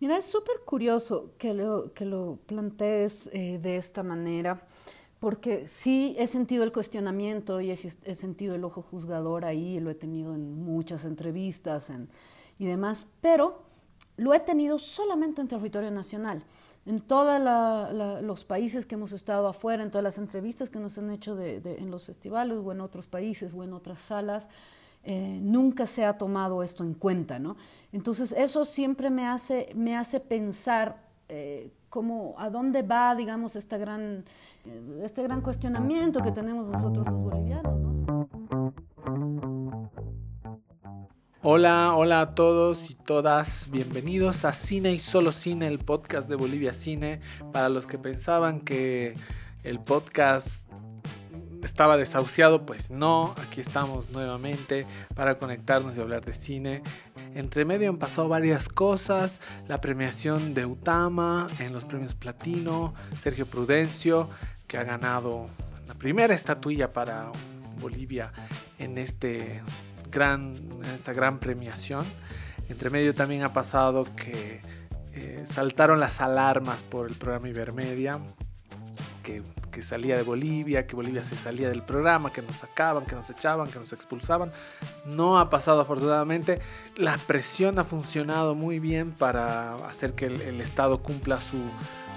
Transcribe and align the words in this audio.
Mira, 0.00 0.16
es 0.16 0.24
súper 0.24 0.56
curioso 0.64 1.30
que 1.38 1.54
lo, 1.54 1.92
que 1.94 2.04
lo 2.04 2.38
plantees 2.46 3.30
eh, 3.32 3.58
de 3.62 3.76
esta 3.76 4.02
manera, 4.02 4.66
porque 5.20 5.66
sí 5.66 6.14
he 6.18 6.26
sentido 6.26 6.64
el 6.64 6.72
cuestionamiento 6.72 7.60
y 7.60 7.70
he, 7.70 8.14
sentido 8.14 8.54
el 8.54 8.64
ojo 8.64 8.82
juzgador 8.82 9.44
ahí, 9.44 9.80
lo 9.80 9.90
he 9.90 9.94
tenido 9.94 10.34
en 10.34 10.62
muchas 10.62 11.04
entrevistas 11.04 11.90
y 12.58 12.66
demás, 12.66 13.06
pero 13.20 13.62
lo 14.16 14.34
he 14.34 14.40
tenido 14.40 14.78
solamente 14.78 15.40
en 15.40 15.48
territorio 15.48 15.90
nacional. 15.90 16.44
En 16.86 17.00
todos 17.00 17.40
los 18.22 18.44
países 18.44 18.84
que 18.84 18.96
hemos 18.96 19.12
estado 19.12 19.48
afuera, 19.48 19.82
en 19.82 19.90
todas 19.90 20.04
las 20.04 20.18
entrevistas 20.18 20.68
que 20.68 20.78
nos 20.78 20.98
han 20.98 21.10
hecho 21.10 21.40
en 21.40 21.90
los 21.90 22.04
festivales 22.04 22.58
o 22.62 22.72
en 22.72 22.82
otros 22.82 23.06
países 23.06 23.54
o 23.54 23.64
en 23.64 23.72
otras 23.72 24.00
salas, 24.00 24.46
eh, 25.04 25.38
nunca 25.42 25.86
se 25.86 26.04
ha 26.04 26.16
tomado 26.16 26.62
esto 26.62 26.82
en 26.82 26.94
cuenta, 26.94 27.38
¿no? 27.38 27.56
Entonces 27.92 28.32
eso 28.36 28.64
siempre 28.64 29.10
me 29.10 29.26
hace, 29.26 29.70
me 29.74 29.96
hace 29.96 30.18
pensar 30.18 31.04
eh, 31.28 31.70
cómo, 31.90 32.34
a 32.38 32.48
dónde 32.48 32.82
va, 32.82 33.14
digamos, 33.14 33.54
esta 33.54 33.76
gran, 33.76 34.24
eh, 34.64 35.02
este 35.04 35.22
gran 35.22 35.42
cuestionamiento 35.42 36.22
que 36.22 36.32
tenemos 36.32 36.68
nosotros 36.68 37.06
los 37.06 37.20
bolivianos, 37.20 37.74
Hola, 41.46 41.94
hola 41.94 42.22
a 42.22 42.34
todos 42.34 42.90
y 42.90 42.94
todas, 42.94 43.68
bienvenidos 43.70 44.46
a 44.46 44.54
Cine 44.54 44.94
y 44.94 44.98
Solo 44.98 45.30
Cine, 45.30 45.66
el 45.66 45.78
podcast 45.78 46.26
de 46.26 46.36
Bolivia 46.36 46.72
Cine. 46.72 47.20
Para 47.52 47.68
los 47.68 47.84
que 47.84 47.98
pensaban 47.98 48.60
que 48.60 49.14
el 49.62 49.78
podcast 49.78 50.72
estaba 51.64 51.96
desahuciado, 51.96 52.66
pues 52.66 52.90
no, 52.90 53.34
aquí 53.38 53.60
estamos 53.60 54.10
nuevamente 54.10 54.86
para 55.14 55.36
conectarnos 55.36 55.96
y 55.96 56.00
hablar 56.00 56.24
de 56.24 56.32
cine. 56.32 56.82
Entre 57.34 57.64
medio 57.64 57.90
han 57.90 57.96
pasado 57.96 58.28
varias 58.28 58.68
cosas, 58.68 59.40
la 59.66 59.80
premiación 59.80 60.54
de 60.54 60.66
Utama 60.66 61.48
en 61.58 61.72
los 61.72 61.84
premios 61.84 62.14
Platino, 62.14 62.94
Sergio 63.18 63.46
Prudencio, 63.46 64.28
que 64.66 64.78
ha 64.78 64.84
ganado 64.84 65.46
la 65.88 65.94
primera 65.94 66.34
estatuilla 66.34 66.92
para 66.92 67.32
Bolivia 67.80 68.32
en, 68.78 68.98
este 68.98 69.62
gran, 70.10 70.54
esta 70.94 71.12
gran 71.12 71.38
premiación. 71.38 72.04
Entre 72.68 72.90
medio 72.90 73.14
también 73.14 73.42
ha 73.42 73.52
pasado 73.52 74.06
que 74.16 74.60
eh, 75.12 75.44
saltaron 75.46 76.00
las 76.00 76.20
alarmas 76.20 76.82
por 76.82 77.08
el 77.08 77.14
programa 77.14 77.48
Ibermedia, 77.48 78.18
que 79.22 79.42
que 79.74 79.82
salía 79.82 80.16
de 80.16 80.22
Bolivia, 80.22 80.86
que 80.86 80.94
Bolivia 80.94 81.24
se 81.24 81.34
salía 81.34 81.68
del 81.68 81.82
programa, 81.82 82.32
que 82.32 82.42
nos 82.42 82.54
sacaban, 82.56 83.04
que 83.06 83.16
nos 83.16 83.28
echaban, 83.28 83.68
que 83.68 83.80
nos 83.80 83.92
expulsaban. 83.92 84.52
No 85.04 85.36
ha 85.40 85.50
pasado 85.50 85.80
afortunadamente. 85.80 86.60
La 86.96 87.18
presión 87.18 87.80
ha 87.80 87.84
funcionado 87.84 88.54
muy 88.54 88.78
bien 88.78 89.10
para 89.10 89.74
hacer 89.86 90.14
que 90.14 90.26
el, 90.26 90.60
Estado 90.60 91.02
cumpla 91.02 91.40
su, 91.40 91.58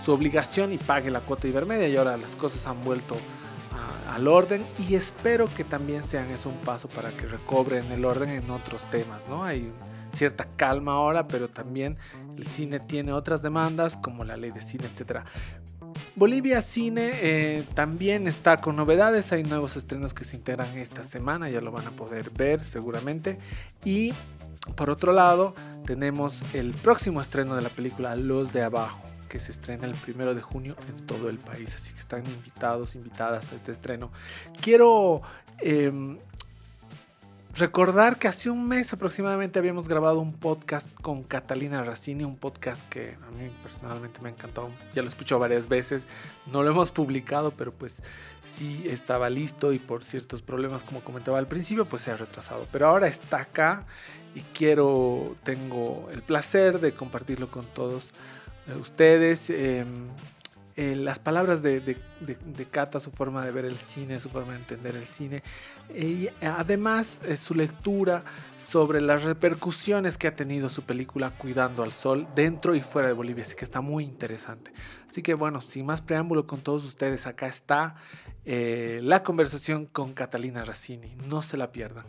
su, 0.06 0.12
obligación 0.14 0.72
y 0.72 0.78
pague 0.78 1.10
la 1.10 1.22
cuota 1.22 1.48
ibermedia 1.48 1.88
y 1.88 1.98
ahora 1.98 2.16
las 2.16 2.36
cosas 2.36 2.68
han 2.68 2.84
vuelto 2.84 3.18
al 4.14 4.28
orden 4.28 4.64
y 4.88 4.96
espero 4.96 5.50
que 5.54 5.64
también 5.64 6.04
sean 6.04 6.30
eso 6.30 6.50
un 6.50 6.58
paso 6.58 6.88
para 6.88 7.10
que 7.10 7.26
recobren 7.26 7.92
el 7.92 8.06
orden 8.06 8.30
en 8.30 8.50
otros 8.52 8.84
temas, 8.84 9.28
¿no? 9.28 9.44
Hay 9.44 9.72
cierta 10.14 10.46
calma 10.56 10.94
ahora, 10.94 11.24
pero 11.24 11.50
también 11.50 11.98
el 12.38 12.46
cine 12.46 12.80
tiene 12.80 13.14
otras 13.14 13.42
demandas 13.42 13.98
como 13.98 14.24
la 14.24 14.38
ley 14.38 14.52
de 14.52 14.62
cine, 14.62 14.86
etcétera. 14.86 15.26
Bolivia 16.18 16.64
Cine 16.64 17.12
eh, 17.22 17.64
también 17.76 18.28
está 18.28 18.58
con 18.58 18.76
novedades, 18.76 19.32
hay 19.34 19.44
nuevos 19.44 19.78
estrenos 19.78 20.16
que 20.16 20.24
se 20.24 20.36
integran 20.36 20.76
esta 20.80 21.04
semana, 21.04 21.48
ya 21.48 21.62
lo 21.62 21.72
van 21.72 21.86
a 21.86 21.92
poder 21.92 22.32
ver 22.32 22.64
seguramente. 22.64 23.38
Y 23.86 24.14
por 24.76 24.90
otro 24.90 25.14
lado, 25.14 25.54
tenemos 25.86 26.42
el 26.56 26.72
próximo 26.72 27.22
estreno 27.22 27.56
de 27.56 27.62
la 27.62 27.70
película 27.70 28.16
Los 28.16 28.52
de 28.52 28.64
Abajo, 28.64 29.00
que 29.30 29.38
se 29.38 29.52
estrena 29.52 29.86
el 29.86 29.94
primero 29.94 30.34
de 30.34 30.42
junio 30.42 30.76
en 30.90 31.06
todo 31.06 31.30
el 31.30 31.38
país, 31.38 31.76
así 31.76 31.94
que 31.94 32.00
están 32.00 32.26
invitados, 32.26 32.96
invitadas 32.96 33.52
a 33.52 33.56
este 33.56 33.72
estreno. 33.72 34.12
Quiero 34.60 35.22
em, 35.60 36.18
Recordar 37.58 38.20
que 38.20 38.28
hace 38.28 38.52
un 38.52 38.68
mes 38.68 38.94
aproximadamente 38.94 39.58
habíamos 39.58 39.88
grabado 39.88 40.20
un 40.20 40.32
podcast 40.32 40.94
con 41.02 41.24
Catalina 41.24 41.84
Racini, 41.84 42.24
un 42.24 42.36
podcast 42.36 42.88
que 42.88 43.18
a 43.28 43.32
mí 43.32 43.50
personalmente 43.64 44.22
me 44.22 44.30
encantó, 44.30 44.70
ya 44.94 45.02
lo 45.02 45.08
escucho 45.08 45.40
varias 45.40 45.68
veces, 45.68 46.06
no 46.46 46.62
lo 46.62 46.70
hemos 46.70 46.92
publicado, 46.92 47.50
pero 47.50 47.72
pues 47.72 48.04
sí 48.44 48.86
estaba 48.88 49.32
listo 49.32 49.74
y 49.74 49.80
por 49.80 50.04
ciertos 50.04 50.44
problemas 50.44 50.84
como 50.84 51.02
comentaba 51.02 51.40
al 51.40 51.48
principio 51.48 51.86
pues 51.86 52.04
se 52.04 52.12
ha 52.12 52.18
retrasado, 52.18 52.68
pero 52.72 52.90
ahora 52.90 53.08
está 53.08 53.38
acá 53.38 53.88
y 54.36 54.42
quiero, 54.42 55.36
tengo 55.44 56.10
el 56.14 56.22
placer 56.22 56.80
de 56.80 56.92
compartirlo 56.92 57.50
con 57.50 57.66
todos 57.66 58.12
eh, 58.68 58.76
ustedes. 58.76 59.50
Em, 59.50 60.10
eh, 60.78 60.96
las 60.96 61.18
palabras 61.18 61.64
de, 61.64 61.80
de, 61.80 62.66
Cata, 62.68 63.00
su 63.00 63.10
forma 63.10 63.44
de 63.44 63.52
ver 63.52 63.66
el 63.66 63.78
cine, 63.78 64.20
su 64.20 64.30
forma 64.30 64.52
de 64.52 64.60
entender 64.60 64.96
el 64.96 65.08
cine, 65.08 65.42
y 65.96 66.30
además 66.42 67.22
eh, 67.26 67.36
su 67.36 67.56
lectura 67.56 68.24
sobre 68.58 69.00
las 69.00 69.24
repercusiones 69.24 70.18
que 70.18 70.28
ha 70.28 70.34
tenido 70.34 70.70
su 70.70 70.84
película 70.84 71.32
Cuidando 71.32 71.84
al 71.84 71.94
Sol 71.94 72.28
dentro 72.36 72.76
y 72.76 72.82
fuera 72.82 73.08
de 73.08 73.14
Bolivia, 73.14 73.44
así 73.44 73.56
que 73.56 73.66
está 73.66 73.82
muy 73.82 74.04
interesante. 74.04 74.72
Así 75.10 75.22
que 75.22 75.34
bueno, 75.34 75.62
sin 75.62 75.86
más 75.86 76.02
preámbulo 76.02 76.46
con 76.46 76.60
todos 76.60 76.84
ustedes, 76.84 77.28
acá 77.28 77.48
está 77.48 77.96
eh, 78.46 79.00
la 79.04 79.24
conversación 79.24 79.86
con 79.86 80.14
Catalina 80.14 80.66
Raccini, 80.66 81.16
no 81.28 81.42
se 81.42 81.58
la 81.58 81.72
pierdan. 81.72 82.06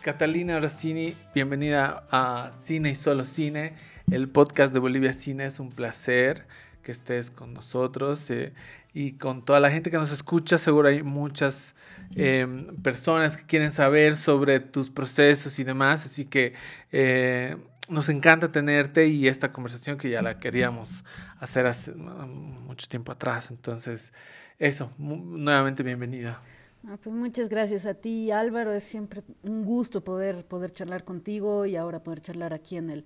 Catalina 0.00 0.60
Raccini, 0.60 1.14
bienvenida 1.34 2.06
a 2.10 2.50
Cine 2.52 2.90
y 2.90 2.94
Solo 2.94 3.24
Cine, 3.24 3.74
el 4.10 4.28
podcast 4.28 4.72
de 4.72 4.78
Bolivia 4.78 5.12
Cine, 5.12 5.46
es 5.46 5.60
un 5.60 5.70
placer 5.70 6.46
que 6.82 6.92
estés 6.92 7.30
con 7.30 7.54
nosotros 7.54 8.30
eh, 8.30 8.52
y 8.94 9.14
con 9.18 9.44
toda 9.44 9.58
la 9.58 9.70
gente 9.70 9.90
que 9.90 9.96
nos 9.96 10.12
escucha. 10.12 10.56
Seguro 10.56 10.88
hay 10.88 11.02
muchas 11.02 11.74
em, 12.14 12.68
personas 12.76 13.36
que 13.36 13.44
quieren 13.44 13.72
saber 13.72 14.16
sobre 14.16 14.60
tus 14.60 14.88
procesos 14.88 15.58
y 15.58 15.64
demás, 15.64 16.06
así 16.06 16.24
que 16.24 16.54
eh, 16.92 17.56
nos 17.88 18.08
encanta 18.08 18.50
tenerte 18.50 19.08
y 19.08 19.26
esta 19.26 19.52
conversación 19.52 19.98
que 19.98 20.08
ya 20.08 20.22
la 20.22 20.38
queríamos 20.38 21.04
hacer 21.40 21.66
hace 21.66 21.92
mucho 21.92 22.88
tiempo 22.88 23.12
atrás. 23.12 23.50
Entonces, 23.50 24.12
eso, 24.58 24.90
nuevamente 24.96 25.82
bienvenida. 25.82 26.40
Ah, 26.86 26.98
pues 27.02 27.16
muchas 27.16 27.48
gracias 27.48 27.86
a 27.86 27.94
ti, 27.94 28.30
Álvaro. 28.30 28.72
Es 28.72 28.84
siempre 28.84 29.22
un 29.42 29.64
gusto 29.64 30.04
poder, 30.04 30.46
poder 30.46 30.70
charlar 30.70 31.04
contigo 31.04 31.66
y 31.66 31.76
ahora 31.76 32.02
poder 32.02 32.20
charlar 32.20 32.52
aquí 32.54 32.76
en 32.76 32.90
el, 32.90 33.04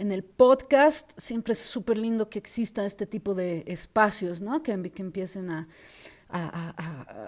en 0.00 0.10
el 0.10 0.24
podcast. 0.24 1.12
Siempre 1.18 1.52
es 1.52 1.58
súper 1.58 1.98
lindo 1.98 2.30
que 2.30 2.38
exista 2.38 2.86
este 2.86 3.06
tipo 3.06 3.34
de 3.34 3.64
espacios, 3.66 4.40
¿no? 4.40 4.62
Que, 4.62 4.72
empiecen 4.72 5.50
a, 5.50 5.68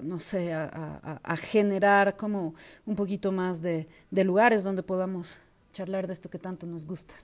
no 0.03 0.19
sé, 0.19 0.55
a, 0.55 1.37
generar 1.37 2.17
como 2.17 2.55
un 2.87 2.97
poquito 2.97 3.31
más 3.31 3.61
de, 3.61 3.89
lugares 4.11 4.65
donde 4.65 4.83
podamos 4.83 5.39
charlar 5.75 6.07
de 6.07 6.15
esto 6.15 6.31
que 6.31 6.39
tanto 6.39 6.67
nos 6.67 6.87
gusta. 6.87 7.15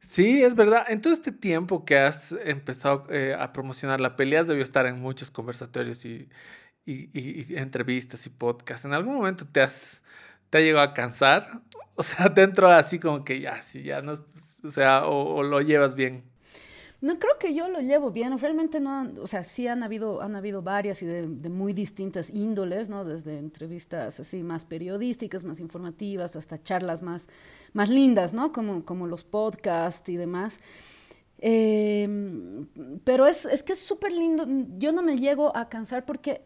Sí, 0.00 0.42
es 0.42 0.56
verdad. 0.56 0.84
En 0.88 1.00
todo 1.00 1.12
este 1.12 1.30
tiempo 1.30 1.84
que 1.84 1.96
has 1.96 2.32
empezado 2.44 3.06
eh, 3.08 3.36
a 3.38 3.52
promocionar 3.52 4.00
la 4.00 4.16
pelea, 4.16 4.40
has 4.40 4.48
debido 4.48 4.64
estar 4.64 4.84
en 4.86 5.00
muchos 5.00 5.30
conversatorios 5.30 6.04
y, 6.04 6.28
entrevistas 6.84 8.26
y 8.26 8.30
podcasts. 8.30 8.84
¿En 8.84 8.94
algún 8.94 9.14
momento 9.14 9.46
te 9.46 9.60
has 9.60 10.02
te 10.52 10.58
ha 10.58 10.60
llegado 10.60 10.84
a 10.84 10.94
cansar? 10.94 11.62
O 11.94 12.02
sea, 12.02 12.30
dentro 12.30 12.68
así 12.68 12.98
como 12.98 13.22
que 13.22 13.38
ya, 13.38 13.60
sí, 13.60 13.82
ya 13.82 14.00
no, 14.00 14.14
o 14.64 14.70
sea, 14.70 15.06
o, 15.06 15.42
lo 15.42 15.60
llevas 15.60 15.94
bien. 15.94 16.24
No 17.02 17.18
creo 17.18 17.38
que 17.38 17.54
yo 17.54 17.68
lo 17.68 17.80
llevo 17.80 18.12
bien, 18.12 18.36
realmente 18.38 18.80
no, 18.80 19.12
o 19.20 19.26
sea, 19.26 19.44
sí 19.44 19.68
han 19.68 19.82
habido, 19.82 20.22
han 20.22 20.34
habido 20.34 20.62
varias 20.62 21.02
y 21.02 21.06
de, 21.06 21.28
muy 21.50 21.74
distintas 21.74 22.30
índoles, 22.30 22.88
¿no? 22.88 23.04
Desde 23.04 23.36
entrevistas 23.36 24.18
así 24.18 24.42
más 24.42 24.64
periodísticas, 24.64 25.44
más 25.44 25.60
informativas, 25.60 26.34
hasta 26.34 26.60
charlas 26.62 27.02
más, 27.02 27.28
más 27.74 27.90
lindas, 27.90 28.32
¿no? 28.32 28.52
Como, 28.52 28.86
como 28.86 29.06
los 29.06 29.22
podcasts 29.22 30.08
y 30.08 30.16
demás. 30.16 30.60
Em, 31.44 32.68
pero 33.04 33.26
es, 33.26 33.44
es 33.44 33.62
que 33.62 33.74
es 33.74 33.80
súper 33.80 34.12
lindo, 34.12 34.46
yo 34.78 34.92
no 34.92 35.02
me 35.02 35.18
llego 35.18 35.54
a 35.54 35.68
cansar 35.68 36.06
porque 36.06 36.40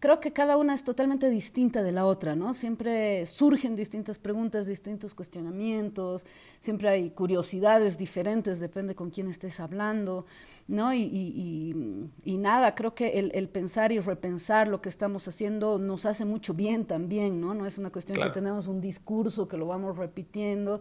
creo 0.00 0.20
que 0.20 0.32
cada 0.32 0.56
una 0.56 0.74
es 0.74 0.84
totalmente 0.84 1.28
distinta 1.30 1.82
de 1.82 1.92
la 1.92 2.06
otra, 2.06 2.36
¿no? 2.36 2.54
Siempre 2.54 3.26
surgen 3.26 3.74
distintas 3.74 4.18
preguntas, 4.18 4.66
distintos 4.66 5.14
cuestionamientos, 5.14 6.26
siempre 6.60 6.88
hay 6.88 7.10
curiosidades 7.10 7.98
diferentes, 7.98 8.60
depende 8.60 8.94
con 8.94 9.10
quién 9.10 9.28
estés 9.28 9.58
hablando, 9.60 10.26
¿no? 10.68 10.94
Y, 10.94 11.74
nada, 12.24 12.74
creo 12.74 12.94
que 12.94 13.18
el, 13.32 13.48
pensar 13.48 13.90
y 13.90 13.98
repensar 13.98 14.68
lo 14.68 14.80
que 14.80 14.88
estamos 14.88 15.26
haciendo 15.26 15.78
nos 15.78 16.06
hace 16.06 16.24
mucho 16.24 16.54
bien 16.54 16.84
también, 16.84 17.40
¿no? 17.40 17.54
No 17.54 17.66
es 17.66 17.78
una 17.78 17.90
cuestión 17.90 18.18
que 18.18 18.30
tenemos 18.30 18.68
un 18.68 18.80
discurso 18.80 19.48
que 19.48 19.56
lo 19.56 19.66
vamos 19.66 19.96
repitiendo 19.96 20.80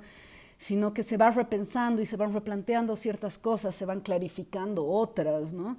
sino 0.59 0.91
que 0.91 1.03
se 1.03 1.17
va 1.17 1.29
repensando 1.29 2.01
y 2.01 2.05
se 2.05 2.17
van 2.17 2.33
replanteando 2.33 2.95
ciertas 2.95 3.37
cosas, 3.37 3.75
se 3.75 3.85
van 3.85 4.01
clarificando 4.01 4.87
otras, 4.87 5.53
¿no? 5.53 5.77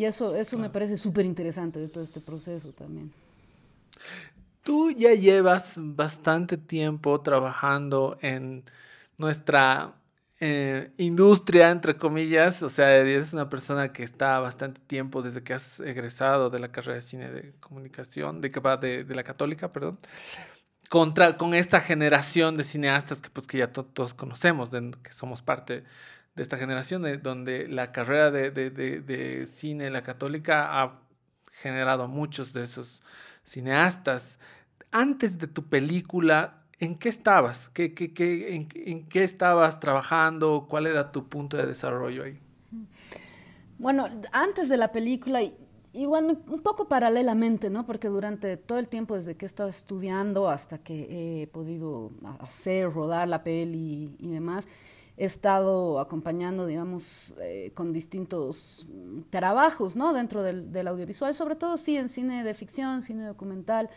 Y 0.00 0.06
eso, 0.06 0.34
eso 0.34 0.56
me 0.56 0.70
parece 0.70 0.96
súper 0.96 1.26
interesante 1.26 1.78
de 1.78 1.86
todo 1.86 2.02
este 2.02 2.22
proceso 2.22 2.72
también. 2.72 3.12
Tú 4.62 4.90
ya 4.90 5.12
llevas 5.12 5.74
bastante 5.76 6.56
tiempo 6.56 7.20
trabajando 7.20 8.16
en 8.22 8.64
nuestra 9.18 9.92
eh, 10.38 10.90
industria, 10.96 11.68
entre 11.68 11.98
comillas, 11.98 12.62
o 12.62 12.70
sea, 12.70 12.96
eres 12.96 13.34
una 13.34 13.50
persona 13.50 13.92
que 13.92 14.02
está 14.02 14.38
bastante 14.38 14.80
tiempo 14.86 15.20
desde 15.20 15.42
que 15.42 15.52
has 15.52 15.80
egresado 15.80 16.48
de 16.48 16.60
la 16.60 16.72
carrera 16.72 16.94
de 16.94 17.02
cine 17.02 17.30
de 17.30 17.52
comunicación, 17.60 18.40
de, 18.40 18.48
de, 18.80 19.04
de 19.04 19.14
la 19.14 19.22
católica, 19.22 19.70
perdón, 19.70 19.98
contra, 20.88 21.36
con 21.36 21.52
esta 21.52 21.78
generación 21.78 22.56
de 22.56 22.64
cineastas 22.64 23.20
que, 23.20 23.28
pues, 23.28 23.46
que 23.46 23.58
ya 23.58 23.70
todos 23.70 24.14
conocemos, 24.14 24.70
que 24.70 25.12
somos 25.12 25.42
parte 25.42 25.84
de 26.40 26.44
esta 26.44 26.56
generación, 26.56 27.02
de, 27.02 27.18
donde 27.18 27.68
la 27.68 27.92
carrera 27.92 28.30
de, 28.30 28.50
de, 28.50 28.70
de, 28.70 29.46
cine, 29.46 29.90
la 29.90 30.02
católica, 30.02 30.80
ha 30.80 30.98
generado 31.52 32.08
muchos 32.08 32.54
de 32.54 32.62
esos 32.62 33.02
cineastas. 33.44 34.38
Antes 34.90 35.36
de 35.36 35.48
tu 35.48 35.68
película, 35.68 36.56
¿en 36.78 36.96
qué 36.96 37.10
estabas? 37.10 37.68
¿Qué, 37.74 37.92
qué, 37.92 38.14
qué, 38.14 38.54
en, 38.54 39.06
qué 39.06 39.22
estabas 39.22 39.80
trabajando? 39.80 40.66
¿Cuál 40.66 40.86
era 40.86 41.12
tu 41.12 41.28
punto 41.28 41.58
de 41.58 41.66
desarrollo 41.66 42.24
ahí? 42.24 42.40
Bueno, 43.76 44.06
antes 44.32 44.70
de 44.70 44.78
la 44.78 44.92
película, 44.92 45.42
y 45.42 46.06
bueno, 46.06 46.38
un 46.46 46.60
poco 46.60 46.88
paralelamente, 46.88 47.68
¿no? 47.68 47.84
Porque 47.84 48.08
durante 48.08 48.56
todo 48.56 48.78
el 48.78 48.88
tiempo, 48.88 49.14
desde 49.14 49.36
que 49.36 49.44
he 49.44 49.46
estado 49.46 49.68
estudiando 49.68 50.48
hasta 50.48 50.78
que 50.78 51.42
he 51.42 51.48
podido 51.48 52.12
hacer, 52.38 52.90
rodar 52.90 53.28
la 53.28 53.44
peli 53.44 54.16
y 54.18 54.30
demás, 54.30 54.66
he 55.20 55.26
estado 55.26 56.00
acompañando, 56.00 56.64
digamos, 56.64 57.34
eh, 57.42 57.72
con 57.74 57.92
distintos 57.92 58.86
trabajos, 59.28 59.94
¿no? 59.94 60.14
Dentro 60.14 60.42
del, 60.42 60.88
audiovisual, 60.88 61.34
sobre 61.34 61.56
todo 61.56 61.76
sí 61.76 61.94
en 61.98 62.08
cine 62.08 62.42
de 62.42 62.54
ficción, 62.54 63.02
cine 63.02 63.26
documental. 63.26 63.90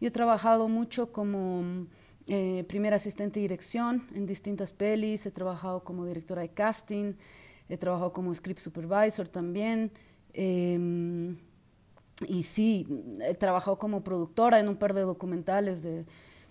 Yo 0.00 0.08
he 0.08 0.10
trabajado 0.10 0.68
mucho 0.68 1.12
como 1.12 1.86
eh, 2.28 2.64
primera 2.66 2.96
asistente 2.96 3.40
de 3.40 3.42
dirección 3.42 4.06
en 4.14 4.24
distintas 4.24 4.72
pelis, 4.72 5.26
he 5.26 5.30
trabajado 5.30 5.84
como 5.84 6.06
directora 6.06 6.40
de 6.40 6.48
casting, 6.48 7.12
he 7.68 7.76
trabajado 7.76 8.14
como 8.14 8.32
script 8.34 8.60
supervisor 8.60 9.28
también. 9.28 9.92
Eh, 10.32 11.36
y 12.26 12.42
sí, 12.42 12.86
he 13.20 13.34
trabajado 13.34 13.78
como 13.78 14.02
productora 14.02 14.58
en 14.58 14.70
un 14.70 14.76
par 14.76 14.94
de 14.94 15.02
documentales 15.02 15.82
de, 15.82 16.06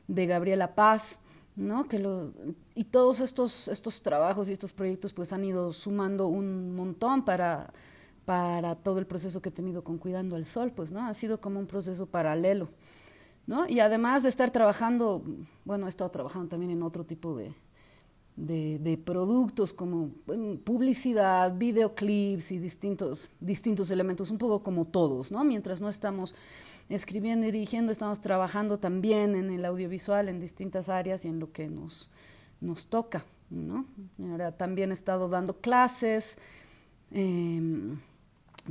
de 0.08 0.26
Gabriela 0.28 0.76
Paz. 0.76 1.20
¿No? 1.56 1.88
Que 1.88 2.00
lo, 2.00 2.32
y 2.76 2.86
todos 2.86 3.20
estos, 3.20 3.68
estos 3.68 4.02
trabajos 4.02 4.48
y 4.48 4.54
estos 4.54 4.74
proyectos 4.74 5.14
pues 5.14 5.34
han 5.34 5.44
ido 5.44 5.74
sumando 5.74 6.28
un 6.28 6.76
montón 6.76 7.24
para, 7.24 7.72
para 8.26 8.76
todo 8.76 9.00
el 9.00 9.06
proceso 9.06 9.42
que 9.42 9.50
he 9.50 9.52
tenido 9.52 9.84
con 9.84 9.98
Cuidando 9.98 10.36
al 10.36 10.46
Sol, 10.46 10.72
pues, 10.72 10.92
¿no? 10.92 11.06
Ha 11.06 11.14
sido 11.14 11.42
como 11.42 11.60
un 11.60 11.68
proceso 11.68 12.06
paralelo, 12.06 12.70
¿no? 13.48 13.68
Y 13.68 13.80
además 13.80 14.24
de 14.24 14.30
estar 14.30 14.52
trabajando, 14.52 15.24
bueno, 15.66 15.88
he 15.88 15.90
estado 15.90 16.10
trabajando 16.12 16.48
también 16.48 16.72
en 16.72 16.84
otro 16.84 17.04
tipo 17.04 17.36
de, 17.36 17.54
de, 18.36 18.80
de 18.80 18.98
productos 18.98 19.74
como 19.74 20.12
publicidad, 20.64 21.54
videoclips 21.58 22.52
y 22.52 22.60
distintos, 22.60 23.30
distintos 23.40 23.92
elementos, 23.92 24.32
un 24.32 24.38
poco 24.38 24.64
como 24.64 24.86
todos, 24.86 25.32
¿no? 25.32 25.44
Mientras 25.44 25.82
no 25.82 25.90
estamos 25.90 26.36
escribiendo 26.90 27.46
y 27.46 27.52
dirigiendo, 27.52 27.92
estamos 27.92 28.20
trabajando 28.20 28.80
también 28.80 29.36
en 29.36 29.52
el 29.52 29.64
audiovisual 29.66 30.28
en 30.28 30.40
distintas 30.40 30.90
áreas 30.90 31.24
y 31.24 31.28
en 31.28 31.40
lo 31.40 31.52
que 31.52 31.70
nos, 31.70 32.10
nos 32.62 32.88
toca. 32.88 33.24
¿no? 33.50 33.86
Ahora 34.32 34.52
también 34.52 34.92
he 34.92 34.94
estado 34.94 35.30
dando 35.30 35.58
clases 35.58 36.38
eh, 37.12 37.62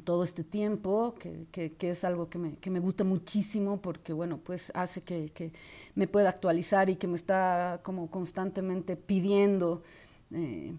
todo 0.04 0.22
este 0.22 0.44
tiempo, 0.44 1.14
que, 1.18 1.46
que, 1.50 1.72
que 1.72 1.90
es 1.90 2.04
algo 2.04 2.28
que 2.28 2.38
me, 2.38 2.54
que 2.56 2.70
me, 2.70 2.80
gusta 2.80 3.04
muchísimo 3.04 3.80
porque, 3.80 4.12
bueno, 4.12 4.38
pues 4.38 4.70
hace 4.74 5.00
que, 5.00 5.30
que, 5.30 5.52
me 5.94 6.06
pueda 6.06 6.28
actualizar 6.28 6.90
y 6.90 6.96
que 6.96 7.08
me 7.08 7.16
está 7.16 7.80
como 7.82 8.10
constantemente 8.10 8.96
pidiendo 8.96 9.82
eh, 10.32 10.74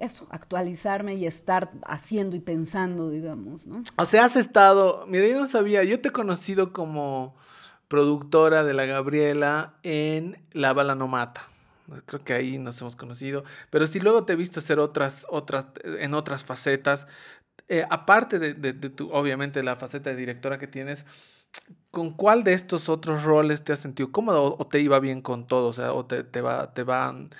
eso, 0.00 0.26
actualizarme 0.30 1.14
y 1.14 1.26
estar 1.26 1.70
haciendo 1.86 2.34
y 2.36 2.40
pensando, 2.40 3.10
digamos, 3.10 3.66
¿no? 3.66 3.82
O 3.96 4.04
sea, 4.04 4.24
has 4.24 4.36
estado, 4.36 5.04
mira, 5.06 5.26
yo 5.28 5.38
no 5.38 5.46
sabía, 5.46 5.84
yo 5.84 6.00
te 6.00 6.08
he 6.08 6.12
conocido 6.12 6.72
como 6.72 7.34
productora 7.88 8.64
de 8.64 8.74
la 8.74 8.86
Gabriela 8.86 9.74
en 9.82 10.42
La 10.52 10.72
Bala 10.72 10.94
No 10.94 11.06
Mata. 11.08 11.42
Creo 12.06 12.22
que 12.22 12.34
ahí 12.34 12.58
nos 12.58 12.80
hemos 12.80 12.94
conocido, 12.94 13.42
pero 13.68 13.86
sí 13.86 13.98
luego 13.98 14.24
te 14.24 14.34
he 14.34 14.36
visto 14.36 14.60
hacer 14.60 14.78
otras, 14.78 15.26
otras, 15.28 15.66
en 15.82 16.14
otras 16.14 16.44
facetas, 16.44 17.08
eh, 17.68 17.84
aparte 17.90 18.38
de, 18.38 18.54
de, 18.54 18.72
de, 18.72 18.90
tu, 18.90 19.10
obviamente, 19.12 19.62
la 19.62 19.76
faceta 19.76 20.10
de 20.10 20.16
directora 20.16 20.58
que 20.58 20.66
tienes, 20.66 21.04
¿con 21.90 22.12
cuál 22.12 22.44
de 22.44 22.52
estos 22.52 22.88
otros 22.88 23.24
roles 23.24 23.64
te 23.64 23.72
has 23.72 23.80
sentido 23.80 24.12
cómodo 24.12 24.56
o, 24.58 24.66
te 24.66 24.80
iba 24.80 24.98
bien 25.00 25.20
con 25.22 25.46
todo? 25.46 25.68
O 25.68 25.72
sea, 25.72 25.92
o 25.92 26.06
te, 26.06 26.24
te, 26.24 26.40
va, 26.40 26.72
te 26.72 26.82
van 26.84 27.30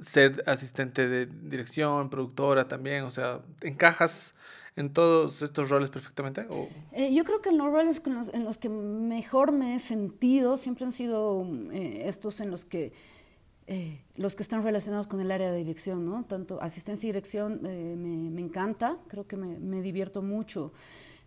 ser 0.00 0.42
asistente 0.46 1.08
de 1.08 1.26
dirección, 1.26 2.10
productora 2.10 2.68
también, 2.68 3.04
o 3.04 3.10
sea, 3.10 3.40
¿encajas 3.62 4.34
en 4.76 4.92
todos 4.92 5.42
estos 5.42 5.68
roles 5.68 5.90
perfectamente? 5.90 6.46
O? 6.50 6.68
Eh, 6.92 7.12
yo 7.12 7.24
creo 7.24 7.40
que 7.40 7.50
en 7.50 7.58
los 7.58 7.70
roles 7.70 8.00
en 8.04 8.14
los, 8.14 8.28
en 8.32 8.44
los, 8.44 8.58
que 8.58 8.68
mejor 8.68 9.52
me 9.52 9.74
he 9.74 9.78
sentido 9.78 10.56
siempre 10.56 10.84
han 10.84 10.92
sido 10.92 11.46
eh, 11.72 12.02
estos 12.06 12.40
en 12.40 12.50
los 12.50 12.64
que 12.64 12.92
eh, 13.66 14.02
los 14.16 14.34
que 14.34 14.42
están 14.42 14.64
relacionados 14.64 15.06
con 15.06 15.20
el 15.20 15.30
área 15.30 15.52
de 15.52 15.58
dirección, 15.58 16.04
¿no? 16.04 16.24
Tanto 16.24 16.60
asistencia 16.60 17.06
y 17.06 17.12
dirección 17.12 17.60
me, 17.62 17.94
me, 17.94 18.40
encanta, 18.40 18.96
creo 19.06 19.28
que 19.28 19.36
me, 19.36 19.58
me, 19.58 19.80
divierto 19.80 20.22
mucho 20.22 20.72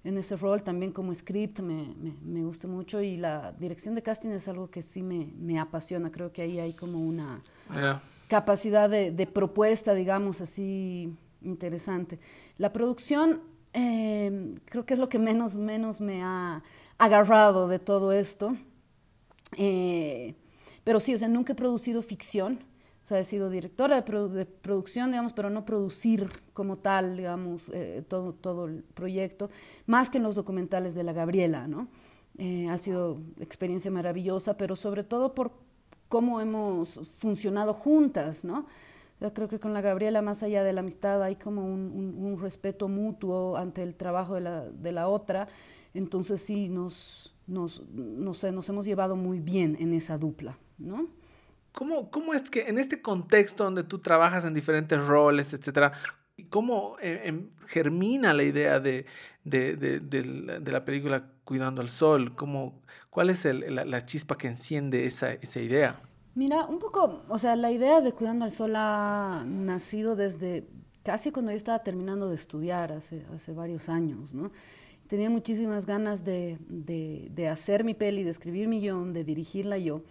en 0.03 0.17
ese 0.17 0.35
rol, 0.35 0.61
también 0.61 0.91
como 0.91 1.13
script 1.13 1.61
me, 1.61 1.95
me, 2.21 2.43
gusta 2.43 2.67
mucho 2.67 3.01
y 3.01 3.15
la 3.15 3.53
dirección 3.53 3.95
de 3.95 4.03
casting 4.03 4.31
es 4.31 4.49
algo 4.49 4.69
que 4.69 4.81
sí 4.81 5.01
me, 5.01 5.57
apasiona, 5.57 6.11
creo 6.11 6.33
que 6.33 6.41
ahí 6.41 6.59
hay 6.59 6.73
como 6.73 6.99
una... 6.99 7.41
Yeah 7.73 8.01
capacidad 8.27 8.89
de, 8.89 9.27
propuesta, 9.27 9.93
digamos 9.93 10.41
así, 10.41 11.13
interesante. 11.41 12.19
La 12.57 12.73
producción 12.73 13.41
eh, 13.73 14.55
creo 14.65 14.85
que 14.85 14.93
es 14.93 14.99
lo 14.99 15.09
que 15.09 15.19
menos, 15.19 15.55
menos 15.55 16.01
me 16.01 16.21
ha 16.23 16.63
agarrado 16.97 17.67
de 17.67 17.79
todo 17.79 18.11
esto. 18.11 18.55
Eh, 19.57 20.35
pero 20.83 20.99
sí, 20.99 21.13
o 21.13 21.17
sea, 21.17 21.27
nunca 21.27 21.53
he 21.53 21.55
producido 21.55 22.01
ficción. 22.01 22.59
O 23.03 23.07
sea, 23.07 23.19
he 23.19 23.25
sido 23.25 23.49
directora 23.49 23.99
de 24.01 24.45
producción, 24.45 25.11
digamos, 25.11 25.33
pero 25.33 25.49
no 25.49 25.65
producir 25.65 26.29
como 26.53 26.77
tal, 26.77 27.17
digamos, 27.17 27.69
eh, 27.73 28.01
todo, 28.07 28.33
todo 28.33 28.67
el 28.67 28.81
proyecto, 28.83 29.49
más 29.87 30.09
que 30.09 30.19
en 30.19 30.23
los 30.23 30.35
documentales 30.35 30.95
de 30.95 31.03
la 31.03 31.11
Gabriela, 31.11 31.67
¿no? 31.67 31.89
Eh, 32.37 32.69
ha 32.69 32.77
sido 32.77 33.21
experiencia 33.41 33.91
maravillosa, 33.91 34.55
pero 34.55 34.77
sobre 34.77 35.03
todo 35.03 35.35
por 35.35 35.51
cómo 36.13 36.39
hemos 36.39 37.09
funcionado 37.17 37.73
juntas, 37.73 38.45
¿no? 38.45 38.67
Yo 39.19 39.33
creo 39.33 39.47
que 39.47 39.59
con 39.59 39.73
la 39.73 39.81
Gabriela, 39.81 40.21
más 40.21 40.43
allá 40.43 40.63
de 40.63 40.71
la 40.71 40.81
amistad, 40.81 41.23
hay 41.23 41.37
como 41.37 41.65
un, 41.65 42.37
respeto 42.39 42.87
mutuo 42.87 43.57
ante 43.57 43.81
el 43.81 43.95
trabajo 43.95 44.35
de 44.35 44.41
la, 44.41 44.69
de 44.69 44.91
la 44.91 45.07
otra. 45.07 45.47
Entonces 45.95 46.39
sí, 46.39 46.69
nos, 46.69 47.33
nos, 47.47 47.81
nos 47.89 48.43
hemos 48.43 48.85
llevado 48.85 49.15
muy 49.15 49.39
bien 49.39 49.75
en 49.79 49.91
esa 49.91 50.19
dupla, 50.19 50.59
¿no? 50.77 51.07
¿Cómo, 51.71 52.11
¿Cómo 52.11 52.35
es 52.35 52.47
que 52.51 52.67
en 52.67 52.77
este 52.77 53.01
contexto 53.01 53.63
donde 53.63 53.83
tú 53.83 53.97
trabajas 53.97 54.45
en 54.45 54.53
diferentes 54.53 55.03
roles, 55.03 55.51
etcétera, 55.51 55.93
cómo 56.49 56.95
eh, 57.01 57.47
germina 57.67 58.33
la 58.33 58.43
idea 58.43 58.79
de, 58.79 59.05
de, 59.43 59.75
de, 59.75 59.99
de, 59.99 60.71
la 60.71 60.85
película 60.85 61.29
Cuidando 61.43 61.81
al 61.81 61.89
Sol? 61.89 62.35
¿Cómo, 62.35 62.81
¿Cuál 63.09 63.29
es 63.29 63.45
el, 63.45 63.75
la, 63.75 63.85
la, 63.85 64.05
chispa 64.05 64.37
que 64.37 64.47
enciende 64.47 65.05
esa, 65.05 65.33
esa 65.33 65.59
idea? 65.59 66.01
Mira, 66.35 66.65
un 66.65 66.79
poco, 66.79 67.23
o 67.27 67.37
sea, 67.37 67.55
la 67.55 67.71
idea 67.71 68.01
de 68.01 68.13
Cuidando 68.13 68.45
al 68.45 68.51
Sol 68.51 68.73
ha 68.75 69.43
nacido 69.45 70.15
desde 70.15 70.67
casi 71.03 71.31
cuando 71.31 71.51
yo 71.51 71.57
estaba 71.57 71.83
terminando 71.83 72.29
de 72.29 72.35
estudiar, 72.35 72.91
hace, 72.91 73.25
hace 73.33 73.53
varios 73.53 73.89
años, 73.89 74.33
¿no? 74.33 74.51
Tenía 75.07 75.29
muchísimas 75.29 75.85
ganas 75.85 76.23
de 76.23 76.57
hacer 77.51 77.83
mi 77.83 77.93
peli, 77.93 78.23
de 78.23 78.31
escribir 78.31 78.67
mi 78.67 78.79
guion, 78.79 79.13
de 79.13 79.23
dirigirla 79.23 79.77
yo 79.77 80.01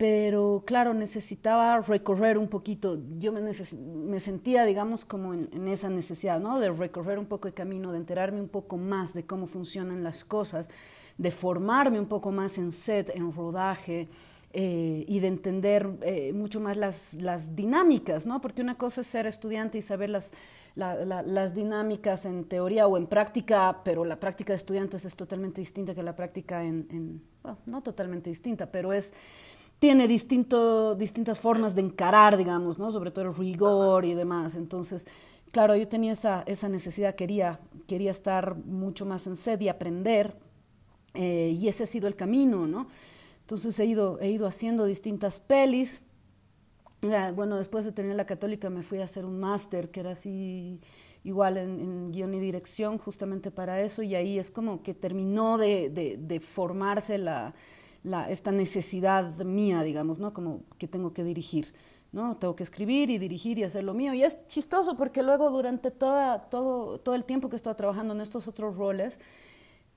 pero 0.00 0.62
claro, 0.64 0.94
necesitaba 0.94 1.78
recorrer 1.82 2.38
un 2.38 2.48
poquito, 2.48 2.98
yo 3.18 3.34
me, 3.34 3.42
me 3.42 4.18
sentía, 4.18 4.64
digamos, 4.64 5.04
como 5.04 5.34
en, 5.34 5.68
esa 5.68 5.90
necesidad, 5.90 6.40
¿no? 6.40 6.58
De 6.58 6.70
recorrer 6.70 7.18
un 7.18 7.26
poco 7.26 7.48
el 7.48 7.52
camino, 7.52 7.92
de 7.92 7.98
enterarme 7.98 8.40
un 8.40 8.48
poco 8.48 8.78
más 8.78 9.12
de 9.12 9.26
cómo 9.26 9.46
funcionan 9.46 10.02
las 10.02 10.24
cosas, 10.24 10.70
de 11.18 11.30
formarme 11.30 12.00
un 12.00 12.06
poco 12.06 12.32
más 12.32 12.56
en 12.56 12.72
set, 12.72 13.12
en 13.14 13.30
rodaje, 13.30 14.08
eh, 14.54 15.04
y 15.06 15.20
de 15.20 15.28
entender 15.28 15.86
eh, 16.00 16.32
mucho 16.32 16.60
más 16.60 16.78
las, 16.78 17.54
dinámicas, 17.54 18.24
¿no? 18.24 18.40
Porque 18.40 18.62
una 18.62 18.78
cosa 18.78 19.02
es 19.02 19.06
ser 19.06 19.26
estudiante 19.26 19.76
y 19.76 19.82
saber 19.82 20.08
las, 20.08 20.32
la, 20.76 20.94
la, 21.04 21.20
las 21.20 21.54
dinámicas 21.54 22.24
en 22.24 22.44
teoría 22.44 22.86
o 22.86 22.96
en 22.96 23.06
práctica, 23.06 23.82
pero 23.84 24.06
la 24.06 24.18
práctica 24.18 24.54
de 24.54 24.56
estudiantes 24.56 25.04
es 25.04 25.14
totalmente 25.14 25.60
distinta 25.60 25.94
que 25.94 26.02
la 26.02 26.16
práctica 26.16 26.64
en, 26.64 26.88
en 26.90 27.22
bueno, 27.42 27.58
no 27.66 27.82
totalmente 27.82 28.28
distinta, 28.28 28.70
pero 28.70 28.92
es 28.92 29.14
tiene 29.80 30.06
distinto, 30.06 30.94
distintas 30.94 31.40
formas 31.40 31.74
de 31.74 31.80
encarar, 31.80 32.36
digamos, 32.36 32.78
¿no? 32.78 32.90
Sobre 32.90 33.10
todo 33.10 33.24
el 33.24 33.34
rigor 33.34 34.04
y 34.04 34.14
demás. 34.14 34.54
Entonces, 34.54 35.06
claro, 35.50 35.74
yo 35.74 35.88
tenía 35.88 36.12
esa, 36.12 36.42
esa 36.46 36.68
necesidad, 36.68 37.14
quería, 37.16 37.58
quería 37.88 38.10
estar 38.12 38.56
mucho 38.56 39.06
más 39.06 39.26
en 39.26 39.36
sed 39.36 39.60
y 39.60 39.68
aprender, 39.68 40.36
eh, 41.14 41.56
y 41.58 41.66
ese 41.66 41.84
ha 41.84 41.86
sido 41.86 42.06
el 42.06 42.14
camino, 42.14 42.66
¿no? 42.68 42.86
Entonces 43.40 43.80
he 43.80 43.86
ido, 43.86 44.20
he 44.20 44.30
ido 44.30 44.46
haciendo 44.46 44.84
distintas 44.84 45.40
pelis, 45.40 46.02
bueno, 47.34 47.56
después 47.56 47.86
de 47.86 47.92
terminar 47.92 48.18
la 48.18 48.26
católica 48.26 48.68
me 48.68 48.82
fui 48.82 48.98
a 49.00 49.04
hacer 49.04 49.24
un 49.24 49.40
máster 49.40 49.90
que 49.90 50.00
era 50.00 50.10
así 50.10 50.78
igual 51.24 51.56
en, 51.56 52.12
guion 52.12 52.34
y 52.34 52.40
dirección 52.40 52.98
justamente 52.98 53.50
para 53.50 53.80
eso 53.80 54.02
y 54.02 54.14
ahí 54.14 54.38
es 54.38 54.50
como 54.50 54.82
que 54.82 54.92
terminó 54.92 55.56
de, 55.56 56.42
formarse 56.46 57.16
la, 57.16 57.54
esta 58.28 58.52
necesidad 58.52 59.36
mía, 59.44 59.82
digamos, 59.82 60.18
¿no? 60.18 60.32
Como 60.32 60.62
que 60.78 60.88
tengo 60.88 61.12
que 61.12 61.24
dirigir. 61.24 61.72
¿no? 62.12 62.36
Tengo 62.36 62.56
que 62.56 62.62
escribir 62.62 63.10
y 63.10 63.18
dirigir 63.18 63.58
y 63.58 63.64
hacer 63.64 63.84
lo 63.84 63.94
mío. 63.94 64.14
Y 64.14 64.24
es 64.24 64.46
chistoso 64.46 64.96
porque 64.96 65.22
luego 65.22 65.50
durante 65.50 65.90
toda, 65.90 66.40
todo, 66.50 66.98
todo 66.98 67.14
el 67.14 67.24
tiempo 67.24 67.48
que 67.48 67.56
estaba 67.56 67.76
trabajando 67.76 68.14
en 68.14 68.20
estos 68.20 68.48
otros 68.48 68.76
roles, 68.76 69.18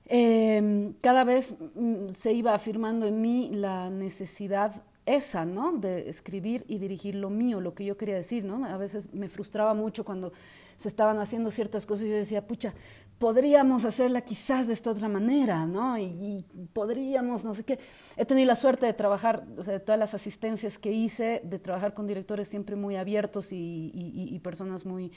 em, 0.06 0.92
cada 1.00 1.24
vez 1.24 1.54
mm, 1.74 2.08
se 2.10 2.32
iba 2.32 2.54
afirmando 2.54 3.06
en 3.06 3.20
mí 3.20 3.50
la 3.52 3.90
necesidad 3.90 4.82
esa, 5.06 5.44
¿no? 5.44 5.72
De 5.72 6.08
escribir 6.08 6.64
y 6.66 6.78
dirigir 6.78 7.14
lo 7.14 7.28
mío, 7.28 7.60
lo 7.60 7.74
que 7.74 7.84
yo 7.84 7.96
quería 7.96 8.14
decir, 8.14 8.44
¿no? 8.44 8.64
A 8.64 8.76
veces 8.76 9.12
me 9.12 9.28
frustraba 9.28 9.74
mucho 9.74 10.04
cuando 10.04 10.32
se 10.76 10.88
estaban 10.88 11.18
haciendo 11.18 11.50
ciertas 11.50 11.86
cosas 11.86 12.06
y 12.06 12.10
yo 12.10 12.16
decía, 12.16 12.46
pucha, 12.46 12.72
podríamos 13.18 13.84
hacerla 13.84 14.22
quizás 14.22 14.66
de 14.66 14.72
esta 14.72 14.90
otra 14.90 15.08
manera, 15.08 15.66
¿no? 15.66 15.98
Y, 15.98 16.44
podríamos, 16.72 17.44
no 17.44 17.54
sé 17.54 17.64
qué. 17.64 17.78
He 18.16 18.24
tenido 18.24 18.46
la 18.46 18.56
suerte 18.56 18.86
de 18.86 18.94
trabajar, 18.94 19.44
o 19.56 19.62
sea, 19.62 19.74
de 19.74 19.80
todas 19.80 19.98
las 19.98 20.14
asistencias 20.14 20.78
que 20.78 20.92
hice, 20.92 21.42
de 21.44 21.58
trabajar 21.58 21.94
con 21.94 22.06
directores 22.06 22.48
siempre 22.48 22.74
muy 22.74 22.96
abiertos 22.96 23.48
y, 23.52 24.40
personas 24.42 24.84
muy 24.84 25.10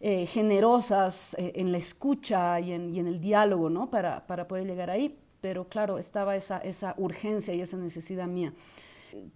eh, 0.00 0.26
generosas 0.26 1.34
eh, 1.38 1.52
en 1.56 1.72
la 1.72 1.78
escucha 1.78 2.60
y 2.60 2.72
en, 2.72 2.94
el 2.94 3.20
diálogo, 3.20 3.70
¿no? 3.70 3.90
Para, 3.90 4.26
para 4.26 4.46
poder 4.48 4.66
llegar 4.66 4.90
ahí. 4.90 5.16
Pero 5.40 5.68
claro, 5.68 5.98
estaba 5.98 6.34
esa, 6.34 6.58
esa 6.58 6.94
urgencia 6.98 7.54
y 7.54 7.60
esa 7.60 7.76
necesidad 7.76 8.26
mía 8.26 8.52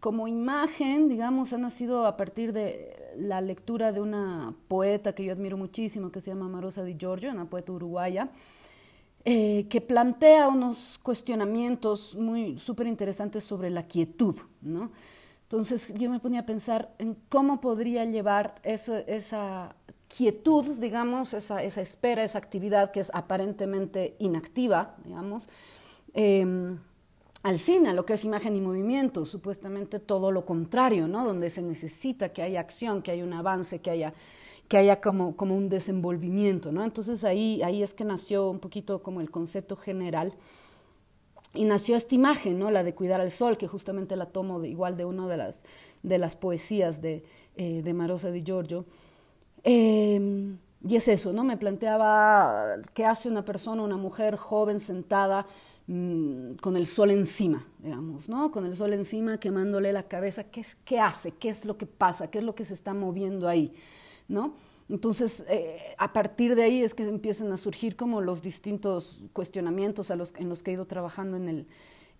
como 0.00 0.28
imagen, 0.28 1.08
digamos, 1.08 1.52
ha 1.52 1.58
nacido 1.58 2.06
a 2.06 2.16
partir 2.16 2.52
de 2.52 3.12
la 3.16 3.40
lectura 3.40 3.92
de 3.92 4.00
una 4.00 4.54
poeta 4.68 5.14
que 5.14 5.24
yo 5.24 5.32
admiro 5.32 5.56
muchísimo, 5.56 6.10
que 6.10 6.20
se 6.20 6.30
llama 6.30 6.48
Marosa 6.48 6.82
Di 6.82 6.96
Giorgio, 6.96 7.30
una 7.30 7.48
poeta 7.48 7.72
uruguaya, 7.72 8.30
eh, 9.24 9.66
que 9.68 9.80
plantea 9.80 10.48
unos 10.48 10.98
cuestionamientos 11.02 12.16
muy 12.16 12.58
súper 12.58 12.86
interesantes 12.86 13.44
sobre 13.44 13.70
la 13.70 13.84
quietud, 13.84 14.34
¿no? 14.60 14.90
Entonces 15.42 15.92
yo 15.94 16.10
me 16.10 16.18
ponía 16.18 16.40
a 16.40 16.46
pensar 16.46 16.94
en 16.98 17.16
cómo 17.28 17.60
podría 17.60 18.04
llevar 18.06 18.60
esa 18.64 19.76
quietud, 20.08 20.78
digamos, 20.78 21.34
esa, 21.34 21.62
esa, 21.62 21.80
espera, 21.82 22.22
esa 22.22 22.38
actividad 22.38 22.90
que 22.90 23.00
es 23.00 23.10
aparentemente 23.14 24.16
inactiva, 24.18 24.96
digamos, 25.04 25.48
em, 26.14 26.78
al 27.42 27.58
cine, 27.58 27.88
a 27.88 27.92
lo 27.92 28.06
que 28.06 28.14
es 28.14 28.24
imagen 28.24 28.54
y 28.56 28.60
movimiento, 28.60 29.24
supuestamente 29.24 29.98
todo 29.98 30.30
lo 30.30 30.44
contrario, 30.44 31.08
¿no? 31.08 31.24
Donde 31.24 31.50
se 31.50 31.62
necesita 31.62 32.32
que 32.32 32.42
haya 32.42 32.60
acción, 32.60 33.02
que 33.02 33.10
haya 33.10 33.24
un 33.24 33.32
avance, 33.32 33.80
que 33.80 33.90
haya, 33.90 34.14
que 34.68 34.76
haya 34.76 35.00
como, 35.00 35.36
como 35.36 35.56
un 35.56 35.68
desenvolvimiento, 35.68 36.70
¿no? 36.70 36.84
Entonces 36.84 37.24
ahí, 37.24 37.60
ahí 37.62 37.82
es 37.82 37.94
que 37.94 38.04
nació 38.04 38.48
un 38.48 38.60
poquito 38.60 39.02
como 39.02 39.20
el 39.20 39.30
concepto 39.30 39.76
general 39.76 40.34
y 41.54 41.64
nació 41.64 41.96
esta 41.96 42.14
imagen, 42.14 42.58
¿no? 42.58 42.70
La 42.70 42.84
de 42.84 42.94
cuidar 42.94 43.20
al 43.20 43.30
sol, 43.30 43.58
que 43.58 43.66
justamente 43.66 44.16
la 44.16 44.26
tomo 44.26 44.64
igual 44.64 44.96
de 44.96 45.04
una 45.04 45.26
de 45.26 45.36
las, 45.36 45.64
de 46.02 46.18
las 46.18 46.36
poesías 46.36 47.02
de, 47.02 47.24
eh, 47.56 47.82
de 47.82 47.92
Marosa 47.92 48.30
di 48.30 48.42
Giorgio. 48.42 48.86
Em, 49.64 50.58
y 50.86 50.96
es 50.96 51.08
eso, 51.08 51.32
¿no? 51.32 51.44
Me 51.44 51.56
planteaba 51.56 52.76
qué 52.94 53.04
hace 53.04 53.28
una 53.28 53.44
persona, 53.44 53.82
una 53.82 53.96
mujer 53.96 54.36
joven 54.36 54.80
sentada 54.80 55.46
Mm, 55.88 56.52
con 56.60 56.76
el 56.76 56.86
sol 56.86 57.10
encima, 57.10 57.66
digamos, 57.80 58.28
¿no? 58.28 58.52
Con 58.52 58.66
el 58.66 58.76
sol 58.76 58.92
encima 58.92 59.40
quemándole 59.40 59.92
la 59.92 60.04
cabeza, 60.04 60.44
¿qué, 60.44 60.60
es, 60.60 60.76
qué 60.84 61.00
hace? 61.00 61.32
¿Qué 61.32 61.48
es 61.48 61.64
lo 61.64 61.76
que 61.76 61.86
pasa? 61.86 62.30
¿Qué 62.30 62.38
es 62.38 62.44
lo 62.44 62.54
que 62.54 62.64
se 62.64 62.74
está 62.74 62.94
moviendo 62.94 63.48
ahí? 63.48 63.74
¿No? 64.28 64.54
Entonces, 64.88 65.44
eh, 65.48 65.94
a 65.98 66.12
partir 66.12 66.54
de 66.54 66.62
ahí 66.62 66.82
es 66.82 66.94
que 66.94 67.08
empiezan 67.08 67.50
a 67.50 67.56
surgir 67.56 67.96
como 67.96 68.20
los 68.20 68.42
distintos 68.42 69.22
cuestionamientos 69.32 70.10
en 70.10 70.48
los 70.48 70.62
que 70.62 70.70
he 70.70 70.74
ido 70.74 70.86
trabajando 70.86 71.36
en 71.36 71.48
el, 71.48 71.66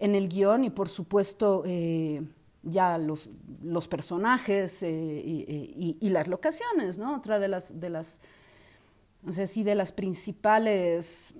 en 0.00 0.16
el 0.16 0.28
guion 0.28 0.64
y, 0.64 0.70
por 0.70 0.88
supuesto, 0.88 1.62
eh, 1.64 2.22
ya 2.64 2.98
los, 2.98 3.30
los 3.62 3.86
personajes 3.86 4.82
eh, 4.82 5.22
y, 5.24 5.96
y, 6.00 6.08
las 6.08 6.26
locaciones, 6.26 6.98
¿no? 6.98 7.16
Otra 7.16 7.38
de 7.38 7.48
las, 7.48 7.78
de 7.78 7.90
las, 7.90 8.20
o 9.24 9.32
sea, 9.32 9.46
sí, 9.46 9.62
de 9.62 9.76
las 9.76 9.92
principales 9.92 11.34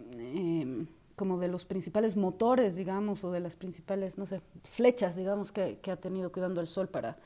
como 1.16 1.38
de 1.38 1.49
los 1.49 1.64
principales 1.64 2.16
motores, 2.16 2.76
digamos, 2.76 3.25
o 3.25 3.33
de 3.33 3.40
las 3.40 3.57
principales, 3.57 4.19
no 4.19 4.26
sé, 4.26 4.40
flechas, 4.62 5.16
digamos, 5.16 5.52
que, 5.52 5.78
ha 5.90 5.97
tenido 5.97 6.33
cuidando 6.33 6.61
el 6.61 6.66
sol 6.66 6.88
para, 6.88 7.16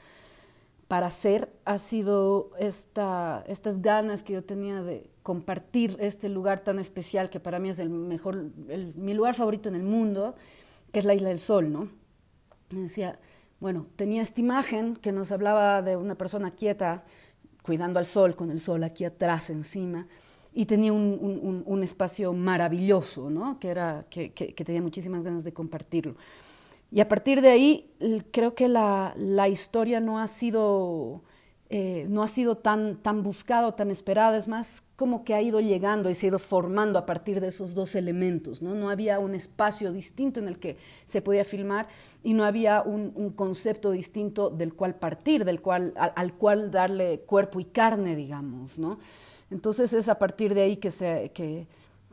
para 0.89 1.07
hacer, 1.07 1.53
ha 1.65 1.79
sido 1.79 2.51
esta, 2.59 3.45
estas 3.47 3.83
ganas 3.83 4.23
que 4.23 4.35
yo 4.35 4.45
tenía 4.45 4.83
de 4.83 5.11
compartir 5.23 5.97
este 6.01 6.29
lugar 6.29 6.61
tan 6.61 6.79
especial 6.79 7.31
que 7.31 7.41
para 7.41 7.59
mí 7.59 7.69
es 7.69 7.79
el 7.79 7.91
mejor, 7.91 8.51
mi 8.97 9.15
lugar 9.15 9.35
favorito 9.35 9.69
en 9.69 9.75
el 9.75 9.83
mundo, 9.83 10.35
que 10.93 10.99
es 10.99 11.05
la 11.05 11.15
Isla 11.15 11.29
del 11.29 11.41
Sol, 11.41 11.73
¿no? 11.73 11.89
Me 12.71 12.81
decía, 12.83 13.19
bueno, 13.61 13.87
tenía 13.97 14.23
esta 14.23 14.41
imagen 14.41 14.97
que 14.97 15.13
nos 15.13 15.33
hablaba 15.33 15.83
de 15.83 15.97
una 15.97 16.15
persona 16.15 16.51
quieta, 16.51 17.05
cuidando 17.63 17.99
al 17.99 18.07
sol, 18.07 18.37
con 18.37 18.51
el 18.51 18.61
sol 18.61 18.85
aquí 18.85 19.05
atrás, 19.05 19.51
encima, 19.51 20.07
y 20.57 20.65
tenía 20.65 20.91
un, 20.91 21.63
un, 21.67 21.83
espacio 21.83 22.33
maravilloso, 22.33 23.29
¿no? 23.29 23.61
que, 23.61 23.69
era, 23.69 24.07
que, 24.09 24.31
tenía 24.31 24.81
muchísimas 24.81 25.23
ganas 25.23 25.45
de 25.45 25.53
compartirlo. 25.53 26.17
Y 26.91 27.01
a 27.01 27.09
partir 27.09 27.43
de 27.43 27.51
ahí, 27.51 27.91
creo 28.31 28.55
que 28.55 28.67
la, 28.67 29.13
la 29.19 29.51
historia 29.51 30.01
no 30.01 30.19
ha 30.19 30.27
sido, 30.27 31.21
eh, 31.69 32.07
no 32.09 32.23
ha 32.23 32.27
sido 32.27 32.57
tan, 32.57 32.97
tan 33.03 33.23
buscada 33.23 33.77
tan 33.77 33.91
esperada, 33.91 34.39
es 34.39 34.49
más 34.49 34.83
como 34.97 35.25
que 35.25 35.35
ha 35.35 35.43
ido 35.43 35.61
llegando 35.61 36.09
y 36.09 36.15
se 36.15 36.25
ha 36.25 36.29
ido 36.31 36.39
formando 36.39 36.99
a 36.99 37.05
partir 37.05 37.43
de 37.43 37.49
esos 37.49 37.75
dos 37.75 37.95
elementos. 37.95 38.63
No, 38.63 38.75
no 38.75 38.89
había 38.89 39.19
un 39.19 39.35
espacio 39.35 39.93
distinto 39.93 40.41
en 40.41 40.49
el 40.49 40.59
que 40.59 40.79
se 41.05 41.21
podía 41.21 41.45
filmar 41.45 41.87
y 42.23 42.33
no 42.33 42.45
había 42.45 42.81
un, 42.81 43.13
un 43.15 43.29
concepto 43.29 43.91
distinto 43.91 44.49
del 44.49 44.73
cual 44.73 44.95
partir, 44.95 45.45
del 45.45 45.61
cual, 45.61 45.93
al, 45.97 46.15
al, 46.17 46.33
cual 46.33 46.71
darle 46.71 47.21
cuerpo 47.27 47.61
y 47.61 47.67
carne, 47.67 48.17
digamos. 48.17 48.79
¿no? 48.79 48.99
Entonces 49.51 49.93
es 49.93 50.09
a 50.09 50.19
partir 50.19 50.55
de 50.55 50.63
ahí 50.63 50.77
que, 50.77 50.91
se, 50.91 51.31
que, 51.33 51.67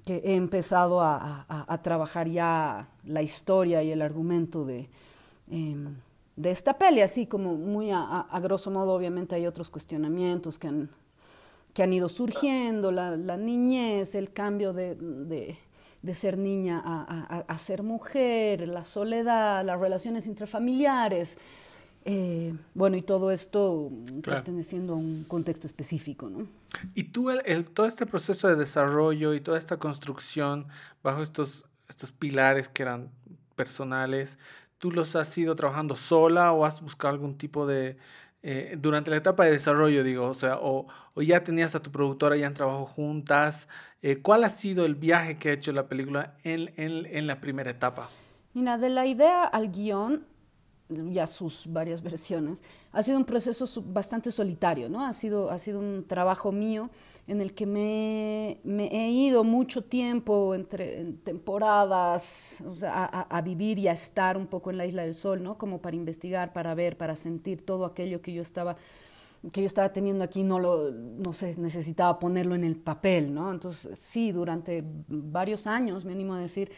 he 0.06 0.36
empezado 0.36 1.02
a, 1.02 1.80
trabajar 1.82 2.28
ya 2.28 2.90
la 3.06 3.22
historia 3.22 3.82
y 3.84 3.92
el 3.92 4.02
argumento 4.02 4.66
de, 4.66 4.90
em, 5.50 5.96
de 6.36 6.52
esta 6.52 6.78
peli, 6.78 7.02
así 7.02 7.26
como 7.26 7.56
muy 7.56 7.90
a, 7.92 8.28
grosso 8.42 8.70
modo, 8.70 8.94
obviamente 8.94 9.36
hay 9.36 9.48
otros 9.48 9.70
cuestionamientos 9.70 10.60
que 10.60 10.68
han, 10.68 10.90
que 11.74 11.84
han 11.84 11.94
ido 11.94 12.10
surgiendo, 12.10 12.92
la, 12.92 13.38
niñez, 13.38 14.16
el 14.16 14.32
cambio 14.32 14.74
de, 14.74 14.96
de, 14.96 16.16
ser 16.16 16.38
niña 16.38 16.82
a, 16.84 17.46
a, 17.48 17.58
ser 17.58 17.82
mujer, 17.82 18.68
la 18.68 18.84
soledad, 18.84 19.66
las 19.66 19.80
relaciones 19.80 20.28
intrafamiliares. 20.28 21.38
Eh, 22.06 22.54
bueno, 22.74 22.98
y 22.98 23.02
todo 23.02 23.32
esto 23.32 23.90
perteneciendo 24.22 24.94
a 24.94 24.96
un 24.98 25.24
contexto 25.24 25.68
específico, 25.68 26.30
¿no? 26.30 26.48
Y 26.94 27.06
tú, 27.06 27.30
el, 27.30 27.66
todo 27.66 27.86
este 27.86 28.06
proceso 28.06 28.48
de 28.48 28.56
desarrollo 28.56 29.34
y 29.34 29.42
toda 29.42 29.58
esta 29.58 29.78
construcción 29.78 30.68
bajo 31.04 31.22
estos, 31.22 31.66
estos 31.90 32.12
pilares 32.12 32.70
que 32.70 32.84
eran 32.84 33.10
personales, 33.56 34.38
¿tú 34.78 34.92
los 34.92 35.16
has 35.16 35.38
ido 35.38 35.56
trabajando 35.56 35.96
sola 35.96 36.52
o 36.52 36.66
has 36.66 36.82
buscado 36.82 37.14
algún 37.14 37.38
tipo 37.38 37.66
de... 37.66 37.98
Eh, 38.46 38.76
durante 38.78 39.10
la 39.10 39.18
etapa 39.18 39.46
de 39.46 39.52
desarrollo, 39.52 40.04
digo, 40.04 40.28
o 40.28 40.34
sea, 40.34 40.58
o, 40.58 40.88
o 41.14 41.22
ya 41.22 41.44
tenías 41.46 41.76
a 41.76 41.82
tu 41.82 41.92
productora, 41.92 42.36
ya 42.36 42.48
han 42.48 42.54
trabajado 42.54 42.86
juntas. 42.86 43.70
Eh, 44.02 44.18
¿Cuál 44.18 44.44
ha 44.44 44.50
sido 44.50 44.84
el 44.84 44.96
viaje 44.96 45.38
que 45.38 45.50
ha 45.50 45.54
hecho 45.54 45.72
la 45.72 45.88
película 45.88 46.36
en, 46.44 46.74
en, 46.76 47.06
en 47.06 47.26
la 47.26 47.40
primera 47.40 47.72
etapa? 47.72 48.10
Mira, 48.54 48.78
de 48.78 48.90
la 48.90 49.06
idea 49.06 49.46
al 49.46 49.72
guion, 49.72 50.26
ya 51.12 51.28
sus 51.28 51.72
varias 51.72 52.02
versiones, 52.04 52.64
ha 52.92 53.04
sido 53.04 53.18
un 53.18 53.26
proceso 53.26 53.66
bastante 53.88 54.32
solitario, 54.32 54.90
¿no? 54.90 55.06
Ha 55.06 55.14
sido, 55.14 55.50
ha 55.50 55.58
sido 55.58 55.80
un 55.80 56.06
trabajo 56.08 56.52
mío 56.52 56.90
en 57.28 57.42
el 57.42 57.54
que 57.54 57.66
me, 57.66 58.60
me 58.64 58.88
he 58.88 59.10
ido 59.10 59.44
mucho 59.44 59.84
tiempo 59.84 60.56
entre 60.56 61.14
temporadas 61.24 62.64
a, 62.86 63.42
vivir 63.42 63.80
y 63.80 63.88
a 63.88 63.94
estar 63.94 64.38
un 64.38 64.48
poco 64.48 64.72
en 64.72 64.78
la 64.78 64.86
Isla 64.86 65.04
del 65.04 65.14
Sol, 65.14 65.42
¿no? 65.42 65.58
Como 65.58 65.82
para 65.82 65.96
investigar, 65.96 66.54
para 66.54 66.76
ver, 66.76 66.98
para 66.98 67.16
sentir 67.16 67.66
todo 67.66 67.86
aquello 67.86 68.22
que 68.22 68.34
yo 68.34 68.42
estaba 68.42 68.76
que 69.52 69.60
yo 69.60 69.68
estaba 69.68 69.92
teniendo 69.92 70.24
aquí 70.24 70.42
no 70.42 70.58
lo 70.58 70.90
no 70.92 71.34
sé 71.34 71.56
necesitaba 71.58 72.18
ponerlo 72.18 72.56
en 72.56 72.64
el 72.64 72.78
papel 72.78 73.34
no 73.34 73.52
entonces 73.52 74.00
sí 74.00 74.32
durante 74.32 74.86
varios 75.10 75.68
años 75.68 76.06
me 76.06 76.14
animo 76.14 76.34
a 76.34 76.40
decir 76.40 76.72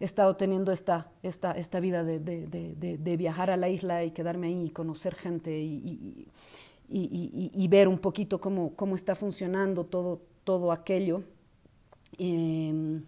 he 0.00 0.04
estado 0.04 0.34
teniendo 0.36 0.72
esta, 0.72 1.12
esta, 1.22 1.52
esta 1.52 1.78
vida 1.78 2.02
de, 2.02 2.18
de, 2.18 2.46
de, 2.46 2.98
de, 2.98 3.16
viajar 3.16 3.50
a 3.50 3.56
la 3.56 3.68
isla 3.68 4.02
y 4.02 4.10
quedarme 4.10 4.48
ahí 4.48 4.64
y 4.64 4.70
conocer 4.70 5.14
gente 5.14 5.60
y, 5.60 6.26
y, 6.88 7.50
y, 7.54 7.68
ver 7.68 7.86
un 7.86 7.98
poquito 7.98 8.40
cómo, 8.40 8.74
cómo 8.74 8.94
está 8.94 9.14
funcionando 9.14 9.84
todo, 9.84 10.22
todo 10.42 10.72
aquello. 10.72 11.22
Em, 12.18 13.04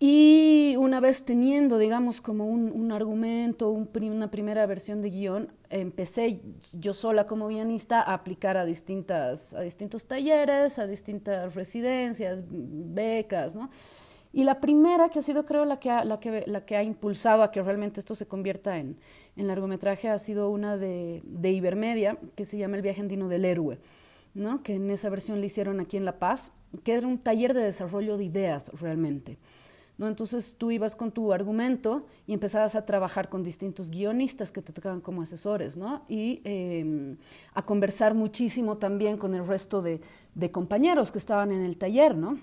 Y 0.00 0.74
una 0.76 1.00
vez 1.00 1.24
teniendo, 1.24 1.78
digamos, 1.78 2.20
como 2.20 2.46
un, 2.46 2.92
argumento, 2.92 3.70
una 3.70 4.30
primera 4.30 4.66
versión 4.66 5.00
de 5.00 5.08
guion, 5.08 5.52
empecé 5.70 6.42
yo 6.74 6.92
sola 6.92 7.26
como 7.26 7.48
guionista 7.48 8.02
a 8.02 8.14
aplicar 8.14 8.56
a, 8.58 8.64
distintas, 8.66 9.54
a 9.54 9.60
distintos 9.62 10.06
talleres, 10.06 10.78
a 10.78 10.86
distintas 10.86 11.54
residencias, 11.54 12.44
becas, 12.48 13.54
¿no? 13.54 13.70
Y 14.34 14.42
la 14.42 14.60
primera, 14.60 15.10
que 15.10 15.20
ha 15.20 15.22
sido 15.22 15.46
creo 15.46 15.64
la 15.64 15.78
que 15.78 15.90
ha, 15.90 16.82
impulsado 16.82 17.44
a 17.44 17.52
que 17.52 17.62
realmente 17.62 18.00
esto 18.00 18.16
se 18.16 18.26
convierta 18.26 18.78
en, 18.78 18.96
en 19.36 19.46
largometraje, 19.46 20.08
ha 20.08 20.18
sido 20.18 20.50
una 20.50 20.76
de, 20.76 21.22
de, 21.24 21.52
Ibermedia, 21.52 22.18
que 22.34 22.44
se 22.44 22.58
llama 22.58 22.74
El 22.74 22.82
viaje 22.82 23.00
andino 23.00 23.28
del 23.28 23.44
héroe, 23.44 23.78
¿no? 24.34 24.60
que 24.64 24.74
en 24.74 24.90
esa 24.90 25.08
versión 25.08 25.40
le 25.40 25.46
hicieron 25.46 25.78
aquí 25.78 25.96
en 25.96 26.04
La 26.04 26.18
Paz, 26.18 26.50
que 26.82 26.94
era 26.94 27.06
un 27.06 27.18
taller 27.18 27.54
de 27.54 27.62
desarrollo 27.62 28.16
de 28.18 28.24
ideas 28.24 28.72
realmente. 28.80 29.38
¿no? 29.98 30.08
Entonces 30.08 30.56
tú 30.58 30.72
ibas 30.72 30.96
con 30.96 31.12
tu 31.12 31.32
argumento 31.32 32.04
y 32.26 32.32
empezabas 32.32 32.74
a 32.74 32.84
trabajar 32.84 33.28
con 33.28 33.44
distintos 33.44 33.88
guionistas 33.88 34.50
que 34.50 34.62
te 34.62 34.72
tocaban 34.72 35.00
como 35.00 35.22
asesores, 35.22 35.76
¿no? 35.76 36.02
Y 36.08 36.40
em, 36.42 37.18
a 37.52 37.64
conversar 37.64 38.14
muchísimo 38.14 38.78
también 38.78 39.16
con 39.16 39.36
el 39.36 39.46
resto 39.46 39.80
de, 39.80 40.00
de 40.34 40.50
compañeros 40.50 41.12
que 41.12 41.18
estaban 41.18 41.52
en 41.52 41.62
el 41.62 41.78
taller, 41.78 42.16
¿no? 42.16 42.40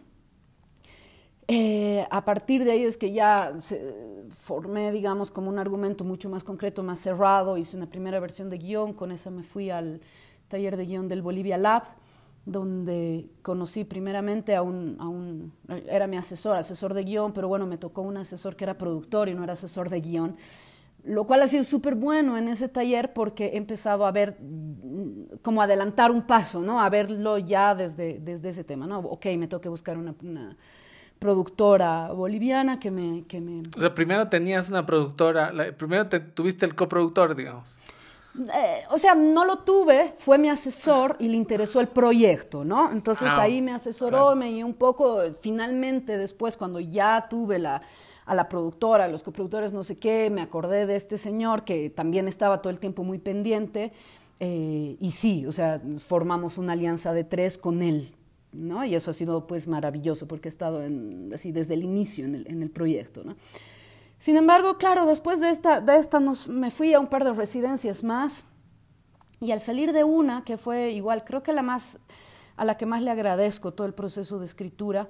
Eh, 1.53 2.07
a 2.09 2.23
partir 2.23 2.63
de 2.63 2.71
ahí 2.71 2.83
es 2.85 2.95
que 2.95 3.11
ya 3.11 3.51
formé, 4.29 4.89
digamos, 4.93 5.31
como 5.31 5.49
un 5.49 5.59
argumento 5.59 6.05
mucho 6.05 6.29
más 6.29 6.45
concreto, 6.45 6.81
más 6.81 6.99
cerrado, 6.99 7.57
hice 7.57 7.75
una 7.75 7.87
primera 7.87 8.21
versión 8.21 8.49
de 8.49 8.57
guion, 8.57 8.93
con 8.93 9.11
esa 9.11 9.29
me 9.31 9.43
fui 9.43 9.69
al 9.69 9.99
taller 10.47 10.77
de 10.77 10.85
guion 10.85 11.09
del 11.09 11.21
Bolivia 11.21 11.57
Lab, 11.57 11.83
donde 12.45 13.27
conocí 13.41 13.83
primeramente 13.83 14.55
a 14.55 14.61
un, 14.61 14.95
a 15.01 15.09
un, 15.09 15.51
era 15.89 16.07
mi 16.07 16.15
asesor, 16.15 16.55
asesor 16.55 16.93
de 16.93 17.03
guion, 17.03 17.33
pero 17.33 17.49
bueno, 17.49 17.67
me 17.67 17.77
tocó 17.77 18.01
un 18.01 18.15
asesor 18.15 18.55
que 18.55 18.63
era 18.63 18.77
productor 18.77 19.27
y 19.27 19.33
no 19.33 19.43
era 19.43 19.51
asesor 19.51 19.89
de 19.89 19.99
guion, 19.99 20.37
lo 21.03 21.27
cual 21.27 21.41
ha 21.41 21.47
sido 21.47 21.65
súper 21.65 21.95
bueno 21.95 22.37
en 22.37 22.47
ese 22.47 22.69
taller 22.69 23.11
porque 23.11 23.47
he 23.47 23.57
empezado 23.57 24.05
a 24.05 24.11
ver, 24.13 24.37
como 25.41 25.61
adelantar 25.61 26.11
un 26.11 26.21
paso, 26.21 26.61
¿no? 26.61 26.79
A 26.79 26.89
verlo 26.89 27.37
ya 27.39 27.75
desde, 27.75 28.19
desde 28.19 28.47
ese 28.47 28.63
tema, 28.63 28.87
¿no? 28.87 28.99
Ok, 28.99 29.25
me 29.37 29.49
toca 29.49 29.67
buscar 29.67 29.97
una 29.97 30.13
productora 31.21 32.11
boliviana 32.11 32.79
que 32.79 32.89
me... 32.89 33.25
Que 33.27 33.39
me... 33.39 33.61
O 33.77 33.79
sea, 33.79 33.93
primero 33.93 34.27
tenías 34.27 34.69
una 34.69 34.87
productora, 34.87 35.53
primero 35.77 36.09
te, 36.09 36.19
tuviste 36.19 36.65
el 36.65 36.73
coproductor, 36.73 37.35
digamos. 37.35 37.75
Eh, 38.55 38.81
o 38.89 38.97
sea, 38.97 39.13
no 39.13 39.45
lo 39.45 39.59
tuve, 39.59 40.15
fue 40.17 40.39
mi 40.39 40.49
asesor 40.49 41.17
y 41.19 41.27
le 41.27 41.37
interesó 41.37 41.79
el 41.79 41.89
proyecto, 41.89 42.65
¿no? 42.65 42.91
Entonces 42.91 43.27
ah, 43.29 43.41
ahí 43.41 43.61
me 43.61 43.71
asesoró, 43.71 44.35
me 44.35 44.49
y 44.51 44.63
un 44.63 44.73
poco, 44.73 45.21
finalmente 45.39 46.17
después 46.17 46.57
cuando 46.57 46.79
ya 46.79 47.27
tuve 47.29 47.59
la, 47.59 47.83
a 48.25 48.33
la 48.33 48.49
productora, 48.49 49.05
a 49.05 49.07
los 49.07 49.21
coproductores, 49.21 49.73
no 49.73 49.83
sé 49.83 49.99
qué, 49.99 50.31
me 50.31 50.41
acordé 50.41 50.87
de 50.87 50.95
este 50.95 51.19
señor 51.19 51.65
que 51.65 51.91
también 51.91 52.27
estaba 52.27 52.63
todo 52.63 52.71
el 52.71 52.79
tiempo 52.79 53.03
muy 53.03 53.19
pendiente. 53.19 53.91
Eh, 54.39 54.97
y 54.99 55.11
sí, 55.11 55.45
o 55.45 55.51
sea, 55.51 55.79
formamos 55.99 56.57
una 56.57 56.73
alianza 56.73 57.13
de 57.13 57.23
tres 57.23 57.59
con 57.59 57.83
él, 57.83 58.15
¿no? 58.51 58.83
Y 58.85 58.95
eso 58.95 59.11
ha 59.11 59.13
sido 59.13 59.47
pues 59.47 59.67
maravilloso 59.67 60.27
porque 60.27 60.47
he 60.47 60.51
estado 60.51 60.83
en, 60.83 61.29
así 61.33 61.51
desde 61.51 61.73
el 61.75 61.83
inicio 61.83 62.25
en 62.25 62.35
el, 62.35 62.47
en 62.47 62.61
el 62.61 62.69
proyecto, 62.69 63.23
¿no? 63.23 63.35
Sin 64.19 64.37
embargo, 64.37 64.77
claro, 64.77 65.07
después 65.07 65.39
de 65.39 65.49
esta, 65.49 65.81
de 65.81 65.97
esta 65.97 66.19
nos, 66.19 66.47
me 66.47 66.69
fui 66.69 66.93
a 66.93 66.99
un 66.99 67.07
par 67.07 67.23
de 67.23 67.33
residencias 67.33 68.03
más 68.03 68.43
y 69.39 69.51
al 69.51 69.59
salir 69.59 69.93
de 69.93 70.03
una, 70.03 70.43
que 70.43 70.57
fue 70.57 70.91
igual, 70.91 71.23
creo 71.23 71.41
que 71.41 71.53
la 71.53 71.63
más, 71.63 71.97
a 72.55 72.63
la 72.63 72.77
que 72.77 72.85
más 72.85 73.01
le 73.01 73.09
agradezco 73.09 73.73
todo 73.73 73.87
el 73.87 73.95
proceso 73.95 74.37
de 74.37 74.45
escritura, 74.45 75.09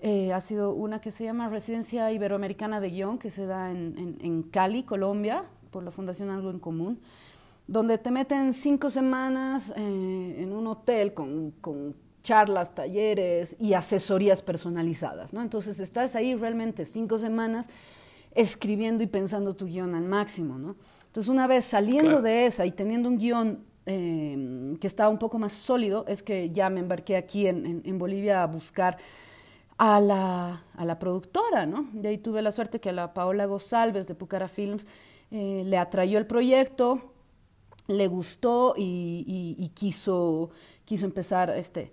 eh, 0.00 0.32
ha 0.32 0.40
sido 0.40 0.72
una 0.72 1.00
que 1.00 1.12
se 1.12 1.22
llama 1.22 1.48
Residencia 1.48 2.10
Iberoamericana 2.10 2.80
de 2.80 2.90
Guión, 2.90 3.18
que 3.18 3.30
se 3.30 3.46
da 3.46 3.70
en, 3.70 4.18
en, 4.20 4.42
Cali, 4.42 4.82
Colombia, 4.82 5.44
por 5.70 5.84
la 5.84 5.92
Fundación 5.92 6.30
Algo 6.30 6.50
en 6.50 6.58
Común, 6.58 7.00
donde 7.68 7.98
te 7.98 8.10
meten 8.10 8.54
cinco 8.54 8.90
semanas 8.90 9.72
eh, 9.76 10.36
en 10.40 10.52
un 10.52 10.66
hotel 10.66 11.14
con, 11.14 11.52
con 11.60 11.94
charlas, 12.28 12.74
talleres 12.74 13.56
y 13.58 13.72
asesorías 13.72 14.42
personalizadas, 14.42 15.32
¿no? 15.32 15.40
Entonces 15.40 15.80
estás 15.80 16.14
ahí 16.14 16.34
realmente 16.34 16.84
cinco 16.84 17.18
semanas 17.18 17.70
escribiendo 18.34 19.02
y 19.02 19.06
pensando 19.06 19.56
tu 19.56 19.64
guion 19.64 19.94
al 19.94 20.04
máximo, 20.04 20.58
¿no? 20.58 20.76
Entonces 21.06 21.30
una 21.30 21.46
vez 21.46 21.64
saliendo 21.64 22.20
de 22.20 22.44
esa 22.44 22.66
y 22.66 22.72
teniendo 22.72 23.08
un 23.08 23.16
guion 23.16 23.64
em, 23.86 24.76
que 24.76 24.86
estaba 24.86 25.08
un 25.08 25.18
poco 25.18 25.38
más 25.38 25.54
sólido, 25.54 26.04
es 26.06 26.22
que 26.22 26.50
ya 26.50 26.68
me 26.68 26.80
embarqué 26.80 27.16
aquí 27.16 27.46
en, 27.46 27.80
en, 27.82 27.98
Bolivia 27.98 28.42
a 28.42 28.46
buscar 28.46 28.98
a 29.78 29.98
la, 29.98 30.64
a 30.76 30.84
la, 30.84 30.98
productora, 30.98 31.64
¿no? 31.64 31.88
De 31.94 32.08
ahí 32.08 32.18
tuve 32.18 32.42
la 32.42 32.52
suerte 32.52 32.78
que 32.78 32.90
a 32.90 32.92
la 32.92 33.14
Paola 33.14 33.46
González 33.46 34.06
de 34.06 34.14
Pucara 34.14 34.48
Films 34.48 34.86
eh, 35.30 35.62
le 35.64 35.78
atrayó 35.78 36.18
el 36.18 36.26
proyecto, 36.26 37.14
le 37.86 38.06
gustó 38.06 38.74
y, 38.76 39.56
y 39.58 39.68
quiso, 39.70 40.50
quiso 40.84 41.06
empezar 41.06 41.48
este, 41.48 41.90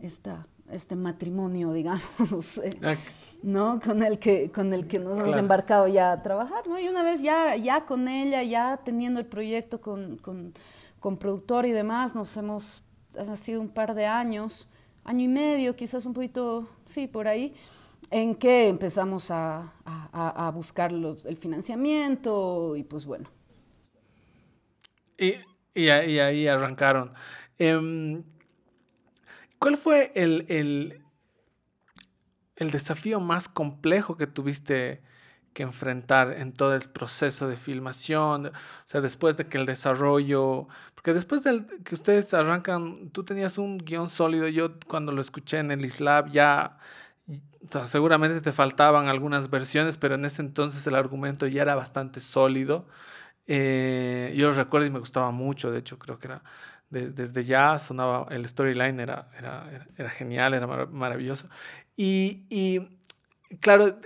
esta, 0.00 0.46
este 0.70 0.96
matrimonio, 0.96 1.72
digamos, 1.74 2.58
eh, 2.58 2.78
ah, 2.82 2.94
¿no? 3.42 3.80
Con 3.80 4.02
el 4.02 4.18
que, 4.18 4.50
con 4.50 4.72
el 4.72 4.86
que 4.86 4.98
nos 4.98 5.18
hemos 5.18 5.36
embarcado 5.36 5.88
ya 5.88 6.12
a 6.12 6.22
trabajar, 6.22 6.66
¿no? 6.66 6.78
Y 6.78 6.88
una 6.88 7.02
vez 7.02 7.22
ya, 7.22 7.56
ya 7.56 7.84
con 7.84 8.08
ella, 8.08 8.42
ya 8.42 8.78
teniendo 8.78 9.20
el 9.20 9.26
proyecto 9.26 9.80
con, 9.80 10.16
con, 10.18 10.54
con 11.00 11.16
productor 11.16 11.66
y 11.66 11.72
demás, 11.72 12.14
nos 12.14 12.36
hemos, 12.36 12.82
ha 13.16 13.36
sido 13.36 13.60
un 13.60 13.68
par 13.68 13.94
de 13.94 14.06
años, 14.06 14.68
año 15.04 15.24
y 15.24 15.28
medio, 15.28 15.76
quizás 15.76 16.06
un 16.06 16.12
poquito, 16.12 16.68
sí, 16.86 17.06
por 17.06 17.28
ahí, 17.28 17.54
en 18.10 18.34
que 18.34 18.68
empezamos 18.68 19.30
a, 19.30 19.72
a, 19.84 20.50
buscar 20.54 20.92
los, 20.92 21.26
el 21.26 21.36
financiamiento 21.36 22.74
y 22.76 22.82
pues 22.82 23.04
bueno. 23.04 23.28
Y, 25.18 25.34
y, 25.74 25.88
ahí 25.88 26.46
arrancaron. 26.46 27.12
Em, 27.58 28.22
¿Cuál 29.58 29.76
fue 29.76 30.12
el, 30.14 30.46
el, 30.48 31.02
desafío 32.70 33.20
más 33.20 33.48
complejo 33.48 34.16
que 34.16 34.26
tuviste 34.26 35.02
que 35.52 35.64
enfrentar 35.64 36.32
en 36.32 36.52
todo 36.52 36.74
el 36.74 36.88
proceso 36.90 37.48
de 37.48 37.56
filmación? 37.56 38.46
O 38.46 38.52
sea, 38.84 39.00
después 39.00 39.36
de 39.36 39.46
que 39.48 39.58
el 39.58 39.66
desarrollo... 39.66 40.68
Porque 40.94 41.12
después 41.12 41.42
de 41.44 41.64
que 41.84 41.94
ustedes 41.94 42.32
arrancan, 42.34 43.10
tú 43.10 43.24
tenías 43.24 43.58
un 43.58 43.78
guion 43.78 44.08
sólido. 44.08 44.48
Yo 44.48 44.78
cuando 44.86 45.12
lo 45.12 45.20
escuché 45.20 45.58
en 45.58 45.70
el 45.72 45.84
Islab 45.84 46.30
ya... 46.30 46.78
seguramente 47.86 48.40
te 48.40 48.52
faltaban 48.52 49.08
algunas 49.08 49.50
versiones, 49.50 49.98
pero 49.98 50.14
en 50.14 50.24
ese 50.24 50.42
entonces 50.42 50.86
el 50.86 50.94
argumento 50.94 51.46
ya 51.46 51.62
era 51.62 51.74
bastante 51.74 52.20
sólido. 52.20 52.86
Eh, 53.48 54.34
yo 54.36 54.48
lo 54.48 54.54
recuerdo 54.54 54.86
y 54.86 54.90
me 54.90 54.98
gustaba 54.98 55.30
mucho, 55.30 55.70
de 55.70 55.78
hecho 55.78 55.98
creo 55.98 56.18
que 56.18 56.28
era 56.28 56.42
desde 56.90 57.44
ya 57.44 57.78
sonaba, 57.78 58.26
el 58.30 58.46
storyline 58.46 59.00
era, 59.00 59.28
era, 59.36 59.86
era, 59.96 60.10
genial, 60.10 60.54
era 60.54 60.66
maravilloso. 60.66 61.48
Y, 61.96 62.44
y 62.48 62.80
claro, 63.60 63.98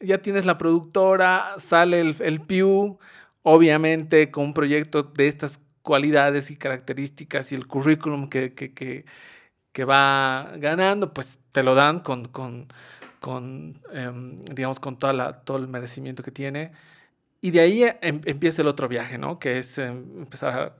ya 0.00 0.18
tienes 0.18 0.44
la 0.44 0.58
productora, 0.58 1.54
sale 1.58 2.00
el, 2.00 2.16
el 2.20 2.40
Pew, 2.40 2.98
obviamente 3.42 4.30
con 4.30 4.44
un 4.44 4.54
proyecto 4.54 5.02
de 5.02 5.28
estas 5.28 5.60
cualidades 5.82 6.50
y 6.50 6.56
características 6.56 7.52
y 7.52 7.54
el 7.54 7.66
currículum 7.66 8.28
que, 8.28 8.54
que, 8.54 8.72
que, 9.72 9.84
va 9.84 10.52
ganando, 10.56 11.12
pues 11.12 11.38
te 11.52 11.62
lo 11.62 11.74
dan 11.74 12.00
con, 12.00 12.26
con, 12.28 12.68
con 13.20 13.80
em, 13.92 14.40
digamos, 14.46 14.80
con 14.80 14.98
toda 14.98 15.12
la, 15.12 15.40
todo 15.40 15.58
el 15.58 15.68
merecimiento 15.68 16.22
que 16.22 16.30
tiene. 16.30 16.72
Y 17.44 17.50
de 17.50 17.60
ahí 17.60 17.82
em, 18.00 18.22
empieza 18.24 18.62
el 18.62 18.68
otro 18.68 18.88
viaje, 18.88 19.18
¿no? 19.18 19.38
Que 19.38 19.58
es 19.58 19.76
em, 19.76 20.02
empezar 20.20 20.78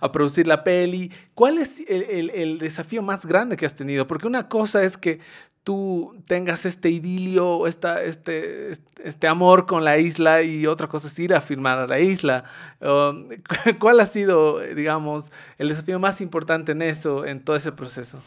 a, 0.00 0.10
producir 0.12 0.46
la 0.46 0.64
peli. 0.64 1.12
¿Cuál 1.34 1.58
es 1.58 1.80
el, 1.86 2.30
el, 2.30 2.58
desafío 2.58 3.02
más 3.02 3.26
grande 3.26 3.58
que 3.58 3.66
has 3.66 3.74
tenido? 3.74 4.06
Porque 4.06 4.26
una 4.26 4.48
cosa 4.48 4.82
es 4.84 4.96
que 4.96 5.20
tú 5.64 6.16
tengas 6.26 6.64
este 6.64 6.88
idilio, 6.88 7.66
esta, 7.66 8.02
este, 8.02 8.72
este 9.04 9.28
amor 9.28 9.66
con 9.66 9.84
la 9.84 9.98
isla 9.98 10.42
y 10.42 10.66
otra 10.66 10.86
cosa 10.86 11.08
es 11.08 11.18
ir 11.18 11.34
a 11.34 11.42
filmar 11.42 11.80
a 11.80 11.86
la 11.86 12.00
isla. 12.00 12.44
Um, 12.80 13.28
¿Cuál 13.78 14.00
ha 14.00 14.06
sido, 14.06 14.60
digamos, 14.60 15.30
el 15.58 15.68
desafío 15.68 15.98
más 15.98 16.22
importante 16.22 16.72
en 16.72 16.80
eso, 16.80 17.26
en 17.26 17.44
todo 17.44 17.54
ese 17.54 17.70
proceso? 17.70 18.18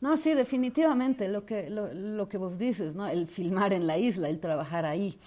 No, 0.00 0.16
sí, 0.16 0.32
definitivamente 0.32 1.28
lo 1.28 1.44
que, 1.44 1.68
lo, 1.68 1.92
lo 1.92 2.30
que 2.30 2.38
vos 2.38 2.56
dices, 2.56 2.94
¿no? 2.94 3.06
El 3.06 3.26
filmar 3.26 3.74
en 3.74 3.86
la 3.86 3.98
isla, 3.98 4.30
el 4.30 4.40
trabajar 4.40 4.86
ahí. 4.86 5.18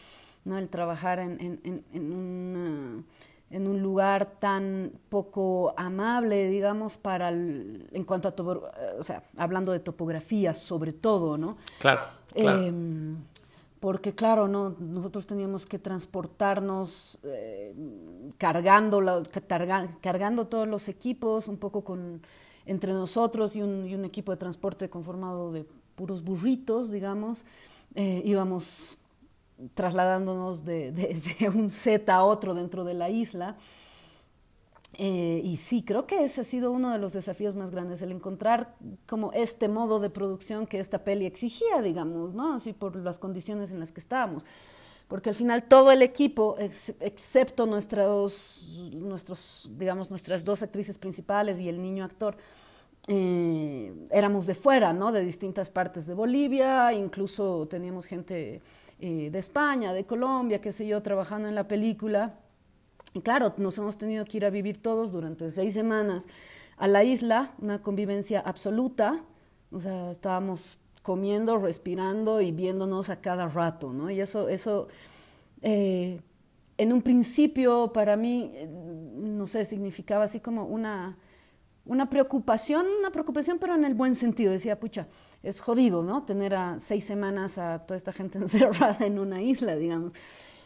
¿No? 0.45 0.58
el 0.58 0.69
trabajar 0.69 1.19
en, 1.19 1.39
en, 1.39 1.84
en, 1.93 3.06
en 3.49 3.67
un 3.67 3.82
lugar 3.82 4.25
tan 4.39 4.91
poco 5.10 5.73
amable, 5.77 6.49
digamos, 6.49 6.97
para 6.97 7.29
en 7.29 8.03
cuanto 8.06 8.29
a, 8.29 8.34
o 8.99 9.03
sea, 9.03 9.23
hablando 9.38 9.71
de 9.71 9.79
topografía 9.79 10.53
sobre 10.53 10.91
todo, 10.91 11.38
¿no? 11.38 11.58
Claro. 11.79 12.01
Em, 12.34 13.15
porque 13.79 14.15
claro, 14.15 14.47
¿no? 14.47 14.75
nosotros 14.79 15.27
teníamos 15.27 15.65
que 15.65 15.77
transportarnos 15.77 17.19
eh, 17.23 17.75
cargando, 18.38 19.23
cargando 20.01 20.47
todos 20.47 20.67
los 20.67 20.88
equipos, 20.88 21.47
un 21.47 21.58
poco 21.58 21.84
con, 21.84 22.21
entre 22.65 22.93
nosotros 22.93 23.56
y 23.56 23.62
un, 23.62 23.88
y 23.88 23.93
un 23.93 24.06
equipo 24.06 24.32
de 24.32 24.38
transporte 24.38 24.89
conformado 24.89 25.51
de 25.51 25.65
puros 25.95 26.23
burritos, 26.23 26.91
digamos 26.91 27.43
eh, 27.95 28.21
íbamos 28.25 28.97
trasladándonos 29.73 30.65
de, 30.65 31.52
un 31.54 31.69
set 31.69 32.10
a 32.10 32.23
otro 32.23 32.54
dentro 32.54 32.84
de 32.84 32.93
la 32.93 33.10
isla. 33.10 33.56
Eh, 34.95 35.41
y 35.43 35.58
sí, 35.58 35.84
creo 35.84 36.06
que 36.06 36.23
ese 36.23 36.41
ha 36.41 36.43
sido 36.43 36.71
uno 36.71 36.91
de 36.91 36.99
los 36.99 37.13
desafíos 37.13 37.56
más 37.56 37.71
grandes, 37.71 38.04
el 38.04 38.12
encontrar 38.12 38.76
como 39.08 39.32
este 39.34 39.67
modo 39.67 39.99
de 39.99 40.12
producción 40.12 40.67
que 40.67 40.80
esta 40.80 41.04
peli 41.04 41.26
exigía, 41.26 41.82
digamos, 41.82 42.34
¿no? 42.36 42.54
Así 42.54 42.73
por 42.73 42.95
las 42.95 43.17
condiciones 43.17 43.71
en 43.71 43.80
las 43.80 43.91
que 43.91 43.99
estábamos. 43.99 44.45
Porque 45.08 45.30
al 45.30 45.36
final 45.36 45.63
todo 45.63 45.91
el 45.91 46.02
equipo, 46.02 46.58
excepto 46.60 47.65
nuestros, 47.65 48.89
nuestros, 48.93 49.69
digamos, 49.78 50.10
nuestras 50.10 50.45
dos 50.45 50.63
actrices 50.63 50.97
principales 50.97 51.60
y 51.60 51.69
el 51.69 51.82
niño 51.82 52.06
actor, 52.06 52.38
eh, 53.08 53.93
éramos 54.12 54.45
de 54.45 54.56
fuera, 54.56 54.93
¿no? 54.93 55.12
De 55.12 55.26
distintas 55.26 55.69
partes 55.69 56.08
de 56.08 56.13
Bolivia, 56.13 56.93
incluso 56.93 57.67
teníamos 57.67 58.06
gente 58.06 58.62
eh, 59.05 59.29
de 59.29 59.37
España, 59.37 59.91
de 59.91 60.05
Colombia, 60.05 60.61
qué 60.61 60.71
sé 60.71 60.87
yo, 60.87 61.03
trabajando 61.03 61.49
en 61.49 61.55
la 61.55 61.67
película. 61.67 62.39
Y 63.13 63.19
claro, 63.19 63.53
nos 63.57 63.77
hemos 63.77 63.97
tenido 63.97 64.23
que 64.23 64.37
ir 64.37 64.45
a 64.45 64.49
vivir 64.49 64.81
todos 64.81 65.11
durante 65.11 65.51
seis 65.51 65.73
semanas 65.73 66.23
a 66.77 66.87
la 66.87 67.03
isla, 67.03 67.51
una 67.59 67.81
convivencia 67.81 68.39
absoluta. 68.39 69.21
O 69.73 69.81
sea, 69.81 70.11
estábamos 70.11 70.77
comiendo, 71.01 71.57
respirando 71.57 72.39
y 72.39 72.53
viéndonos 72.53 73.09
a 73.09 73.19
cada 73.19 73.49
rato, 73.49 73.91
¿no? 73.91 74.09
Y 74.09 74.21
eso, 74.21 74.47
eso 74.47 74.87
eh, 75.61 76.21
en 76.77 76.93
un 76.93 77.01
principio 77.01 77.91
para 77.91 78.15
mí, 78.15 78.53
eh, 78.53 78.69
no 78.69 79.47
sé, 79.47 79.65
significaba 79.65 80.23
así 80.23 80.39
como 80.39 80.63
una, 80.63 81.17
una 81.83 82.09
preocupación, 82.09 82.85
una 82.99 83.11
preocupación, 83.11 83.57
pero 83.59 83.75
en 83.75 83.83
el 83.83 83.95
buen 83.95 84.15
sentido. 84.15 84.53
Decía, 84.53 84.79
pucha, 84.79 85.07
es 85.43 85.60
jodido, 85.60 86.01
¿no? 86.01 86.23
Tener 86.23 86.56
a 86.56 86.79
seis 86.79 87.03
semanas 87.03 87.58
a 87.58 87.79
toda 87.79 87.97
esta 87.97 88.13
gente 88.13 88.38
encerrada 88.39 89.06
en 89.06 89.19
una 89.19 89.41
isla, 89.41 89.75
digamos. 89.75 90.13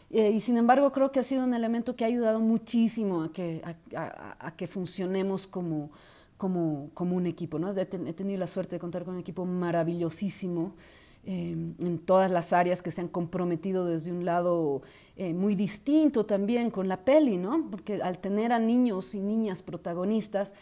Eh, 0.09 0.31
y 0.31 0.39
sin 0.39 0.57
embargo, 0.57 0.91
creo 0.93 1.11
que 1.11 1.19
ha 1.19 1.23
sido 1.23 1.43
un 1.43 1.53
elemento 1.53 1.95
que 1.95 2.05
ha 2.05 2.07
ayudado 2.07 2.39
muchísimo 2.39 3.23
a 3.23 3.33
que, 3.33 3.61
a, 3.95 4.51
que 4.55 4.67
funcionemos 4.67 5.47
como, 5.47 5.89
como, 6.37 6.91
como, 6.93 7.15
un 7.17 7.25
equipo, 7.25 7.59
¿no? 7.59 7.71
He, 7.71 7.85
tenido 7.85 8.39
la 8.39 8.47
suerte 8.47 8.77
de 8.77 8.79
contar 8.79 9.03
con 9.03 9.15
un 9.15 9.19
equipo 9.19 9.45
maravillosísimo. 9.45 10.75
Eh, 11.29 11.51
en 11.79 11.99
todas 12.05 12.31
las 12.31 12.53
áreas 12.53 12.81
que 12.81 12.89
se 12.89 13.01
han 13.01 13.09
comprometido 13.09 13.83
desde 13.83 14.13
un 14.13 14.23
lado 14.23 14.81
eh, 15.17 15.33
muy 15.33 15.55
distinto 15.55 16.25
también 16.25 16.71
con 16.71 16.87
la 16.87 17.03
peli, 17.03 17.35
¿no? 17.35 17.67
Porque 17.69 18.01
al 18.01 18.19
tener 18.19 18.53
a 18.53 18.59
niños 18.59 19.13
y 19.13 19.19
niñas 19.19 19.61
protagonistas, 19.61 20.53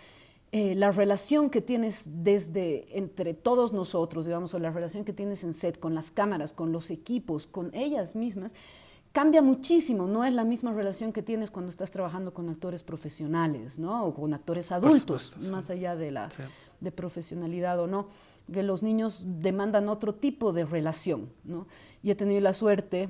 eh, 0.58 0.74
la 0.74 0.90
relación 0.90 1.50
que 1.50 1.60
tienes 1.60 2.08
desde 2.24 2.98
entre 2.98 3.34
todos 3.34 3.74
nosotros, 3.74 4.26
digamos, 4.26 4.54
o 4.54 4.60
la 4.60 4.72
relación 4.72 5.04
que 5.04 5.12
tienes 5.12 5.44
en 5.44 5.54
set 5.54 5.78
con 5.78 5.94
las 5.94 6.12
cámaras, 6.12 6.54
con 6.54 6.72
los 6.72 6.92
equipos, 6.92 7.46
con 7.46 7.76
ellas 7.76 8.16
mismas, 8.16 8.56
cambia 9.12 9.42
muchísimo. 9.42 10.08
No 10.08 10.24
es 10.24 10.34
la 10.34 10.46
misma 10.46 10.72
relación 10.72 11.12
que 11.12 11.22
tienes 11.22 11.52
cuando 11.52 11.72
estás 11.72 11.92
trabajando 11.92 12.34
con 12.34 12.48
actores 12.48 12.84
profesionales, 12.84 13.80
¿no? 13.80 14.06
O 14.06 14.14
con 14.14 14.34
actores 14.34 14.72
adultos, 14.72 15.36
más 15.52 15.70
allá 15.70 15.98
de 15.98 16.12
la 16.12 16.30
de 16.80 16.92
profesionalidad 16.94 17.78
o 17.82 17.88
no. 17.88 18.08
Que 18.50 18.64
los 18.64 18.82
niños 18.82 19.26
demandan 19.28 19.90
otro 19.90 20.16
tipo 20.16 20.54
de 20.54 20.64
relación, 20.64 21.34
¿no? 21.44 21.68
Y 22.02 22.12
he 22.12 22.16
tenido 22.16 22.40
la 22.40 22.54
suerte 22.54 23.10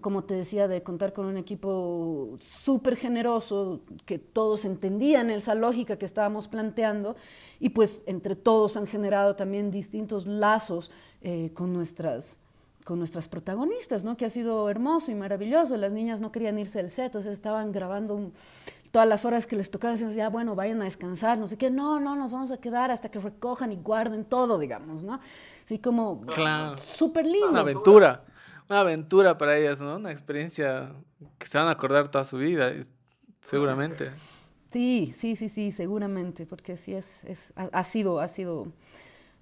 como 0.00 0.24
te 0.24 0.34
decía, 0.34 0.68
de 0.68 0.82
contar 0.82 1.12
con 1.12 1.26
un 1.26 1.36
equipo 1.36 2.36
súper 2.38 2.96
generoso, 2.96 3.80
que 4.06 4.18
todos 4.18 4.64
entendían 4.64 5.30
esa 5.30 5.54
lógica 5.54 5.96
que 5.96 6.06
estábamos 6.06 6.48
planteando 6.48 7.16
y 7.60 7.70
pues 7.70 8.02
entre 8.06 8.36
todos 8.36 8.76
han 8.76 8.86
generado 8.86 9.36
también 9.36 9.70
distintos 9.70 10.26
lazos 10.26 10.90
eh, 11.22 11.50
con, 11.54 11.72
nuestras, 11.72 12.38
con 12.84 12.98
nuestras 12.98 13.28
protagonistas, 13.28 14.04
¿no? 14.04 14.16
que 14.16 14.24
ha 14.24 14.30
sido 14.30 14.68
hermoso 14.68 15.10
y 15.10 15.14
maravilloso. 15.14 15.76
Las 15.76 15.92
niñas 15.92 16.20
no 16.20 16.32
querían 16.32 16.58
irse 16.58 16.78
del 16.78 16.90
set, 16.90 17.14
o 17.16 17.22
sea, 17.22 17.32
estaban 17.32 17.72
grabando 17.72 18.32
todas 18.90 19.08
las 19.08 19.24
horas 19.24 19.46
que 19.46 19.56
les 19.56 19.70
tocaba, 19.70 19.92
decían, 19.92 20.12
ya 20.14 20.28
bueno, 20.28 20.54
vayan 20.54 20.80
a 20.80 20.84
descansar, 20.84 21.36
no 21.36 21.46
sé 21.46 21.58
qué, 21.58 21.68
no, 21.70 21.98
no, 21.98 22.14
nos 22.14 22.30
vamos 22.30 22.52
a 22.52 22.58
quedar 22.58 22.90
hasta 22.90 23.10
que 23.10 23.18
recojan 23.18 23.72
y 23.72 23.76
guarden 23.76 24.24
todo, 24.24 24.58
digamos, 24.58 25.02
¿no? 25.02 25.18
Así 25.64 25.78
como 25.78 26.22
súper 26.76 27.26
lindo. 27.26 27.50
Una 27.50 27.60
aventura 27.60 28.24
una 28.68 28.80
aventura 28.80 29.36
para 29.38 29.56
ellas, 29.56 29.80
¿no? 29.80 29.96
Una 29.96 30.10
experiencia 30.10 30.92
que 31.38 31.46
se 31.46 31.58
van 31.58 31.68
a 31.68 31.72
acordar 31.72 32.10
toda 32.10 32.24
su 32.24 32.38
vida, 32.38 32.72
seguramente. 33.42 34.10
Sí, 34.72 35.12
sí, 35.14 35.36
sí, 35.36 35.48
sí, 35.48 35.70
seguramente, 35.70 36.46
porque 36.46 36.76
sí 36.76 36.94
es, 36.94 37.24
es 37.24 37.52
ha, 37.56 37.84
sido, 37.84 38.20
ha 38.20 38.28
sido 38.28 38.72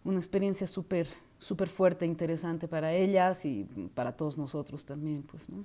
una 0.05 0.19
experiencia 0.19 0.67
súper, 0.67 1.07
súper 1.39 1.69
fuerte, 1.69 2.05
interesante 2.05 2.69
para 2.69 2.93
ellas 2.93 3.45
y 3.45 3.65
para 3.95 4.13
todos 4.17 4.37
nosotros 4.37 4.85
también, 4.85 5.23
pues, 5.23 5.49
¿no? 5.49 5.65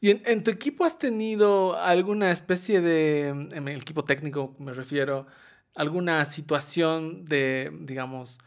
¿Y 0.00 0.10
en, 0.10 0.22
en, 0.26 0.42
tu 0.42 0.50
equipo 0.50 0.84
has 0.84 0.98
tenido 0.98 1.78
alguna 1.78 2.30
especie 2.30 2.80
de, 2.80 3.28
en 3.28 3.68
el 3.68 3.80
equipo 3.80 4.04
técnico 4.04 4.54
me 4.58 4.74
refiero, 4.74 5.26
alguna 5.74 6.24
situación 6.24 7.24
de, 7.24 7.70
digamos, 7.82 8.38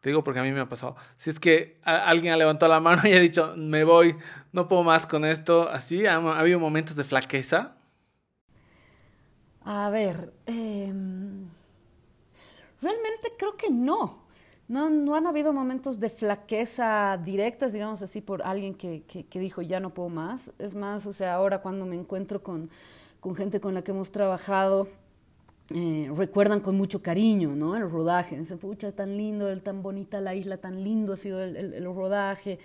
te 0.00 0.10
digo 0.10 0.22
porque 0.22 0.40
a 0.40 0.42
mí 0.42 0.52
me 0.52 0.60
ha 0.60 0.68
pasado. 0.68 0.96
Si 1.16 1.30
es 1.30 1.40
que 1.40 1.78
alguien 1.82 2.32
ha 2.32 2.36
levantado 2.36 2.70
la 2.70 2.80
mano 2.80 3.02
y 3.04 3.12
ha 3.12 3.18
dicho, 3.18 3.54
me 3.56 3.84
voy, 3.84 4.16
no 4.52 4.68
puedo 4.68 4.82
más 4.84 5.06
con 5.06 5.24
esto, 5.24 5.68
así, 5.68 6.06
¿ha, 6.06 6.16
habido 6.16 6.60
momentos 6.60 6.94
de 6.94 7.04
flaqueza? 7.04 7.76
A 9.64 9.90
ver, 9.90 10.32
em, 10.46 11.48
realmente 12.80 13.32
creo 13.36 13.56
que 13.56 13.70
no. 13.70 14.22
no. 14.68 14.88
No 14.88 15.14
han 15.16 15.26
habido 15.26 15.52
momentos 15.52 15.98
de 15.98 16.10
flaqueza 16.10 17.18
directas, 17.22 17.72
digamos 17.72 18.00
así, 18.00 18.20
por 18.20 18.42
alguien 18.42 18.74
que, 18.74 19.02
que, 19.02 19.38
dijo, 19.40 19.62
ya 19.62 19.80
no 19.80 19.90
puedo 19.90 20.08
más. 20.08 20.52
Es 20.58 20.74
más, 20.74 21.06
o 21.06 21.12
sea, 21.12 21.34
ahora 21.34 21.60
cuando 21.60 21.84
me 21.86 21.96
encuentro 21.96 22.42
con, 22.42 22.70
con 23.20 23.34
gente 23.34 23.60
con 23.60 23.74
la 23.74 23.82
que 23.82 23.90
hemos 23.90 24.12
trabajado, 24.12 24.88
eh, 25.74 26.10
recuerdan 26.14 26.60
con 26.60 26.76
mucho 26.76 27.02
cariño, 27.02 27.54
¿no? 27.54 27.76
El 27.76 27.90
rodaje. 27.90 28.38
Dicen, 28.38 28.58
pucha, 28.58 28.92
tan 28.92 29.16
lindo, 29.16 29.54
tan 29.60 29.82
bonita 29.82 30.20
la 30.20 30.34
isla, 30.34 30.56
tan 30.56 30.82
lindo 30.82 31.12
ha 31.12 31.16
sido 31.16 31.42
el, 31.42 31.84
rodaje 31.84 32.58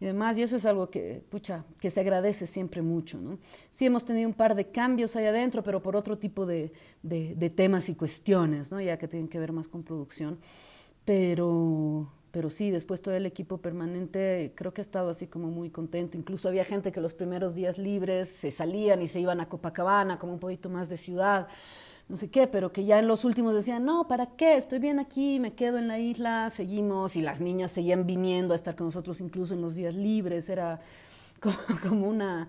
y 0.00 0.06
demás. 0.06 0.38
Y 0.38 0.42
eso 0.42 0.56
es 0.56 0.64
algo 0.64 0.88
que, 0.88 1.22
pucha, 1.28 1.64
que 1.78 1.90
se 1.90 2.00
agradece 2.00 2.46
siempre 2.46 2.80
mucho, 2.80 3.18
¿no? 3.20 3.38
Sí 3.70 3.84
hemos 3.84 4.04
tenido 4.06 4.28
un 4.28 4.34
par 4.34 4.54
de 4.54 4.70
cambios 4.70 5.14
ahí 5.16 5.26
adentro, 5.26 5.62
pero 5.62 5.82
por 5.82 5.94
otro 5.94 6.16
tipo 6.16 6.46
de, 6.46 6.72
de, 7.02 7.50
temas 7.50 7.90
y 7.90 7.94
cuestiones, 7.94 8.72
¿no? 8.72 8.80
Ya 8.80 8.96
que 8.96 9.08
tienen 9.08 9.28
que 9.28 9.38
ver 9.38 9.52
más 9.52 9.68
con 9.68 9.82
producción. 9.82 10.38
Pero, 11.04 12.10
pero 12.30 12.48
sí, 12.48 12.70
después 12.70 13.02
todo 13.02 13.14
el 13.14 13.26
equipo 13.26 13.58
permanente 13.58 14.52
creo 14.54 14.72
que 14.72 14.80
ha 14.80 14.82
estado 14.82 15.10
así 15.10 15.26
como 15.26 15.48
muy 15.48 15.68
contento. 15.68 16.16
Incluso 16.16 16.48
había 16.48 16.64
gente 16.64 16.92
que 16.92 17.00
los 17.02 17.12
primeros 17.12 17.54
días 17.54 17.76
libres 17.76 18.30
se 18.30 18.50
salían 18.50 19.02
y 19.02 19.08
se 19.08 19.20
iban 19.20 19.38
a 19.42 19.50
Copacabana, 19.50 20.18
como 20.18 20.32
un 20.32 20.38
poquito 20.38 20.70
más 20.70 20.88
de 20.88 20.96
ciudad 20.96 21.48
no 22.08 22.16
sé 22.16 22.30
qué, 22.30 22.46
pero 22.46 22.72
que 22.72 22.84
ya 22.84 22.98
en 22.98 23.06
los 23.06 23.24
últimos 23.24 23.54
decían, 23.54 23.84
no, 23.84 24.08
¿para 24.08 24.26
qué? 24.26 24.56
Estoy 24.56 24.78
bien 24.78 24.98
aquí, 24.98 25.40
me 25.40 25.52
quedo 25.52 25.78
en 25.78 25.88
la 25.88 25.98
isla, 25.98 26.48
seguimos, 26.48 27.16
y 27.16 27.22
las 27.22 27.40
niñas 27.40 27.70
seguían 27.70 28.06
viniendo 28.06 28.54
a 28.54 28.56
estar 28.56 28.74
con 28.74 28.86
nosotros 28.86 29.20
incluso 29.20 29.54
en 29.54 29.60
los 29.60 29.74
días 29.74 29.94
libres, 29.94 30.48
era 30.48 30.80
como, 31.82 32.08
una, 32.08 32.48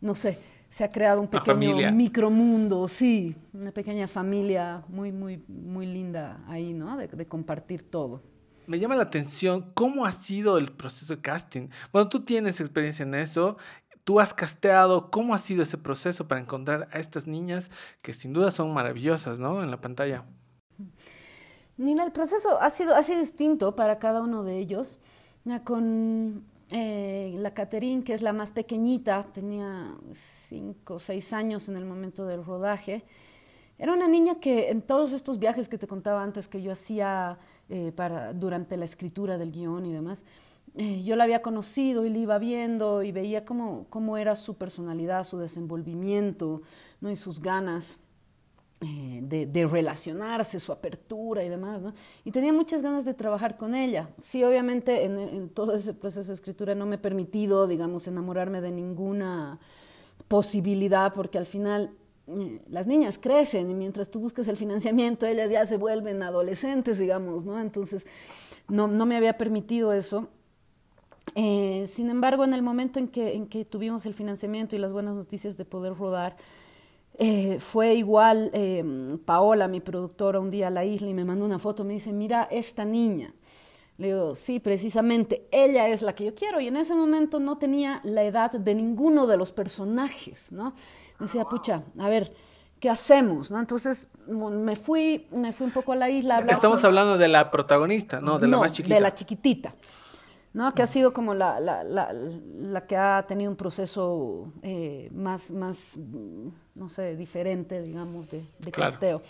no 0.00 0.14
sé, 0.14 0.38
se 0.68 0.84
ha 0.84 0.88
creado 0.88 1.20
un 1.20 1.26
pequeño 1.26 1.92
micromundo, 1.92 2.86
sí, 2.86 3.34
una 3.52 3.72
pequeña 3.72 4.06
familia 4.06 4.84
muy, 4.88 5.10
muy, 5.10 5.42
muy 5.48 5.86
linda 5.86 6.44
ahí, 6.46 6.72
¿no? 6.72 6.96
De, 6.96 7.08
de 7.08 7.26
compartir 7.26 7.90
todo. 7.90 8.22
Me 8.68 8.78
llama 8.78 8.94
la 8.94 9.02
atención 9.02 9.72
cómo 9.74 10.06
ha 10.06 10.12
sido 10.12 10.56
el 10.56 10.70
proceso 10.70 11.16
de 11.16 11.20
casting. 11.20 11.68
Bueno, 11.92 12.08
tú 12.08 12.24
tienes 12.24 12.60
experiencia 12.60 13.02
en 13.02 13.14
eso 13.14 13.56
tú 14.04 14.20
has 14.20 14.34
casteado, 14.34 15.10
¿cómo 15.10 15.34
ha 15.34 15.38
sido 15.38 15.62
ese 15.62 15.78
proceso 15.78 16.26
para 16.28 16.40
encontrar 16.40 16.88
a 16.92 16.98
estas 16.98 17.26
niñas 17.26 17.70
que 18.02 18.14
sin 18.14 18.32
duda 18.32 18.50
son 18.50 18.72
maravillosas, 18.72 19.38
¿no? 19.38 19.62
En 19.62 19.70
la 19.70 19.80
pantalla. 19.80 20.24
Nina, 21.76 22.04
el 22.04 22.12
proceso 22.12 22.60
ha 22.60 22.70
sido, 22.70 22.94
distinto 23.00 23.74
para 23.74 23.98
cada 23.98 24.22
uno 24.22 24.44
de 24.44 24.58
ellos. 24.58 24.98
Con 25.64 26.44
eh, 26.70 27.34
la 27.38 27.54
Caterine, 27.54 28.04
que 28.04 28.14
es 28.14 28.22
la 28.22 28.32
más 28.32 28.52
pequeñita, 28.52 29.22
tenía 29.24 29.94
cinco 30.48 30.94
o 30.94 30.98
seis 30.98 31.32
años 31.32 31.68
en 31.68 31.76
el 31.76 31.84
momento 31.84 32.26
del 32.26 32.44
rodaje. 32.44 33.04
Era 33.78 33.92
una 33.92 34.06
niña 34.06 34.38
que 34.38 34.70
en 34.70 34.82
todos 34.82 35.12
estos 35.12 35.38
viajes 35.38 35.68
que 35.68 35.78
te 35.78 35.88
contaba 35.88 36.22
antes 36.22 36.46
que 36.46 36.62
yo 36.62 36.70
hacía 36.70 37.38
eh, 37.68 37.90
para, 37.90 38.32
durante 38.32 38.76
la 38.76 38.84
escritura 38.84 39.38
del 39.38 39.50
guion 39.50 39.86
y 39.86 39.92
demás, 39.92 40.24
eh, 40.74 41.02
yo 41.04 41.16
la 41.16 41.24
había 41.24 41.42
conocido 41.42 42.06
y 42.06 42.10
la 42.10 42.18
iba 42.18 42.38
viendo 42.38 43.02
y 43.02 43.12
veía 43.12 43.44
cómo, 43.44 43.86
cómo 43.90 44.16
era 44.16 44.36
su 44.36 44.54
personalidad, 44.54 45.24
su 45.24 45.38
desenvolvimiento 45.38 46.62
¿no? 47.00 47.10
y 47.10 47.16
sus 47.16 47.40
ganas 47.40 47.98
eh, 48.80 49.20
de, 49.22 49.66
relacionarse, 49.66 50.58
su 50.58 50.72
apertura 50.72 51.44
y 51.44 51.48
demás. 51.48 51.82
¿no? 51.82 51.92
Y 52.24 52.30
tenía 52.30 52.52
muchas 52.52 52.82
ganas 52.82 53.04
de 53.04 53.14
trabajar 53.14 53.56
con 53.56 53.74
ella. 53.74 54.08
Sí, 54.18 54.42
obviamente 54.44 55.04
en, 55.04 55.18
en, 55.18 55.48
todo 55.50 55.74
ese 55.74 55.92
proceso 55.94 56.28
de 56.28 56.34
escritura 56.34 56.74
no 56.74 56.86
me 56.86 56.96
he 56.96 56.98
permitido, 56.98 57.66
digamos, 57.66 58.08
enamorarme 58.08 58.60
de 58.60 58.70
ninguna 58.70 59.58
posibilidad 60.26 61.12
porque 61.12 61.36
al 61.36 61.46
final 61.46 61.92
eh, 62.28 62.60
las 62.68 62.86
niñas 62.86 63.18
crecen 63.20 63.70
y 63.70 63.74
mientras 63.74 64.10
tú 64.10 64.20
buscas 64.20 64.48
el 64.48 64.56
financiamiento, 64.56 65.26
ellas 65.26 65.50
ya 65.50 65.66
se 65.66 65.76
vuelven 65.76 66.22
adolescentes, 66.22 66.98
digamos, 66.98 67.44
¿no? 67.44 67.58
Entonces, 67.58 68.06
no, 68.68 68.88
no 68.88 69.06
me 69.06 69.16
había 69.16 69.36
permitido 69.36 69.92
eso. 69.92 70.28
Eh, 71.34 71.84
sin 71.86 72.10
embargo, 72.10 72.44
en 72.44 72.54
el 72.54 72.62
momento 72.62 72.98
en 72.98 73.08
que, 73.08 73.34
en 73.34 73.46
que 73.46 73.64
tuvimos 73.64 74.06
el 74.06 74.14
financiamiento 74.14 74.76
y 74.76 74.78
las 74.78 74.92
buenas 74.92 75.16
noticias 75.16 75.56
de 75.56 75.64
poder 75.64 75.94
rodar, 75.94 76.36
eh, 77.18 77.58
fue 77.60 77.94
igual 77.94 78.50
eh, 78.52 79.18
Paola, 79.24 79.68
mi 79.68 79.80
productora, 79.80 80.40
un 80.40 80.50
día 80.50 80.68
a 80.68 80.70
la 80.70 80.84
isla 80.84 81.08
y 81.08 81.14
me 81.14 81.24
mandó 81.24 81.44
una 81.44 81.58
foto, 81.58 81.84
me 81.84 81.94
dice, 81.94 82.12
mira 82.12 82.48
esta 82.50 82.84
niña. 82.84 83.32
Le 83.98 84.08
digo, 84.08 84.34
sí, 84.34 84.58
precisamente, 84.58 85.46
ella 85.52 85.88
es 85.88 86.02
la 86.02 86.14
que 86.14 86.24
yo 86.24 86.34
quiero. 86.34 86.60
Y 86.60 86.66
en 86.66 86.76
ese 86.76 86.94
momento 86.94 87.38
no 87.38 87.58
tenía 87.58 88.00
la 88.04 88.22
edad 88.24 88.50
de 88.50 88.74
ninguno 88.74 89.26
de 89.26 89.36
los 89.36 89.52
personajes, 89.52 90.50
¿no? 90.50 90.74
Decía, 91.20 91.44
pucha, 91.44 91.82
a 91.98 92.08
ver, 92.08 92.32
¿qué 92.80 92.90
hacemos? 92.90 93.50
¿no? 93.50 93.60
Entonces 93.60 94.08
me 94.26 94.74
fui, 94.74 95.28
me 95.30 95.52
fui 95.52 95.66
un 95.66 95.72
poco 95.72 95.92
a 95.92 95.96
la 95.96 96.10
isla. 96.10 96.40
Estamos 96.40 96.82
hablando 96.82 97.16
de 97.16 97.28
la 97.28 97.50
protagonista, 97.50 98.20
¿no? 98.20 98.40
De 98.40 98.48
la 98.48 98.56
más 98.56 98.72
chiquita. 98.72 98.94
De 98.96 99.00
la 99.00 99.14
chiquitita. 99.14 99.74
¿No? 100.52 100.74
que 100.74 100.82
ha 100.82 100.86
sido 100.86 101.12
como 101.12 101.34
la, 101.34 101.60
la, 101.60 101.82
la, 101.84 102.12
la 102.12 102.86
que 102.86 102.96
ha 102.96 103.24
tenido 103.26 103.50
un 103.50 103.56
proceso 103.56 104.52
eh, 104.62 105.08
más, 105.12 105.50
más, 105.50 105.98
no 106.74 106.88
sé, 106.88 107.16
diferente, 107.16 107.80
digamos, 107.82 108.30
de, 108.30 108.44
de 108.58 108.70
casteo. 108.72 109.22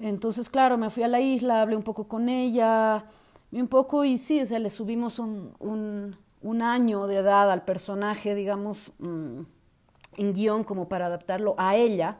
Entonces, 0.00 0.50
claro, 0.50 0.76
me 0.76 0.90
fui 0.90 1.02
a 1.02 1.08
la 1.08 1.20
isla, 1.20 1.62
hablé 1.62 1.76
un 1.76 1.82
poco 1.82 2.06
con 2.08 2.28
ella, 2.28 3.04
un 3.52 3.68
poco, 3.68 4.04
y 4.04 4.18
sí, 4.18 4.40
o 4.40 4.46
sea, 4.46 4.58
le 4.58 4.70
subimos 4.70 5.18
un, 5.18 5.54
un, 5.58 6.16
un 6.42 6.62
año 6.62 7.06
de 7.06 7.16
edad 7.16 7.50
al 7.50 7.64
personaje, 7.64 8.34
digamos, 8.34 8.92
mm, 8.98 9.40
en 10.18 10.32
guion 10.32 10.64
como 10.64 10.88
para 10.88 11.06
adaptarlo 11.06 11.54
a 11.58 11.76
ella. 11.76 12.18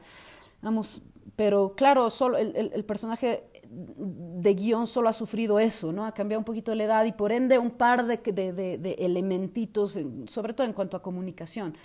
Vamos, 0.63 1.03
pero 1.37 1.75
claro, 1.77 2.09
solo 2.11 2.39
el, 2.39 2.55
el, 2.57 2.73
el 2.75 2.85
personaje 2.85 3.45
de 3.77 4.55
guion 4.55 4.87
solo 4.87 5.09
ha 5.09 5.13
sufrido 5.13 5.59
eso, 5.59 5.93
¿no? 5.93 6.07
Ha 6.07 6.13
cambiado 6.13 6.41
un 6.41 6.45
poquito 6.45 6.75
la 6.75 6.85
edad 6.85 7.05
y 7.05 7.13
por 7.13 7.33
ende 7.33 7.59
un 7.59 7.71
par 7.71 8.07
de, 8.07 8.17
de, 8.17 8.79
de 8.79 8.97
elementitos, 8.99 9.99
sobre 10.29 10.55
todo 10.55 10.67
en 10.67 10.73
cuanto 10.73 10.97
a 10.97 11.03
comunicación. 11.03 11.77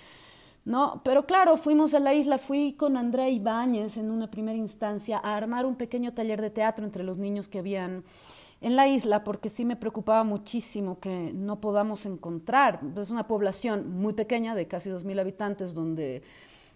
¿no? 0.63 1.01
Pero 1.03 1.25
claro, 1.25 1.57
fuimos 1.57 1.93
a 1.93 1.99
la 1.99 2.13
isla, 2.13 2.37
fui 2.37 2.73
con 2.73 2.95
Andrea 2.95 3.29
Ibáñez 3.29 3.97
en 3.97 4.11
una 4.11 4.29
primera 4.29 4.57
instancia 4.57 5.19
a 5.23 5.35
armar 5.35 5.65
un 5.65 5.75
pequeño 5.75 6.13
taller 6.13 6.41
de 6.41 6.51
teatro 6.51 6.85
entre 6.85 7.03
los 7.03 7.17
niños 7.17 7.47
que 7.47 7.59
habían 7.59 8.03
en 8.61 8.75
la 8.75 8.87
isla, 8.87 9.23
porque 9.23 9.49
sí 9.49 9.65
me 9.65 9.75
preocupaba 9.75 10.23
muchísimo 10.23 10.99
que 10.99 11.31
no 11.33 11.59
podamos 11.59 12.05
encontrar. 12.05 12.79
Es 12.95 13.09
una 13.09 13.25
población 13.25 13.91
muy 13.91 14.13
pequeña, 14.13 14.53
de 14.53 14.67
casi 14.67 14.91
2.000 14.91 15.19
habitantes, 15.19 15.73
donde, 15.73 16.21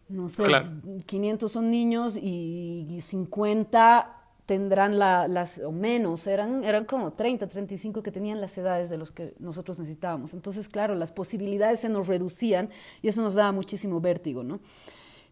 no 0.09 0.29
sé, 0.29 0.45
claro. 0.45 0.71
500 1.05 1.51
son 1.51 1.69
niños 1.69 2.17
y 2.17 2.97
50 2.99 4.24
tendrán 4.45 4.99
la, 4.99 5.27
las, 5.27 5.59
o 5.59 5.71
menos, 5.71 6.27
eran, 6.27 6.63
eran 6.63 6.85
como 6.85 7.13
30, 7.13 7.47
35 7.47 8.03
que 8.03 8.11
tenían 8.11 8.41
las 8.41 8.57
edades 8.57 8.89
de 8.89 8.97
los 8.97 9.11
que 9.11 9.33
nosotros 9.39 9.79
necesitábamos. 9.79 10.33
Entonces, 10.33 10.69
claro, 10.69 10.95
las 10.95 11.11
posibilidades 11.11 11.79
se 11.79 11.89
nos 11.89 12.07
reducían 12.07 12.69
y 13.01 13.07
eso 13.07 13.21
nos 13.21 13.35
daba 13.35 13.51
muchísimo 13.51 13.99
vértigo, 13.99 14.43
¿no? 14.43 14.59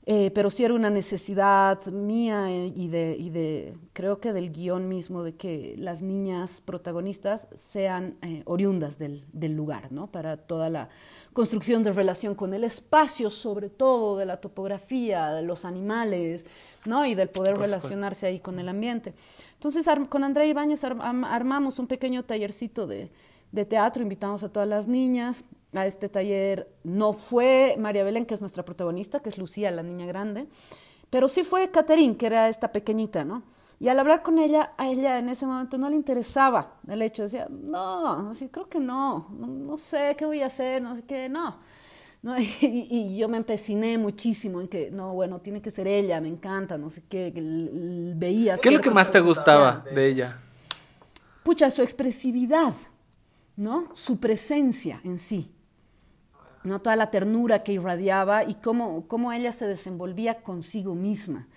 Eh, 0.06 0.32
pero 0.36 0.50
sí 0.50 0.66
era 0.66 0.74
una 0.74 0.90
necesidad 0.90 1.86
mía 1.86 2.52
eh, 2.52 2.74
y, 2.76 2.90
de, 2.90 3.16
y 3.18 3.30
de, 3.30 3.78
creo 3.94 4.20
que 4.20 4.34
del 4.34 4.52
guion 4.52 4.90
mismo, 4.90 5.24
de 5.24 5.36
que 5.36 5.76
las 5.78 6.02
niñas 6.02 6.60
protagonistas 6.60 7.48
sean 7.56 8.18
eh, 8.22 8.42
oriundas 8.44 8.98
del, 8.98 9.24
del, 9.32 9.54
lugar, 9.54 9.94
¿no? 9.94 10.08
Para 10.08 10.36
toda 10.36 10.70
la 10.70 10.90
construcción 11.32 11.84
de 11.84 11.94
relación 11.94 12.36
con 12.36 12.54
el 12.54 12.66
espacio, 12.66 13.30
sobre 13.30 13.70
todo 13.70 14.18
de 14.18 14.26
la 14.26 14.42
topografía, 14.42 15.32
de 15.32 15.42
los 15.42 15.64
animales, 15.64 16.46
¿no? 16.84 17.06
Y 17.06 17.16
del 17.16 17.30
poder 17.30 17.58
relacionarse 17.58 18.28
ahí 18.28 18.42
con 18.42 18.60
el 18.60 18.68
ambiente. 18.68 19.14
Entonces, 19.54 19.88
con 20.10 20.26
Andrea 20.26 20.46
Ibáñez 20.46 20.84
armamos 20.84 21.80
un 21.80 21.88
pequeño 21.88 22.24
tallercito 22.24 22.88
de, 22.88 23.10
de 23.54 23.64
teatro, 23.64 24.04
invitamos 24.04 24.44
a 24.44 24.50
todas 24.50 24.68
las 24.68 24.86
niñas, 24.86 25.46
a 25.74 25.86
este 25.86 26.10
taller 26.10 26.70
no 26.84 27.14
fue 27.14 27.76
María 27.78 28.04
Belén, 28.04 28.26
que 28.26 28.34
es 28.34 28.42
nuestra 28.42 28.64
protagonista, 28.64 29.22
que 29.22 29.30
es 29.30 29.38
Lucía, 29.38 29.72
la 29.72 29.84
niña 29.84 30.06
grande, 30.06 30.48
pero 31.10 31.28
sí 31.28 31.44
fue 31.44 31.70
Caterín, 31.70 32.16
que 32.16 32.26
era 32.26 32.50
esta 32.50 32.72
pequeñita, 32.72 33.24
¿no? 33.24 33.44
Y 33.80 33.90
al 33.90 34.00
hablar 34.00 34.24
con 34.24 34.40
ella, 34.40 34.72
a 34.78 34.88
ella 34.88 35.20
en 35.20 35.30
ese 35.30 35.46
momento 35.46 35.78
no 35.78 35.90
le 35.90 35.96
interesaba 35.96 36.76
el 36.88 37.02
hecho, 37.02 37.24
decía, 37.24 37.48
no, 37.50 38.30
así, 38.30 38.48
creo 38.48 38.70
que 38.70 38.80
no, 38.80 39.28
no, 39.38 39.48
no, 39.48 39.78
sé 39.78 40.16
qué 40.18 40.26
voy 40.26 40.42
a 40.42 40.46
hacer, 40.46 40.82
no 40.82 40.96
sé 40.96 41.04
qué, 41.04 41.28
no. 41.28 41.56
¿No? 42.22 42.38
Y, 42.62 42.88
y, 42.90 43.18
yo 43.18 43.28
me 43.28 43.36
empeciné 43.36 43.98
muchísimo 43.98 44.62
en 44.62 44.70
que, 44.70 44.90
no, 44.90 45.14
bueno, 45.14 45.42
tiene 45.42 45.62
que 45.62 45.70
ser 45.70 45.88
ella, 45.88 46.22
me 46.22 46.30
encanta, 46.30 46.78
no 46.78 46.90
sé 46.90 47.04
qué, 47.10 47.34
veía. 48.16 48.56
¿Qué 48.58 48.70
es 48.70 48.76
lo 48.76 48.82
que 48.82 48.90
más 48.90 49.12
te 49.12 49.20
gustaba 49.20 49.84
de 49.94 50.08
ella? 50.08 50.40
Pucha, 51.44 51.70
su 51.70 51.82
expresividad, 51.82 52.74
¿no? 53.58 53.90
Su 53.94 54.18
presencia 54.18 55.02
en 55.04 55.18
sí. 55.18 55.52
¿No? 56.64 56.82
toda 56.82 56.96
la 56.96 57.12
ternura 57.12 57.64
que 57.64 57.74
irradiaba 57.74 58.44
y 58.44 58.56
cómo, 58.56 59.08
cómo 59.08 59.32
ella 59.32 59.52
se 59.52 59.68
desenvolvía 59.68 60.42
consigo 60.42 60.96
misma. 60.96 61.48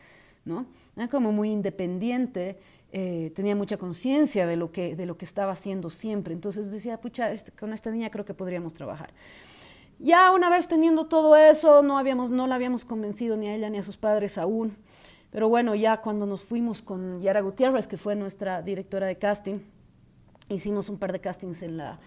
¿no? 0.45 0.67
Era 0.97 1.09
como 1.09 1.33
muy 1.33 1.51
independiente, 1.51 2.59
eh, 2.93 3.33
tenía 3.35 3.55
mucha 3.55 3.77
conciencia 3.77 4.47
de, 4.47 4.57
lo 4.57 4.73
que, 4.73 4.97
de 4.97 5.07
lo 5.07 5.17
que 5.17 5.25
estaba 5.25 5.53
haciendo 5.53 5.91
siempre. 5.91 6.33
Entonces 6.33 6.71
decía, 6.71 7.01
pucha, 7.01 7.31
este, 7.31 7.53
con 7.53 7.73
esta 7.73 7.91
niña 7.91 8.11
creo 8.11 8.25
que 8.25 8.35
podríamos 8.35 8.75
trabajar. 8.75 9.13
Ya 9.99 10.31
una 10.31 10.51
vez 10.51 10.69
teniendo 10.69 11.07
todo 11.07 11.37
eso, 11.37 11.83
no, 11.83 11.99
habíamos, 11.99 12.31
no 12.31 12.47
la 12.47 12.55
habíamos 12.55 12.85
convencido 12.85 13.37
ni 13.37 13.49
a 13.49 13.55
ella 13.55 13.71
ni 13.71 13.79
a 13.79 13.83
sus 13.83 13.97
padres 13.97 14.39
aún. 14.39 14.77
Pero 15.31 15.49
bueno, 15.49 15.75
ya 15.75 16.01
cuando 16.01 16.27
nos 16.27 16.43
fuimos 16.43 16.83
con 16.83 17.21
Yara 17.21 17.41
Gutiérrez, 17.41 17.87
que 17.87 17.97
fue 17.97 18.15
nuestra 18.15 18.63
directora 18.63 19.07
de 19.07 19.19
casting, 19.19 19.59
hicimos 20.49 20.89
un 20.89 20.99
par 20.99 21.13
de 21.13 21.21
castings 21.21 21.63
en 21.63 21.77
la, 21.77 21.99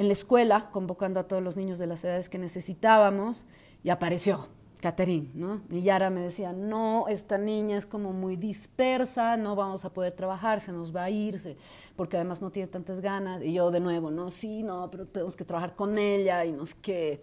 en 0.00 0.06
la 0.06 0.14
escuela, 0.14 0.70
convocando 0.72 1.20
a 1.20 1.24
todos 1.24 1.42
los 1.42 1.58
niños 1.58 1.78
de 1.78 1.86
las 1.86 2.02
edades 2.04 2.30
que 2.30 2.38
necesitábamos, 2.38 3.44
y 3.84 3.90
apareció 3.90 4.48
Catherine, 4.80 5.28
¿no? 5.34 5.60
Y 5.68 5.82
Yara 5.82 6.08
me 6.08 6.22
decía, 6.22 6.54
no, 6.54 7.06
esta 7.06 7.36
niña 7.36 7.76
es 7.76 7.84
como 7.84 8.14
muy 8.14 8.36
dispersa, 8.36 9.36
no 9.36 9.54
vamos 9.56 9.84
a 9.84 9.92
poder 9.92 10.12
trabajar, 10.12 10.62
se 10.62 10.72
nos 10.72 10.96
va 10.96 11.04
a 11.04 11.10
irse, 11.10 11.58
porque 11.96 12.16
además 12.16 12.40
no 12.40 12.50
tiene 12.50 12.68
tantas 12.68 13.02
ganas. 13.02 13.42
Y 13.42 13.52
yo 13.52 13.70
de 13.70 13.80
nuevo, 13.80 14.10
no, 14.10 14.30
sí, 14.30 14.62
no, 14.62 14.90
pero 14.90 15.04
tenemos 15.04 15.36
que 15.36 15.44
trabajar 15.44 15.76
con 15.76 15.98
ella 15.98 16.46
y 16.46 16.52
no 16.52 16.64
sé. 16.64 17.20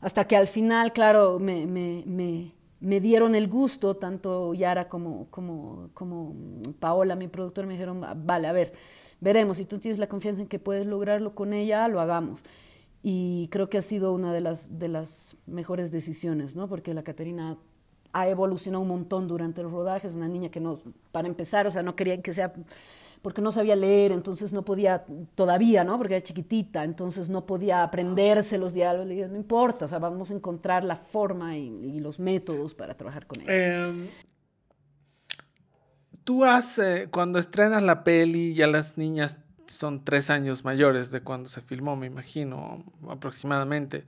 Hasta 0.00 0.24
que 0.24 0.36
al 0.36 0.46
final, 0.46 0.92
claro, 0.92 1.40
me, 1.40 1.66
me, 1.66 2.52
me, 2.78 3.00
dieron 3.00 3.34
el 3.34 3.48
gusto, 3.48 3.96
tanto 3.96 4.54
Yara 4.54 4.88
como, 4.88 5.26
como, 5.30 5.90
como 5.94 6.32
Paola, 6.78 7.16
mi 7.16 7.26
productor, 7.26 7.66
me 7.66 7.72
dijeron, 7.72 8.04
vale, 8.24 8.46
a 8.46 8.52
ver, 8.52 8.72
veremos, 9.24 9.56
si 9.56 9.64
tú 9.64 9.78
tienes 9.78 9.98
la 9.98 10.06
confianza 10.06 10.42
en 10.42 10.48
que 10.48 10.58
puedes 10.58 10.86
lograrlo 10.86 11.34
con 11.34 11.54
ella, 11.54 11.88
lo 11.88 11.98
hagamos. 11.98 12.40
Y 13.02 13.48
creo 13.50 13.70
que 13.70 13.78
ha 13.78 13.82
sido 13.82 14.12
una 14.12 14.32
de 14.32 14.40
las, 14.40 15.36
mejores 15.46 15.90
decisiones, 15.90 16.54
¿no? 16.54 16.68
Porque 16.68 16.92
la 16.92 17.02
Caterina 17.02 17.56
ha 18.12 18.28
evolucionado 18.28 18.82
un 18.82 18.88
montón 18.88 19.26
durante 19.26 19.62
el 19.62 19.70
rodaje, 19.70 20.06
es 20.06 20.14
una 20.14 20.28
niña 20.28 20.50
que 20.50 20.60
no, 20.60 20.78
para 21.10 21.26
empezar, 21.26 21.66
o 21.66 21.70
sea, 21.70 21.82
no 21.82 21.96
quería 21.96 22.20
que 22.20 22.32
sea, 22.34 22.52
porque 23.22 23.40
no 23.40 23.50
sabía 23.50 23.74
leer, 23.74 24.12
entonces 24.12 24.52
no 24.52 24.62
podía 24.62 25.04
todavía, 25.34 25.84
¿no? 25.84 25.96
Porque 25.96 26.16
era 26.16 26.22
chiquitita, 26.22 26.84
entonces 26.84 27.30
no 27.30 27.46
podía 27.46 27.82
aprenderse 27.82 28.58
los 28.58 28.74
diálogos, 28.74 29.30
no 29.30 29.36
importa, 29.36 29.86
o 29.86 29.88
sea, 29.88 29.98
vamos 29.98 30.30
a 30.30 30.34
encontrar 30.34 30.84
la 30.84 30.96
forma 30.96 31.56
y, 31.56 31.98
los 31.98 32.20
métodos 32.20 32.74
para 32.74 32.94
trabajar 32.94 33.26
con 33.26 33.40
ella. 33.40 33.50
Eh, 33.88 34.08
tú 36.24 36.44
has, 36.44 36.80
cuando 37.10 37.38
estrenas 37.38 37.82
la 37.82 38.02
peli, 38.02 38.54
ya 38.54 38.66
las 38.66 38.98
niñas 38.98 39.38
son 39.66 40.04
tres 40.04 40.30
años 40.30 40.64
mayores 40.64 41.10
de 41.10 41.22
cuando 41.22 41.48
se 41.48 41.60
filmó, 41.60 41.96
me 41.96 42.06
imagino, 42.06 42.84
aproximadamente, 43.08 44.04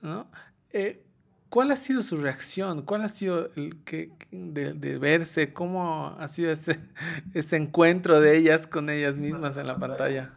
¿no? 0.00 0.26
Eh, 0.70 1.02
¿Cuál 1.48 1.70
ha 1.70 1.76
sido 1.76 2.02
su 2.02 2.16
reacción? 2.16 2.82
¿Cuál 2.82 3.02
ha 3.02 3.08
sido 3.08 3.48
el 3.54 3.84
que 3.84 4.10
de, 4.32 4.72
de, 4.72 4.98
verse? 4.98 5.52
¿Cómo 5.52 6.16
ha 6.18 6.26
sido 6.26 6.50
ese, 6.50 6.80
ese 7.34 7.56
encuentro 7.56 8.20
de 8.20 8.36
ellas 8.36 8.66
con 8.66 8.90
ellas 8.90 9.16
mismas 9.16 9.56
en 9.56 9.68
la 9.68 9.76
pantalla? 9.76 10.32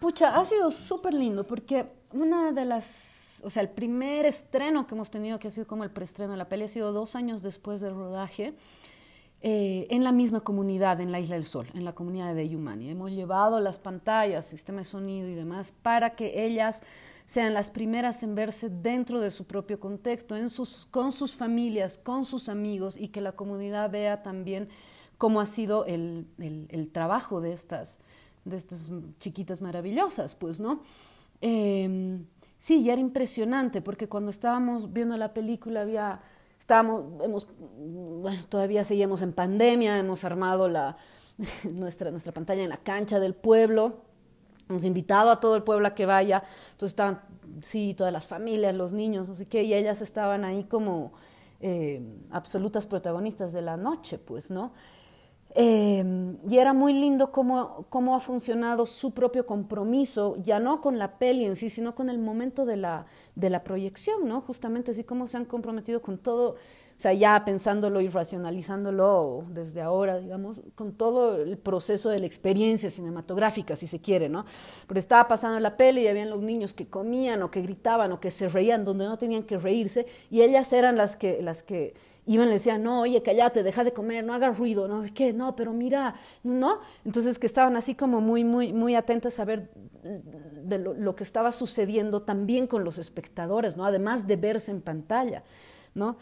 Pucha, 0.00 0.34
ha 0.34 0.44
sido 0.44 0.72
súper 0.72 1.14
lindo 1.14 1.46
porque 1.46 1.86
una 2.10 2.50
de 2.50 2.64
las, 2.64 3.40
o 3.44 3.50
sea, 3.50 3.62
el 3.62 3.68
primer 3.68 4.26
estreno 4.26 4.88
que 4.88 4.96
hemos 4.96 5.10
tenido, 5.10 5.38
que 5.38 5.46
ha 5.46 5.52
sido 5.52 5.68
como 5.68 5.84
el 5.84 5.90
preestreno 5.90 6.32
de 6.32 6.38
la 6.38 6.48
peli, 6.48 6.64
ha 6.64 6.68
sido 6.68 6.92
dos 6.92 7.14
años 7.14 7.42
después 7.42 7.80
del 7.80 7.94
rodaje 7.94 8.54
eh, 9.44 9.88
en 9.90 10.04
la 10.04 10.12
misma 10.12 10.40
comunidad, 10.40 11.00
en 11.00 11.10
la 11.10 11.18
Isla 11.18 11.34
del 11.34 11.44
Sol, 11.44 11.66
en 11.74 11.84
la 11.84 11.96
comunidad 11.96 12.32
de 12.32 12.48
Yumani. 12.48 12.88
Hemos 12.90 13.10
llevado 13.10 13.58
las 13.58 13.76
pantallas, 13.76 14.46
sistema 14.46 14.78
de 14.78 14.84
sonido 14.84 15.28
y 15.28 15.34
demás 15.34 15.72
para 15.82 16.14
que 16.14 16.44
ellas 16.44 16.84
sean 17.24 17.52
las 17.52 17.68
primeras 17.68 18.22
en 18.22 18.36
verse 18.36 18.68
dentro 18.68 19.20
de 19.20 19.32
su 19.32 19.44
propio 19.44 19.80
contexto, 19.80 20.36
en 20.36 20.48
sus, 20.48 20.86
con 20.86 21.10
sus 21.10 21.34
familias, 21.34 21.98
con 21.98 22.24
sus 22.24 22.48
amigos 22.48 22.96
y 22.96 23.08
que 23.08 23.20
la 23.20 23.32
comunidad 23.32 23.90
vea 23.90 24.22
también 24.22 24.68
cómo 25.18 25.40
ha 25.40 25.46
sido 25.46 25.86
el, 25.86 26.28
el, 26.38 26.68
el 26.70 26.90
trabajo 26.90 27.40
de 27.40 27.52
estas, 27.52 27.98
de 28.44 28.56
estas 28.56 28.90
chiquitas 29.18 29.60
maravillosas, 29.60 30.36
pues, 30.36 30.60
¿no? 30.60 30.84
Eh, 31.40 32.20
sí, 32.58 32.84
ya 32.84 32.92
era 32.92 33.02
impresionante 33.02 33.82
porque 33.82 34.08
cuando 34.08 34.30
estábamos 34.30 34.92
viendo 34.92 35.16
la 35.16 35.34
película 35.34 35.80
había 35.80 36.20
Estábamos, 36.72 37.04
hemos, 37.22 37.46
todavía 38.48 38.82
seguíamos 38.82 39.20
en 39.20 39.34
pandemia, 39.34 39.98
hemos 39.98 40.24
armado 40.24 40.70
nuestra, 41.70 42.10
nuestra 42.10 42.32
pantalla 42.32 42.62
en 42.62 42.70
la 42.70 42.78
cancha 42.78 43.20
del 43.20 43.34
pueblo. 43.34 43.98
Nos 44.70 44.86
invitado 44.86 45.30
a 45.30 45.38
todo 45.38 45.54
el 45.54 45.64
pueblo 45.64 45.86
a 45.86 45.94
que 45.94 46.06
vaya, 46.06 46.42
entonces 46.70 46.92
estaban, 46.92 47.20
sí, 47.60 47.92
todas 47.92 48.10
las 48.10 48.26
familias, 48.26 48.74
los 48.74 48.92
niños, 48.92 49.28
no 49.28 49.34
sé 49.34 49.46
qué, 49.48 49.64
y 49.64 49.74
ellas 49.74 50.00
estaban 50.00 50.46
ahí 50.46 50.64
como 50.64 51.12
eh, 51.60 52.00
absolutas 52.30 52.86
protagonistas 52.86 53.52
de 53.52 53.60
la 53.60 53.76
noche, 53.76 54.16
pues, 54.16 54.50
¿no? 54.50 54.72
Eh, 55.54 56.02
y 56.48 56.58
era 56.58 56.72
muy 56.72 56.94
lindo 56.94 57.30
cómo, 57.30 57.84
cómo, 57.90 58.16
ha 58.16 58.20
funcionado 58.20 58.86
su 58.86 59.12
propio 59.12 59.44
compromiso, 59.44 60.36
ya 60.42 60.58
no 60.58 60.80
con 60.80 60.98
la 60.98 61.18
peli 61.18 61.44
en 61.44 61.56
sí, 61.56 61.68
sino 61.68 61.94
con 61.94 62.08
el 62.08 62.18
momento 62.18 62.64
de 62.64 62.78
la, 62.78 63.04
de 63.34 63.50
la 63.50 63.62
proyección, 63.62 64.26
¿no? 64.26 64.40
Justamente 64.40 64.92
así 64.92 65.04
como 65.04 65.26
se 65.26 65.36
han 65.36 65.44
comprometido 65.44 66.00
con 66.00 66.16
todo, 66.16 66.52
o 66.52 67.00
sea, 67.02 67.12
ya 67.12 67.44
pensándolo 67.44 68.00
y 68.00 68.08
racionalizándolo 68.08 69.44
desde 69.50 69.82
ahora, 69.82 70.20
digamos, 70.20 70.62
con 70.74 70.92
todo 70.92 71.36
el 71.36 71.58
proceso 71.58 72.08
de 72.08 72.20
la 72.20 72.26
experiencia 72.26 72.90
cinematográfica, 72.90 73.76
si 73.76 73.86
se 73.86 74.00
quiere, 74.00 74.30
¿no? 74.30 74.46
Pero 74.86 74.98
estaba 74.98 75.28
pasando 75.28 75.60
la 75.60 75.76
peli 75.76 76.02
y 76.02 76.08
habían 76.08 76.30
los 76.30 76.40
niños 76.40 76.72
que 76.72 76.88
comían 76.88 77.42
o 77.42 77.50
que 77.50 77.60
gritaban 77.60 78.10
o 78.12 78.20
que 78.20 78.30
se 78.30 78.48
reían 78.48 78.86
donde 78.86 79.04
no 79.04 79.18
tenían 79.18 79.42
que 79.42 79.58
reírse 79.58 80.06
y 80.30 80.40
ellas 80.40 80.72
eran 80.72 80.96
las 80.96 81.14
que, 81.16 81.42
las 81.42 81.62
que 81.62 81.92
iban 82.26 82.46
y 82.46 82.50
le 82.50 82.54
decían, 82.54 82.82
no, 82.82 83.00
oye, 83.00 83.22
cállate, 83.22 83.62
deja 83.62 83.84
de 83.84 83.92
comer, 83.92 84.24
no 84.24 84.34
hagas 84.34 84.58
ruido, 84.58 84.88
no, 84.88 85.02
¿qué? 85.14 85.32
No, 85.32 85.56
pero 85.56 85.72
mira, 85.72 86.14
¿no? 86.42 86.78
Entonces 87.04 87.38
que 87.38 87.46
estaban 87.46 87.76
así 87.76 87.94
como 87.94 88.20
muy, 88.20 88.44
muy, 88.44 88.72
muy 88.72 88.94
atentas 88.94 89.40
a 89.40 89.44
ver 89.44 89.70
de 90.02 90.78
lo, 90.78 90.94
lo 90.94 91.16
que 91.16 91.24
estaba 91.24 91.52
sucediendo 91.52 92.22
también 92.22 92.66
con 92.66 92.84
los 92.84 92.98
espectadores, 92.98 93.76
¿no? 93.76 93.84
Además 93.84 94.26
de 94.26 94.36
verse 94.36 94.70
en 94.70 94.80
pantalla, 94.80 95.42
¿no? 95.94 96.16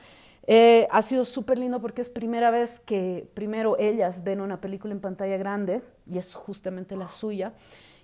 Eh, 0.46 0.88
ha 0.90 1.02
sido 1.02 1.24
súper 1.24 1.58
lindo 1.58 1.80
porque 1.80 2.00
es 2.00 2.08
primera 2.08 2.50
vez 2.50 2.80
que 2.80 3.30
primero 3.34 3.78
ellas 3.78 4.24
ven 4.24 4.40
una 4.40 4.60
película 4.60 4.92
en 4.92 5.00
pantalla 5.00 5.36
grande 5.36 5.82
y 6.06 6.18
es 6.18 6.34
justamente 6.34 6.96
la 6.96 7.08
suya. 7.08 7.52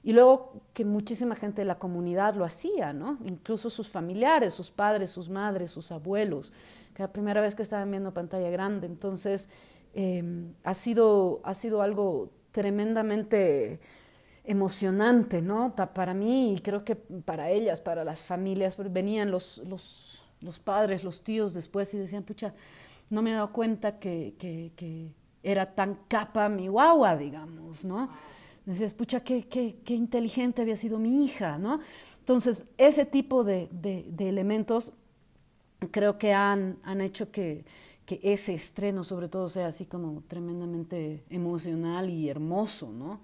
Y 0.04 0.12
luego 0.12 0.52
que 0.72 0.84
muchísima 0.84 1.34
gente 1.34 1.62
de 1.62 1.64
la 1.64 1.80
comunidad 1.80 2.36
lo 2.36 2.44
hacía, 2.44 2.92
¿no? 2.92 3.18
Incluso 3.24 3.68
sus 3.68 3.88
familiares, 3.88 4.54
sus 4.54 4.70
padres, 4.70 5.10
sus 5.10 5.28
madres, 5.28 5.72
sus 5.72 5.90
abuelos, 5.90 6.52
que 6.96 7.02
la 7.02 7.12
primera 7.12 7.42
vez 7.42 7.54
que 7.54 7.62
estaban 7.62 7.90
viendo 7.90 8.14
pantalla 8.14 8.48
grande. 8.48 8.86
Entonces, 8.86 9.50
eh, 9.94 10.24
ha, 10.64 10.72
sido, 10.74 11.42
ha 11.44 11.52
sido 11.52 11.82
algo 11.82 12.30
tremendamente 12.52 13.80
emocionante, 14.44 15.42
¿no? 15.42 15.74
Para 15.74 16.14
mí 16.14 16.54
y 16.54 16.60
creo 16.60 16.84
que 16.84 16.96
para 16.96 17.50
ellas, 17.50 17.80
para 17.80 18.02
las 18.02 18.20
familias, 18.20 18.76
venían 18.90 19.30
los, 19.30 19.58
los 19.66 20.26
los 20.40 20.58
padres, 20.58 21.04
los 21.04 21.22
tíos 21.22 21.54
después 21.54 21.92
y 21.94 21.98
decían, 21.98 22.22
pucha, 22.22 22.54
no 23.10 23.22
me 23.22 23.30
he 23.30 23.34
dado 23.34 23.52
cuenta 23.52 23.98
que, 23.98 24.34
que, 24.38 25.12
era 25.42 25.74
tan 25.74 26.00
capa 26.08 26.48
mi 26.48 26.66
guagua, 26.66 27.16
digamos, 27.16 27.84
¿no? 27.84 28.10
Decías, 28.64 28.94
pucha, 28.94 29.20
qué, 29.20 29.46
qué, 29.46 29.78
qué, 29.84 29.94
inteligente 29.94 30.62
había 30.62 30.74
sido 30.74 30.98
mi 30.98 31.24
hija, 31.24 31.56
¿no? 31.56 31.78
Entonces, 32.18 32.64
ese 32.78 33.06
tipo 33.06 33.44
de, 33.44 33.68
de 33.70 34.28
elementos 34.28 34.92
creo 35.90 36.18
que 36.18 36.32
han, 36.32 36.78
han 36.82 37.00
hecho 37.00 37.30
que, 37.30 37.64
que, 38.04 38.20
ese 38.22 38.54
estreno, 38.54 39.04
sobre 39.04 39.28
todo, 39.28 39.48
sea 39.48 39.68
así 39.68 39.86
como 39.86 40.22
tremendamente 40.28 41.24
emocional 41.30 42.10
y 42.10 42.28
hermoso, 42.28 42.92
¿no? 42.92 43.20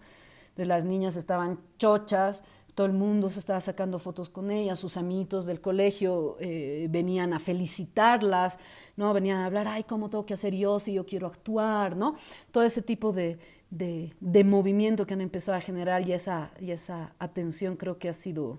De 0.56 0.66
las 0.66 0.84
niñas 0.84 1.16
estaban 1.16 1.58
chochas, 1.78 2.42
todo 2.74 2.86
el 2.86 2.92
mundo 2.92 3.28
se 3.28 3.38
estaba 3.38 3.60
sacando 3.60 3.98
fotos 3.98 4.30
con 4.30 4.50
ella, 4.50 4.74
sus 4.76 4.96
amiguitos 4.96 5.44
del 5.44 5.60
colegio 5.60 6.36
eh, 6.40 6.86
venían 6.90 7.34
a 7.34 7.38
felicitarlas, 7.38 8.58
¿no? 8.96 9.12
Venían 9.12 9.38
a 9.38 9.46
hablar, 9.46 9.68
ay, 9.68 9.84
¿cómo 9.84 10.08
tengo 10.08 10.24
que 10.24 10.34
hacer 10.34 10.54
yo 10.54 10.78
si 10.78 10.94
yo 10.94 11.04
quiero 11.04 11.26
actuar, 11.26 11.96
¿no? 11.96 12.16
Todo 12.50 12.64
ese 12.64 12.80
tipo 12.80 13.12
de, 13.12 13.38
de, 13.70 14.14
de 14.20 14.44
movimiento 14.44 15.06
que 15.06 15.14
han 15.14 15.20
empezado 15.20 15.58
a 15.58 15.60
generar 15.60 16.06
y 16.08 16.12
esa, 16.12 16.50
y 16.60 16.70
esa 16.70 17.14
atención 17.18 17.76
creo 17.76 17.98
que 17.98 18.08
ha 18.08 18.14
sido, 18.14 18.58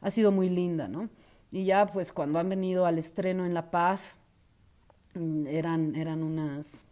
ha 0.00 0.10
sido 0.10 0.30
muy 0.30 0.48
linda, 0.48 0.86
¿no? 0.86 1.08
Y 1.50 1.64
ya 1.64 1.86
pues 1.86 2.12
cuando 2.12 2.38
han 2.38 2.48
venido 2.48 2.86
al 2.86 2.98
estreno 2.98 3.46
en 3.46 3.54
La 3.54 3.70
Paz, 3.70 4.16
mm, 5.14 5.46
eran, 5.46 5.94
eran 5.94 6.22
unas 6.22 6.86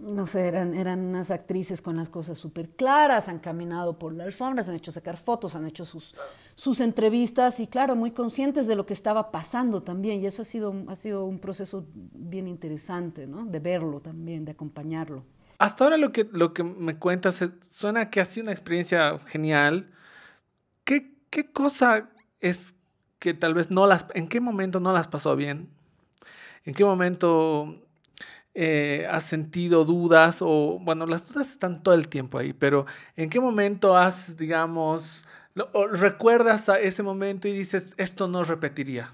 no 0.00 0.26
sé, 0.26 0.48
eran, 0.48 0.74
eran 0.74 1.00
unas 1.00 1.30
actrices 1.30 1.82
con 1.82 1.96
las 1.96 2.08
cosas 2.08 2.38
súper 2.38 2.70
claras, 2.70 3.28
han 3.28 3.38
caminado 3.38 3.98
por 3.98 4.14
la 4.14 4.24
alfombra, 4.24 4.62
se 4.62 4.70
han 4.70 4.76
hecho 4.76 4.92
sacar 4.92 5.18
fotos, 5.18 5.54
han 5.54 5.66
hecho 5.66 5.84
sus, 5.84 6.14
sus 6.54 6.80
entrevistas 6.80 7.60
y 7.60 7.66
claro, 7.66 7.96
muy 7.96 8.10
conscientes 8.12 8.66
de 8.66 8.76
lo 8.76 8.86
que 8.86 8.94
estaba 8.94 9.30
pasando 9.30 9.82
también. 9.82 10.20
Y 10.22 10.26
eso 10.26 10.42
ha 10.42 10.46
sido, 10.46 10.74
ha 10.88 10.96
sido 10.96 11.24
un 11.24 11.38
proceso 11.38 11.86
bien 11.92 12.48
interesante, 12.48 13.26
¿no? 13.26 13.44
De 13.44 13.58
verlo 13.58 14.00
también, 14.00 14.44
de 14.44 14.52
acompañarlo. 14.52 15.24
Hasta 15.58 15.84
ahora 15.84 15.98
lo 15.98 16.12
que, 16.12 16.26
lo 16.32 16.54
que 16.54 16.62
me 16.62 16.98
cuentas 16.98 17.44
suena 17.70 18.08
que 18.08 18.20
ha 18.20 18.24
sido 18.24 18.44
una 18.44 18.52
experiencia 18.52 19.18
genial. 19.26 19.90
¿Qué, 20.84 21.14
¿Qué 21.28 21.52
cosa 21.52 22.08
es 22.40 22.74
que 23.20 23.34
tal 23.34 23.54
vez 23.54 23.70
no 23.70 23.86
las... 23.86 24.06
¿En 24.14 24.26
qué 24.26 24.40
momento 24.40 24.80
no 24.80 24.92
las 24.92 25.06
pasó 25.06 25.36
bien? 25.36 25.68
¿En 26.64 26.74
qué 26.74 26.84
momento 26.84 27.76
eh, 28.54 29.06
has 29.08 29.24
sentido 29.24 29.84
dudas 29.84 30.38
o, 30.40 30.78
bueno, 30.80 31.06
las 31.06 31.28
dudas 31.28 31.50
están 31.50 31.82
todo 31.82 31.94
el 31.94 32.08
tiempo 32.08 32.38
ahí, 32.38 32.52
pero 32.52 32.86
¿en 33.16 33.30
qué 33.30 33.38
momento 33.38 33.96
has, 33.96 34.36
digamos, 34.36 35.24
recuerdas 35.92 36.68
a 36.68 36.80
ese 36.80 37.02
momento 37.02 37.46
y 37.46 37.52
dices, 37.52 37.92
esto 37.96 38.26
no 38.26 38.42
repetiría? 38.42 39.12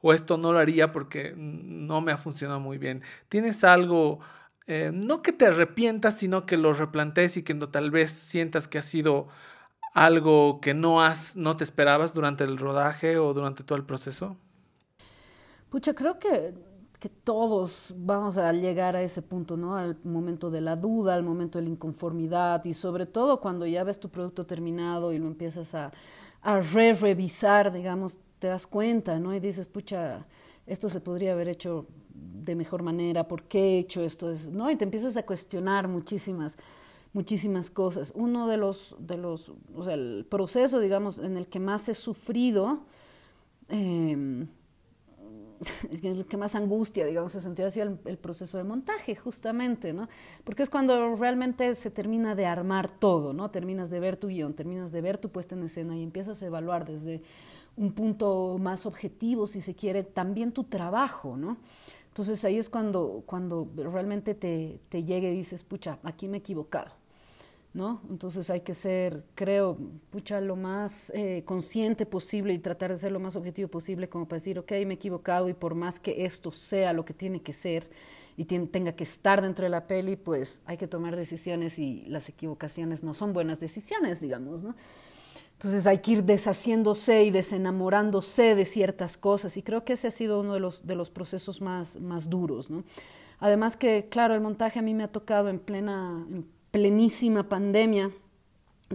O 0.00 0.14
esto 0.14 0.38
no 0.38 0.52
lo 0.52 0.58
haría 0.58 0.92
porque 0.92 1.34
no 1.36 2.00
me 2.00 2.12
ha 2.12 2.16
funcionado 2.16 2.60
muy 2.60 2.78
bien. 2.78 3.02
¿Tienes 3.28 3.64
algo, 3.64 4.20
eh, 4.66 4.90
no 4.94 5.20
que 5.20 5.32
te 5.32 5.46
arrepientas, 5.46 6.16
sino 6.16 6.46
que 6.46 6.56
lo 6.56 6.72
replantees 6.72 7.36
y 7.36 7.42
que 7.42 7.52
no, 7.52 7.68
tal 7.68 7.90
vez 7.90 8.10
sientas 8.10 8.66
que 8.68 8.78
ha 8.78 8.82
sido 8.82 9.28
algo 9.92 10.60
que 10.60 10.74
no, 10.74 11.02
has, 11.02 11.36
no 11.36 11.56
te 11.56 11.64
esperabas 11.64 12.14
durante 12.14 12.44
el 12.44 12.58
rodaje 12.58 13.18
o 13.18 13.34
durante 13.34 13.64
todo 13.64 13.76
el 13.76 13.84
proceso? 13.84 14.36
Pucha, 15.70 15.94
creo 15.94 16.18
que 16.18 16.54
que 17.00 17.08
todos 17.08 17.94
vamos 17.96 18.36
a 18.36 18.52
llegar 18.52 18.94
a 18.94 19.00
ese 19.00 19.22
punto, 19.22 19.56
¿no? 19.56 19.74
Al 19.74 19.96
momento 20.04 20.50
de 20.50 20.60
la 20.60 20.76
duda, 20.76 21.14
al 21.14 21.22
momento 21.22 21.58
de 21.58 21.64
la 21.64 21.70
inconformidad 21.70 22.62
y 22.66 22.74
sobre 22.74 23.06
todo 23.06 23.40
cuando 23.40 23.66
ya 23.66 23.82
ves 23.84 23.98
tu 23.98 24.10
producto 24.10 24.44
terminado 24.44 25.10
y 25.14 25.18
lo 25.18 25.26
empiezas 25.26 25.74
a, 25.74 25.92
a 26.42 26.60
re-revisar, 26.60 27.72
digamos, 27.72 28.18
te 28.38 28.48
das 28.48 28.66
cuenta, 28.66 29.18
¿no? 29.18 29.34
Y 29.34 29.40
dices, 29.40 29.66
pucha, 29.66 30.26
esto 30.66 30.90
se 30.90 31.00
podría 31.00 31.32
haber 31.32 31.48
hecho 31.48 31.86
de 32.12 32.54
mejor 32.54 32.82
manera, 32.82 33.26
¿por 33.26 33.44
qué 33.44 33.60
he 33.60 33.78
hecho 33.78 34.04
esto? 34.04 34.30
¿No? 34.50 34.70
Y 34.70 34.76
te 34.76 34.84
empiezas 34.84 35.16
a 35.16 35.24
cuestionar 35.24 35.88
muchísimas, 35.88 36.58
muchísimas 37.12 37.70
cosas. 37.70 38.12
Uno 38.14 38.46
de 38.46 38.56
los, 38.56 38.96
de 38.98 39.16
los, 39.16 39.52
o 39.74 39.84
sea, 39.84 39.94
el 39.94 40.26
proceso, 40.28 40.80
digamos, 40.80 41.18
en 41.18 41.36
el 41.36 41.48
que 41.48 41.60
más 41.60 41.88
he 41.88 41.94
sufrido, 41.94 42.80
eh, 43.68 44.46
el 46.02 46.26
que 46.26 46.36
más 46.36 46.54
angustia, 46.54 47.04
digamos, 47.04 47.32
se 47.32 47.40
sintió 47.40 47.66
así 47.66 47.80
el, 47.80 47.98
el, 48.06 48.16
proceso 48.16 48.56
de 48.56 48.64
montaje, 48.64 49.14
justamente, 49.14 49.92
¿no? 49.92 50.08
Porque 50.42 50.62
es 50.62 50.70
cuando 50.70 51.14
realmente 51.16 51.74
se 51.74 51.90
termina 51.90 52.34
de 52.34 52.46
armar 52.46 52.88
todo, 52.88 53.34
¿no? 53.34 53.50
Terminas 53.50 53.90
de 53.90 54.00
ver 54.00 54.16
tu 54.16 54.28
guion, 54.28 54.54
terminas 54.54 54.90
de 54.90 55.00
ver 55.02 55.18
tu 55.18 55.28
puesta 55.28 55.54
en 55.54 55.64
escena 55.64 55.96
y 55.96 56.02
empiezas 56.02 56.42
a 56.42 56.46
evaluar 56.46 56.86
desde 56.86 57.22
un 57.76 57.92
punto 57.92 58.56
más 58.58 58.86
objetivo, 58.86 59.46
si 59.46 59.60
se 59.60 59.74
quiere, 59.74 60.02
también 60.02 60.52
tu 60.52 60.64
trabajo, 60.64 61.36
¿no? 61.36 61.58
Entonces 62.08 62.44
ahí 62.44 62.56
es 62.56 62.70
cuando, 62.70 63.22
cuando 63.26 63.68
realmente 63.76 64.34
te, 64.34 64.80
te 64.88 65.04
llegue 65.04 65.30
y 65.32 65.36
dices, 65.36 65.62
pucha, 65.62 65.98
aquí 66.02 66.26
me 66.26 66.38
he 66.38 66.40
equivocado 66.40 66.99
¿no? 67.72 68.02
Entonces 68.10 68.50
hay 68.50 68.62
que 68.62 68.74
ser, 68.74 69.24
creo, 69.34 69.76
pucha, 70.10 70.40
lo 70.40 70.56
más 70.56 71.10
eh, 71.14 71.44
consciente 71.44 72.04
posible 72.04 72.52
y 72.52 72.58
tratar 72.58 72.90
de 72.90 72.96
ser 72.96 73.12
lo 73.12 73.20
más 73.20 73.36
objetivo 73.36 73.68
posible 73.68 74.08
como 74.08 74.26
para 74.26 74.38
decir, 74.38 74.58
ok, 74.58 74.70
me 74.86 74.94
he 74.94 74.94
equivocado 74.94 75.48
y 75.48 75.54
por 75.54 75.74
más 75.74 76.00
que 76.00 76.24
esto 76.24 76.50
sea 76.50 76.92
lo 76.92 77.04
que 77.04 77.14
tiene 77.14 77.42
que 77.42 77.52
ser 77.52 77.88
y 78.36 78.46
tenga 78.46 78.92
que 78.92 79.04
estar 79.04 79.42
dentro 79.42 79.64
de 79.64 79.68
la 79.68 79.86
peli, 79.86 80.16
pues 80.16 80.60
hay 80.64 80.78
que 80.78 80.88
tomar 80.88 81.14
decisiones 81.14 81.78
y 81.78 82.04
las 82.06 82.28
equivocaciones 82.28 83.02
no 83.02 83.14
son 83.14 83.32
buenas 83.32 83.60
decisiones, 83.60 84.20
digamos, 84.20 84.62
¿no? 84.62 84.74
Entonces 85.52 85.86
hay 85.86 85.98
que 85.98 86.12
ir 86.12 86.24
deshaciéndose 86.24 87.24
y 87.24 87.30
desenamorándose 87.30 88.54
de 88.54 88.64
ciertas 88.64 89.18
cosas 89.18 89.58
y 89.58 89.62
creo 89.62 89.84
que 89.84 89.92
ese 89.92 90.08
ha 90.08 90.10
sido 90.10 90.40
uno 90.40 90.54
de 90.54 90.60
los, 90.60 90.86
de 90.86 90.94
los 90.94 91.10
procesos 91.10 91.60
más, 91.60 92.00
más 92.00 92.30
duros, 92.30 92.70
¿no? 92.70 92.82
Además 93.40 93.76
que, 93.76 94.08
claro, 94.10 94.34
el 94.34 94.40
montaje 94.40 94.78
a 94.78 94.82
mí 94.82 94.94
me 94.94 95.04
ha 95.04 95.08
tocado 95.12 95.50
en 95.50 95.58
plena 95.58 96.26
plenísima 96.70 97.48
pandemia. 97.48 98.10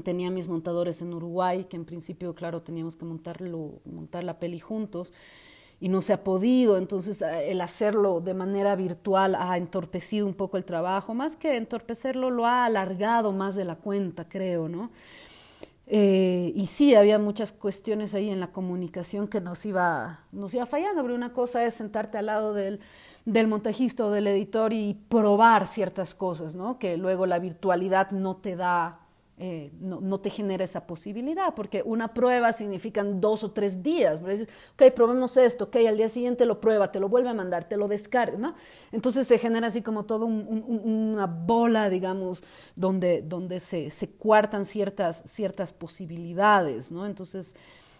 Tenía 0.03 0.29
mis 0.29 0.47
montadores 0.47 1.01
en 1.01 1.13
Uruguay, 1.13 1.65
que 1.65 1.77
en 1.77 1.85
principio, 1.85 2.35
claro, 2.35 2.61
teníamos 2.61 2.95
que 2.95 3.05
montarlo, 3.05 3.79
montar 3.85 4.23
la 4.23 4.39
peli 4.39 4.59
juntos 4.59 5.13
y 5.79 5.89
no 5.89 6.01
se 6.01 6.13
ha 6.13 6.23
podido, 6.23 6.77
entonces 6.77 7.21
eh, 7.21 7.51
el 7.51 7.61
hacerlo 7.61 8.21
de 8.21 8.33
manera 8.33 8.75
virtual 8.75 9.35
ha 9.35 9.57
entorpecido 9.57 10.25
un 10.25 10.33
poco 10.33 10.57
el 10.57 10.63
trabajo, 10.63 11.13
más 11.13 11.35
que 11.35 11.57
entorpecerlo 11.57 12.29
lo 12.29 12.45
ha 12.45 12.65
alargado 12.65 13.31
más 13.31 13.55
de 13.55 13.65
la 13.65 13.75
cuenta, 13.75 14.27
creo, 14.27 14.69
¿no? 14.69 14.91
Eh, 15.87 16.51
y 16.55 16.65
sí, 16.65 16.95
había 16.95 17.19
muchas 17.19 17.51
cuestiones 17.51 18.15
ahí 18.15 18.29
en 18.29 18.39
la 18.39 18.51
comunicación 18.51 19.27
que 19.27 19.39
nos 19.39 19.65
iba, 19.65 20.21
nos 20.31 20.53
iba 20.53 20.65
fallando, 20.65 21.03
pero 21.03 21.13
una 21.13 21.31
cosa 21.31 21.63
es 21.63 21.75
sentarte 21.75 22.17
al 22.17 22.25
lado 22.25 22.53
del, 22.53 22.79
del 23.25 23.47
montajista 23.47 24.05
o 24.05 24.11
del 24.11 24.27
editor 24.27 24.73
y 24.73 24.95
probar 25.09 25.67
ciertas 25.67 26.15
cosas, 26.15 26.55
¿no? 26.55 26.79
Que 26.79 26.97
luego 26.97 27.27
la 27.27 27.37
virtualidad 27.37 28.11
no 28.11 28.37
te 28.37 28.55
da 28.55 29.04
eh, 29.37 29.69
no, 29.81 30.17
te 30.21 30.29
genera 30.29 30.63
esa 30.63 30.87
posibilidad, 30.87 31.53
porque 31.53 31.83
una 31.85 32.13
prueba 32.13 32.53
significan 32.53 33.19
dos 33.19 33.43
o 33.43 33.51
tres 33.51 33.83
días. 33.83 34.21
Ok, 34.21 34.93
probemos 34.95 35.35
esto, 35.35 35.65
ok, 35.65 35.75
al 35.87 35.97
día 35.97 36.07
siguiente 36.07 36.45
lo 36.45 36.61
prueba, 36.61 36.89
te 36.89 37.01
lo 37.01 37.09
vuelve 37.09 37.29
a 37.29 37.33
mandar, 37.33 37.67
te 37.67 37.75
lo 37.75 37.89
descarga, 37.89 38.37
¿no? 38.37 38.55
Entonces 38.93 39.27
se 39.27 39.37
genera 39.37 39.67
así 39.67 39.81
como 39.81 40.05
toda 40.05 40.25
una 40.25 41.25
bola, 41.25 41.89
digamos, 41.89 42.43
donde, 42.77 43.23
donde 43.23 43.59
se, 43.59 43.91
cuartan 44.17 44.63
ciertas, 44.63 45.23
ciertas 45.25 45.73
posibilidades, 45.73 46.93
¿no? 46.93 47.05
Entonces, 47.05 47.55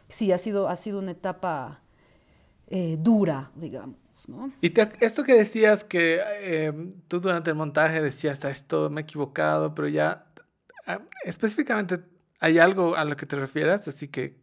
sí, 0.07 0.31
ha 0.31 0.37
sido, 0.37 0.69
ha 0.69 0.77
sido 0.77 0.99
una 0.99 1.11
etapa 1.11 1.81
eh, 2.67 2.95
dura, 2.97 3.51
digamos. 3.55 3.97
¿no? 4.29 4.49
Y 4.61 4.73
esto 5.01 5.23
que 5.23 5.33
decías 5.33 5.83
que 5.83 6.21
eh, 6.23 6.73
tú 7.09 7.19
durante 7.19 7.49
el 7.49 7.57
montaje 7.57 8.01
decías, 8.01 8.43
esto 8.45 8.89
me 8.89 9.01
he 9.01 9.03
equivocado, 9.03 9.75
pero 9.75 9.89
ya 9.89 10.25
específicamente, 11.23 11.99
¿hay 12.39 12.59
algo 12.59 12.95
a 12.95 13.05
lo 13.05 13.15
que 13.15 13.25
te 13.25 13.35
refieras? 13.35 13.87
Así 13.87 14.07
que, 14.07 14.37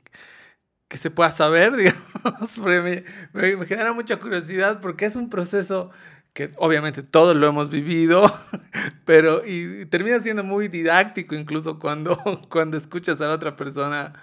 que 0.88 0.96
se 0.96 1.10
pueda 1.10 1.30
saber, 1.30 1.76
digamos, 1.76 2.58
porque 2.58 3.04
me, 3.32 3.66
genera 3.66 3.92
mucha 3.92 4.18
curiosidad 4.18 4.80
porque 4.80 5.06
es 5.06 5.16
un 5.16 5.30
proceso 5.30 5.90
que 6.32 6.52
obviamente 6.56 7.02
todos 7.02 7.36
lo 7.36 7.46
hemos 7.46 7.68
vivido, 7.68 8.32
pero 9.04 9.42
y, 9.46 9.86
termina 9.86 10.18
siendo 10.20 10.44
muy 10.44 10.68
didáctico 10.68 11.34
incluso 11.34 11.78
cuando, 11.78 12.18
cuando 12.48 12.76
escuchas 12.76 13.20
a 13.20 13.28
la 13.28 13.34
otra 13.34 13.56
persona 13.56 14.14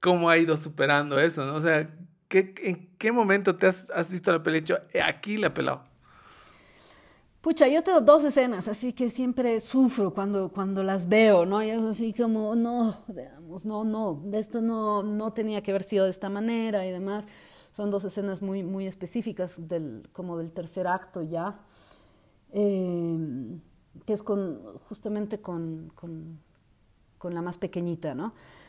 cómo 0.00 0.30
ha 0.30 0.38
ido 0.38 0.56
superando 0.56 1.18
eso, 1.18 1.44
¿no? 1.44 1.54
O 1.54 1.60
sea, 1.60 1.88
¿qué, 2.28 2.54
¿en 2.62 2.90
qué 2.98 3.12
momento 3.12 3.56
te 3.56 3.66
has, 3.66 4.10
visto 4.10 4.32
la 4.32 4.42
pelea 4.42 4.62
eh, 4.92 5.02
aquí 5.02 5.36
la 5.36 5.52
pelado? 5.52 5.89
Pucha, 7.40 7.68
yo 7.68 7.82
tengo 7.82 8.02
dos 8.02 8.22
escenas, 8.24 8.68
así 8.68 8.92
que 8.92 9.08
siempre 9.08 9.60
sufro 9.60 10.12
cuando, 10.12 10.50
cuando 10.50 10.82
las 10.82 11.08
veo, 11.08 11.46
¿no? 11.46 11.62
Y 11.62 11.70
es 11.70 11.82
así 11.82 12.12
como, 12.12 12.54
no, 12.54 12.98
veamos, 13.08 13.64
no, 13.64 13.82
no, 13.82 14.22
esto 14.34 14.60
no, 14.60 15.02
no 15.02 15.32
tenía 15.32 15.62
que 15.62 15.70
haber 15.70 15.84
sido 15.84 16.04
de 16.04 16.10
esta 16.10 16.28
manera 16.28 16.84
y 16.86 16.90
demás. 16.90 17.24
Son 17.72 17.90
dos 17.90 18.04
escenas 18.04 18.42
muy, 18.42 18.62
muy 18.62 18.86
específicas, 18.86 19.68
del, 19.68 20.06
como 20.12 20.36
del 20.36 20.52
tercer 20.52 20.86
acto 20.86 21.22
ya, 21.22 21.60
eh, 22.52 23.58
que 24.04 24.12
es 24.12 24.22
con, 24.22 24.60
justamente 24.90 25.40
con, 25.40 25.90
con, 25.94 26.40
con 27.16 27.32
la 27.32 27.40
más 27.40 27.56
pequeñita, 27.56 28.14
¿no? 28.14 28.26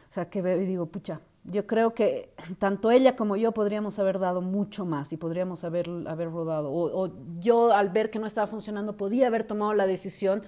O 0.10 0.14
sea, 0.14 0.30
que 0.30 0.42
veo 0.42 0.62
y 0.62 0.66
digo, 0.66 0.86
pucha, 0.86 1.20
yo 1.44 1.66
creo 1.66 1.94
que 1.94 2.34
tanto 2.60 2.92
ella 2.92 3.16
como 3.16 3.36
yo 3.36 3.52
podríamos 3.52 3.98
haber 4.00 4.20
dado 4.20 4.42
mucho 4.42 4.86
más 4.86 5.12
y 5.12 5.18
podríamos 5.18 5.64
haber, 5.64 5.90
haber 6.08 6.30
rodado. 6.30 6.72
O, 6.72 7.12
yo 7.40 7.74
al 7.74 7.90
ver 7.90 8.12
que 8.12 8.20
no 8.20 8.28
estaba 8.28 8.48
funcionando 8.48 8.96
podía 8.96 9.28
haber 9.28 9.44
tomado 9.44 9.74
la 9.74 9.88
decisión 9.88 10.44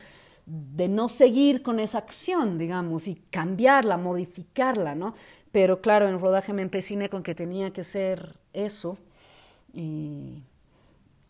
de 0.45 0.89
no 0.89 1.09
seguir 1.09 1.63
con 1.63 1.79
esa 1.79 1.99
acción, 1.99 2.57
digamos, 2.57 3.07
y 3.07 3.15
cambiarla, 3.31 3.97
modificarla, 3.97 4.93
¿no? 4.93 5.13
Pero 5.51 5.81
claro, 5.81 6.07
en 6.07 6.19
rodaje 6.19 6.53
me 6.53 6.61
empeciné 6.61 7.09
con 7.09 7.23
que 7.23 7.33
tenía 7.33 7.71
que 7.71 7.83
ser 7.83 8.37
eso. 8.51 8.97
Y 9.73 10.43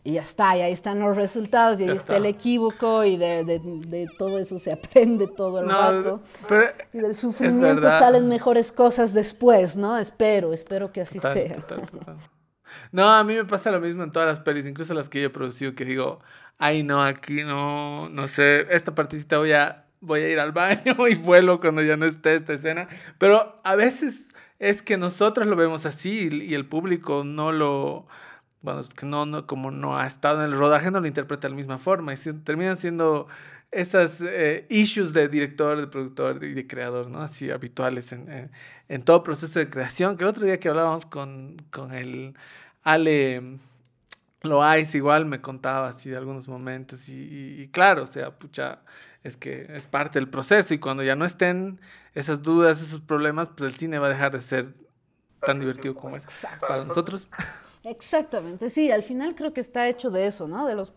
y 0.06 0.12
ya 0.12 0.20
está, 0.20 0.54
y 0.56 0.60
ahí 0.60 0.72
están 0.72 1.00
los 1.00 1.16
resultados, 1.16 1.80
y 1.80 1.84
ahí 1.84 1.96
está. 1.96 2.18
el 2.18 2.26
equívoco, 2.26 3.04
y 3.04 3.16
de, 3.16 3.42
de, 3.42 4.06
todo 4.18 4.38
eso 4.38 4.58
se 4.58 4.70
aprende 4.74 5.26
todo 5.26 5.60
el 5.60 5.70
rato. 5.70 6.22
y 6.92 6.98
del 6.98 7.14
sufrimiento 7.14 7.88
salen 7.88 8.28
mejores 8.28 8.70
cosas 8.70 9.14
después, 9.14 9.78
¿no? 9.78 9.96
Espero, 9.96 10.52
espero 10.52 10.92
que 10.92 11.00
así 11.00 11.18
sea. 11.18 11.56
No, 12.92 13.10
a 13.10 13.24
mí 13.24 13.34
me 13.34 13.46
pasa 13.46 13.70
lo 13.70 13.80
mismo 13.80 14.02
en 14.02 14.12
todas 14.12 14.28
las 14.28 14.40
pelis, 14.40 14.66
incluso 14.66 14.92
las 14.92 15.08
que 15.08 15.22
yo 15.22 15.28
he 15.28 15.30
producido, 15.30 15.74
que 15.74 15.86
digo, 15.86 16.20
ay, 16.58 16.82
no, 16.82 17.02
aquí 17.02 17.42
no, 17.42 18.10
no 18.10 18.28
sé, 18.28 18.66
esta 18.74 18.94
partecita 18.94 19.38
voy 19.38 19.52
a, 19.52 19.86
voy 20.00 20.20
a 20.20 20.28
ir 20.28 20.38
al 20.38 20.52
baño 20.52 20.96
y 21.08 21.14
vuelo 21.14 21.60
cuando 21.60 21.82
ya 21.82 21.96
no 21.96 22.04
esté 22.04 22.34
esta 22.34 22.52
escena. 22.52 22.88
Pero 23.16 23.58
a 23.64 23.74
veces 23.74 24.34
es 24.58 24.82
que 24.82 24.98
nosotros 24.98 25.46
lo 25.46 25.56
vemos 25.56 25.86
así 25.86 26.28
y 26.30 26.54
el 26.54 26.66
público 26.66 27.24
no 27.24 27.52
lo 27.52 28.06
bueno, 28.64 28.80
que 28.96 29.04
no, 29.04 29.26
no, 29.26 29.46
como 29.46 29.70
no 29.70 29.98
ha 29.98 30.06
estado 30.06 30.42
en 30.42 30.50
el 30.50 30.58
rodaje, 30.58 30.90
no 30.90 30.98
lo 30.98 31.06
interpreta 31.06 31.42
de 31.42 31.50
la 31.50 31.56
misma 31.56 31.78
forma. 31.78 32.14
Y 32.14 32.16
terminan 32.16 32.78
siendo 32.78 33.28
esas 33.70 34.22
eh, 34.22 34.66
issues 34.70 35.12
de 35.12 35.28
director, 35.28 35.78
de 35.78 35.86
productor 35.86 36.42
y 36.42 36.54
de, 36.54 36.66
creador, 36.66 37.10
¿no? 37.10 37.20
Así 37.20 37.50
habituales 37.50 38.10
en, 38.12 38.50
en, 38.88 39.02
todo 39.02 39.22
proceso 39.22 39.58
de 39.58 39.68
creación. 39.68 40.16
Que 40.16 40.24
el 40.24 40.30
otro 40.30 40.46
día 40.46 40.58
que 40.58 40.70
hablábamos 40.70 41.04
con, 41.04 41.60
con 41.70 41.92
el 41.92 42.34
Ale 42.84 43.58
Loaiz, 44.40 44.94
igual 44.94 45.26
me 45.26 45.42
contaba 45.42 45.88
así 45.88 46.08
de 46.08 46.16
algunos 46.16 46.48
momentos. 46.48 47.06
Y, 47.10 47.60
y, 47.60 47.68
claro, 47.68 48.04
o 48.04 48.06
sea, 48.06 48.30
pucha, 48.30 48.78
es 49.22 49.36
que 49.36 49.66
es 49.68 49.84
parte 49.84 50.18
del 50.18 50.30
proceso. 50.30 50.72
Y 50.72 50.78
cuando 50.78 51.02
ya 51.02 51.16
no 51.16 51.26
estén 51.26 51.80
esas 52.14 52.40
dudas, 52.40 52.80
esos 52.80 53.02
problemas, 53.02 53.50
pues 53.50 53.70
el 53.70 53.78
cine 53.78 53.98
va 53.98 54.06
a 54.06 54.10
dejar 54.10 54.32
de 54.32 54.40
ser 54.40 54.72
tan 55.44 55.60
divertido 55.60 55.94
como 55.94 56.16
es 56.16 56.24
para 56.60 56.82
nosotros. 56.82 57.28
Exactamente, 57.84 58.70
sí, 58.70 58.90
al 58.90 59.02
final 59.02 59.34
creo 59.34 59.52
que 59.52 59.60
está 59.60 59.88
hecho 59.88 60.10
de 60.10 60.26
eso, 60.26 60.48
¿no? 60.48 60.66
De 60.66 60.74
los 60.74 60.92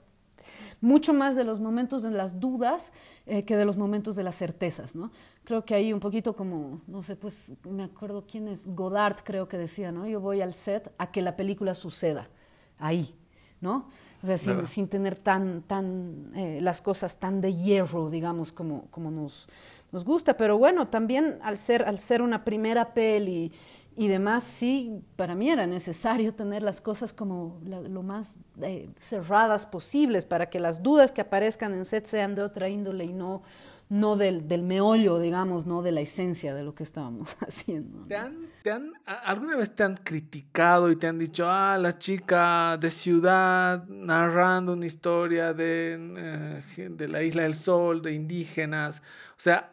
mucho 0.81 1.13
más 1.13 1.35
de 1.35 1.43
los 1.43 1.59
momentos 1.59 2.03
de 2.03 2.11
las 2.11 2.39
dudas 2.39 2.91
eh, 3.25 3.43
que 3.43 3.55
de 3.55 3.65
los 3.65 3.77
momentos 3.77 4.15
de 4.15 4.23
las 4.23 4.35
certezas, 4.38 4.95
¿no? 4.95 5.11
Creo 5.43 5.65
que 5.65 5.75
hay 5.75 5.93
un 5.93 5.99
poquito 5.99 6.35
como, 6.35 6.81
no 6.88 7.01
sé, 7.03 7.15
pues 7.15 7.53
me 7.69 7.83
acuerdo 7.83 8.25
quién 8.29 8.47
es 8.47 8.73
Godard, 8.75 9.17
creo 9.23 9.47
que 9.47 9.57
decía, 9.57 9.91
¿no? 9.91 10.07
Yo 10.07 10.19
voy 10.19 10.41
al 10.41 10.53
set 10.53 10.93
a 10.97 11.11
que 11.11 11.21
la 11.21 11.35
película 11.35 11.73
suceda 11.73 12.29
ahí, 12.77 13.15
¿no? 13.61 13.89
O 14.23 14.25
sea, 14.27 14.38
sin, 14.38 14.65
sin 14.67 14.88
tener 14.88 15.15
tan, 15.15 15.61
tan, 15.63 16.31
eh, 16.35 16.59
las 16.61 16.81
cosas 16.81 17.17
tan 17.17 17.39
de 17.41 17.53
hierro, 17.53 18.09
digamos, 18.09 18.51
como, 18.51 18.85
como 18.89 19.11
nos, 19.11 19.47
nos 19.91 20.03
gusta. 20.03 20.35
Pero 20.35 20.57
bueno, 20.57 20.88
también 20.88 21.39
al 21.43 21.57
ser, 21.57 21.83
al 21.83 21.99
ser 21.99 22.21
una 22.21 22.43
primera 22.43 22.93
peli 22.93 23.51
y 23.99 24.09
demás, 24.09 24.43
sí, 24.43 25.01
para 25.15 25.33
mí 25.33 25.49
era 25.49 25.65
necesario 25.65 26.31
tener 26.31 26.61
las 26.61 26.81
cosas 26.81 27.13
como 27.13 27.59
lo 27.65 28.03
más 28.03 28.37
eh, 28.61 28.89
cerradas 28.95 29.65
posibles 29.65 30.23
para 30.23 30.51
que 30.51 30.59
las 30.59 30.83
dudas 30.83 31.11
que 31.11 31.21
aparezcan 31.21 31.73
en 31.73 31.83
set 31.83 32.05
sean 32.05 32.35
de 32.35 32.43
otra 32.43 32.69
índole 32.69 33.05
y 33.05 33.13
no, 33.13 33.41
no 33.89 34.15
del, 34.15 34.47
del 34.47 34.61
meollo, 34.61 35.17
digamos, 35.17 35.65
no 35.65 35.81
de 35.81 35.93
la 35.93 36.01
esencia 36.01 36.53
de 36.53 36.61
lo 36.61 36.75
que 36.75 36.83
estábamos 36.83 37.35
haciendo. 37.47 38.05
¿Te 38.05 38.15
han, 38.15 38.37
te 38.61 38.69
han, 38.69 38.93
¿Alguna 39.03 39.55
vez 39.55 39.75
te 39.75 39.83
han 39.83 39.95
criticado 39.95 40.91
y 40.91 40.95
te 40.95 41.07
han 41.07 41.17
dicho, 41.17 41.49
ah, 41.49 41.79
la 41.79 41.97
chica 41.97 42.77
de 42.77 42.91
ciudad 42.91 43.83
narrando 43.87 44.73
una 44.73 44.85
historia 44.85 45.53
de, 45.55 46.61
eh, 46.77 46.89
de 46.91 47.07
la 47.07 47.23
isla 47.23 47.41
del 47.41 47.55
sol, 47.55 48.03
de 48.03 48.13
indígenas? 48.13 49.01
O 49.31 49.41
sea, 49.41 49.71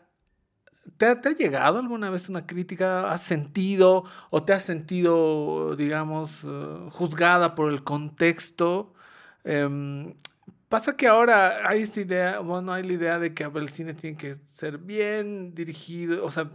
¿Te 0.96 1.06
ha, 1.06 1.20
llegado 1.36 1.78
alguna 1.78 2.10
vez 2.10 2.28
una 2.28 2.46
crítica? 2.46 3.10
¿Has 3.10 3.22
sentido 3.22 4.04
o 4.30 4.42
te 4.44 4.52
has 4.52 4.62
sentido, 4.62 5.76
digamos, 5.76 6.44
eh, 6.44 6.88
juzgada 6.90 7.54
por 7.54 7.70
el 7.72 7.82
contexto? 7.82 8.94
Em, 9.44 10.14
pasa 10.68 10.96
que 10.96 11.06
ahora 11.06 11.68
hay 11.68 11.82
esta 11.82 12.00
idea, 12.00 12.38
bueno, 12.40 12.72
hay 12.72 12.82
la 12.82 12.92
idea 12.92 13.18
de 13.18 13.34
que 13.34 13.44
el 13.44 13.68
cine 13.70 13.94
tiene 13.94 14.16
que 14.16 14.34
ser 14.34 14.78
bien 14.78 15.54
dirigido, 15.54 16.24
o 16.24 16.30
sea, 16.30 16.50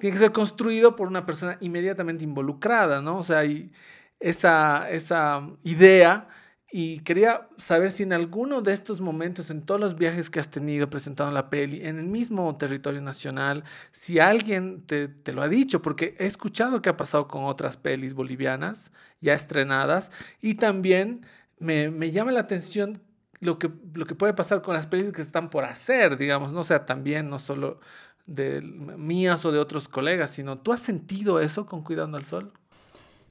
tiene 0.00 0.12
que 0.14 0.18
ser 0.18 0.32
construido 0.32 0.96
por 0.96 1.08
una 1.08 1.26
persona 1.26 1.56
inmediatamente 1.60 2.24
involucrada, 2.24 3.00
¿no? 3.00 3.18
O 3.18 3.22
sea, 3.24 3.38
hay 3.40 3.72
esa, 4.20 4.90
esa 4.90 5.48
idea 5.62 6.28
y 6.74 7.00
quería 7.00 7.48
saber 7.58 7.90
si 7.90 8.02
en 8.02 8.14
alguno 8.14 8.62
de 8.62 8.72
estos 8.72 9.02
momentos, 9.02 9.50
en 9.50 9.60
todos 9.60 9.78
los 9.78 9.94
viajes 9.94 10.30
que 10.30 10.40
has 10.40 10.48
tenido 10.48 10.88
presentando 10.88 11.30
la 11.30 11.50
peli, 11.50 11.86
en 11.86 11.98
el 11.98 12.06
mismo 12.06 12.56
territorio 12.56 13.02
nacional, 13.02 13.62
si 13.92 14.18
alguien 14.18 14.80
te, 14.86 15.08
te, 15.08 15.34
lo 15.34 15.42
ha 15.42 15.48
dicho, 15.48 15.82
porque 15.82 16.16
he 16.18 16.24
escuchado 16.24 16.80
que 16.80 16.88
ha 16.88 16.96
pasado 16.96 17.28
con 17.28 17.44
otras 17.44 17.76
pelis 17.76 18.14
bolivianas 18.14 18.90
ya 19.20 19.34
estrenadas, 19.34 20.12
y 20.40 20.54
también 20.54 21.26
me, 21.58 21.90
me 21.90 22.10
llama 22.10 22.32
la 22.32 22.40
atención 22.40 23.02
lo 23.40 23.58
que, 23.58 23.70
lo 23.92 24.06
que 24.06 24.14
puede 24.14 24.32
pasar 24.32 24.62
con 24.62 24.72
las 24.72 24.86
pelis 24.86 25.12
que 25.12 25.20
están 25.20 25.50
por 25.50 25.64
hacer, 25.64 26.16
digamos, 26.16 26.54
no 26.54 26.64
sea 26.64 26.86
también, 26.86 27.28
no 27.28 27.38
solo 27.38 27.80
de 28.24 28.62
mías 28.62 29.44
o 29.44 29.52
de 29.52 29.58
otros 29.58 29.88
colegas, 29.88 30.30
sino 30.30 30.58
tú 30.58 30.72
has 30.72 30.80
sentido 30.80 31.38
eso 31.38 31.66
con 31.66 31.82
Cuidando 31.82 32.16
al 32.16 32.24
Sol. 32.24 32.52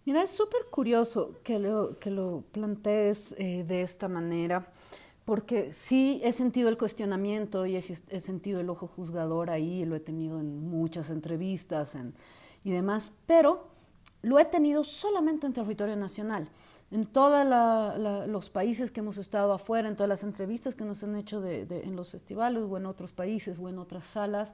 Mira, 0.03 0.23
es 0.23 0.31
súper 0.31 0.65
curioso 0.71 1.35
que 1.43 1.59
lo, 1.59 1.99
que 1.99 2.09
lo 2.09 2.43
plantees 2.51 3.35
eh, 3.37 3.63
de 3.67 3.81
esta 3.81 4.07
manera, 4.07 4.71
porque 5.25 5.71
sí 5.71 6.19
he 6.23 6.33
sentido 6.33 6.69
el 6.69 6.77
cuestionamiento 6.77 7.67
y 7.67 7.75
he, 7.75 8.19
sentido 8.19 8.59
el 8.59 8.69
ojo 8.71 8.87
juzgador 8.87 9.51
ahí, 9.51 9.85
lo 9.85 9.95
he 9.95 9.99
tenido 9.99 10.39
en 10.39 10.67
muchas 10.69 11.11
entrevistas 11.11 11.95
y 12.63 12.71
demás, 12.71 13.11
pero 13.27 13.67
lo 14.23 14.39
he 14.39 14.45
tenido 14.45 14.83
solamente 14.83 15.45
en 15.45 15.53
territorio 15.53 15.95
nacional. 15.95 16.49
En 16.89 17.05
todos 17.05 17.45
los 18.27 18.49
países 18.49 18.89
que 18.89 18.99
hemos 18.99 19.17
estado 19.17 19.53
afuera, 19.53 19.87
en 19.87 19.95
todas 19.95 20.09
las 20.09 20.23
entrevistas 20.23 20.75
que 20.75 20.83
nos 20.83 21.03
han 21.03 21.15
hecho 21.15 21.45
en 21.45 21.95
los 21.95 22.09
festivales 22.09 22.63
o 22.67 22.75
en 22.75 22.87
otros 22.87 23.13
países 23.13 23.59
o 23.59 23.69
en 23.69 23.77
otras 23.77 24.05
salas, 24.05 24.51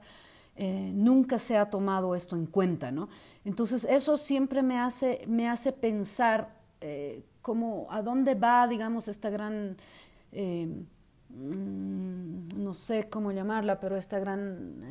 eh, 0.60 0.90
nunca 0.92 1.38
se 1.38 1.56
ha 1.56 1.70
tomado 1.70 2.16
esto 2.16 2.34
en 2.34 2.46
cuenta, 2.46 2.90
¿no? 2.90 3.08
Entonces 3.44 3.86
eso 3.88 4.16
siempre 4.16 4.60
me 4.60 4.76
hace, 4.76 5.22
me 5.28 5.48
hace 5.48 5.70
pensar 5.70 6.52
eh, 6.80 7.22
cómo, 7.42 7.86
a 7.90 8.02
dónde 8.02 8.34
va, 8.34 8.66
digamos, 8.66 9.06
esta 9.06 9.30
gran, 9.30 9.76
eh, 10.32 10.66
mm, 11.28 12.48
no 12.56 12.74
sé 12.74 13.08
cómo 13.08 13.30
llamarla, 13.30 13.78
pero 13.78 13.96
esta 13.96 14.18
gran, 14.18 14.82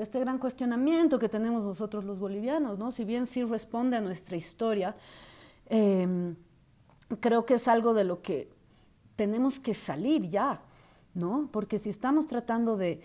este 0.00 0.18
gran 0.18 0.38
cuestionamiento 0.38 1.18
que 1.18 1.28
tenemos 1.28 1.62
nosotros 1.62 2.04
los 2.04 2.18
bolivianos, 2.18 2.78
¿no? 2.78 2.90
Si 2.90 3.04
bien 3.04 3.26
sí 3.26 3.44
responde 3.44 3.98
a 3.98 4.00
nuestra 4.00 4.38
historia, 4.38 4.96
creo 7.20 7.44
que 7.44 7.54
es 7.54 7.68
algo 7.68 7.92
de 7.92 8.04
lo 8.04 8.22
que 8.22 8.48
tenemos 9.14 9.60
que 9.60 9.74
salir 9.74 10.30
ya. 10.30 10.62
¿No? 11.14 11.48
Porque 11.52 11.78
si 11.78 11.90
estamos 11.90 12.26
tratando 12.26 12.76
de, 12.76 13.00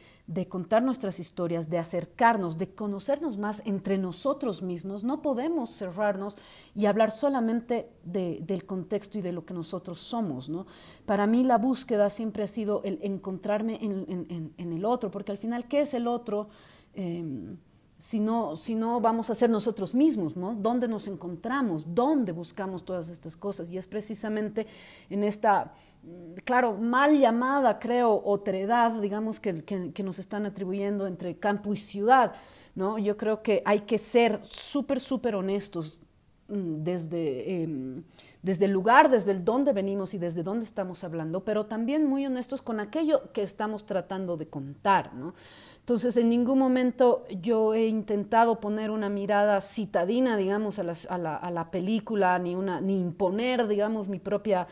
contar 0.47 0.83
nuestras 0.83 1.19
historias, 1.19 1.69
de 1.69 1.77
acercarnos, 1.77 2.57
de 2.57 2.73
conocernos 2.73 3.37
más 3.37 3.61
entre 3.65 3.97
nosotros 3.97 4.61
mismos, 4.61 5.03
no 5.03 5.21
podemos 5.21 5.71
cerrarnos 5.71 6.37
y 6.75 6.85
hablar 6.85 7.11
solamente 7.11 7.89
del 8.03 8.65
contexto 8.65 9.17
y 9.17 9.21
de 9.21 9.33
lo 9.33 9.45
que 9.45 9.53
nosotros 9.53 9.99
somos, 9.99 10.49
¿no? 10.49 10.65
Para 11.05 11.27
mí 11.27 11.43
la 11.43 11.57
búsqueda 11.57 12.09
siempre 12.09 12.43
ha 12.43 12.47
sido 12.47 12.81
el 12.83 12.99
encontrarme 13.01 13.79
en, 13.81 14.53
el 14.57 14.85
otro, 14.85 15.11
porque 15.11 15.31
al 15.31 15.37
final, 15.37 15.67
¿qué 15.67 15.81
es 15.81 15.93
el 15.93 16.07
otro? 16.07 16.49
Em, 16.93 17.57
si 17.99 18.19
no, 18.19 18.55
si 18.55 18.75
no 18.75 19.01
vamos 19.01 19.29
a 19.29 19.35
ser 19.35 19.49
nosotros 19.49 19.95
mismos, 19.95 20.35
¿no? 20.35 20.53
¿Dónde 20.53 20.87
nos 20.87 21.07
encontramos? 21.07 21.95
¿Dónde 21.95 22.31
buscamos 22.31 22.85
todas 22.85 23.09
estas 23.09 23.35
cosas? 23.35 23.71
Y 23.71 23.77
es 23.77 23.87
precisamente 23.87 24.67
en 25.09 25.23
esta 25.23 25.73
claro, 26.43 26.73
mal 26.73 27.19
llamada, 27.19 27.79
creo, 27.79 28.21
otredad, 28.23 29.01
digamos, 29.01 29.39
que, 29.39 29.63
que, 29.63 30.03
nos 30.03 30.19
están 30.19 30.45
atribuyendo 30.45 31.07
entre 31.07 31.37
campo 31.37 31.73
y 31.73 31.77
ciudad, 31.77 32.33
¿no? 32.75 32.97
Yo 32.97 33.17
creo 33.17 33.41
que 33.41 33.61
hay 33.65 33.81
que 33.81 33.97
ser 33.97 34.39
súper, 34.43 34.99
súper 34.99 35.35
honestos 35.35 35.99
mm, 36.47 36.83
desde, 36.83 37.63
em, 37.63 38.03
desde 38.41 38.65
el 38.65 38.71
lugar, 38.71 39.09
desde 39.09 39.31
el 39.31 39.43
dónde 39.43 39.73
venimos 39.73 40.13
y 40.13 40.17
desde 40.17 40.43
dónde 40.43 40.65
estamos 40.65 41.03
hablando, 41.03 41.43
pero 41.43 41.65
también 41.65 42.05
muy 42.05 42.25
honestos 42.25 42.61
con 42.61 42.79
aquello 42.79 43.31
que 43.33 43.43
estamos 43.43 43.85
tratando 43.85 44.37
de 44.37 44.47
contar, 44.47 45.13
¿no? 45.13 45.33
Entonces, 45.79 46.17
en 46.17 46.29
ningún 46.29 46.59
momento 46.59 47.23
yo 47.41 47.73
he 47.73 47.87
intentado 47.87 48.59
poner 48.59 48.91
una 48.91 49.09
mirada 49.09 49.61
citadina, 49.61 50.35
digamos, 50.35 50.79
a 50.79 50.83
la, 50.83 50.95
a 51.09 51.17
la, 51.17 51.35
a 51.37 51.49
la 51.49 51.71
película, 51.71 52.37
ni, 52.39 52.55
una, 52.55 52.81
ni 52.81 52.99
imponer, 52.99 53.67
digamos, 53.67 54.09
mi 54.09 54.19
propia 54.19 54.67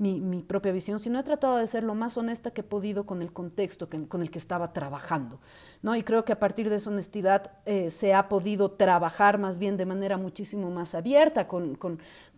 mi, 0.00 0.42
propia 0.42 0.72
visión, 0.72 0.98
sino 0.98 1.20
he 1.20 1.22
tratado 1.22 1.58
de 1.58 1.66
ser 1.66 1.84
lo 1.84 1.94
más 1.94 2.16
honesta 2.16 2.50
que 2.50 2.62
he 2.62 2.64
podido 2.64 3.04
con 3.04 3.20
el 3.20 3.32
contexto 3.32 3.88
con 4.08 4.22
el 4.22 4.30
que 4.30 4.38
estaba 4.38 4.72
trabajando. 4.72 5.40
¿no? 5.82 5.94
Y 5.94 6.02
creo 6.02 6.24
que 6.24 6.32
a 6.32 6.40
partir 6.40 6.70
de 6.70 6.76
esa 6.76 6.90
honestidad 6.90 7.52
eh, 7.66 7.90
se 7.90 8.14
ha 8.14 8.28
podido 8.28 8.70
trabajar 8.70 9.38
más 9.38 9.58
bien 9.58 9.76
de 9.76 9.84
manera 9.84 10.16
muchísimo 10.16 10.70
más 10.70 10.94
abierta 10.94 11.46
con, 11.46 11.78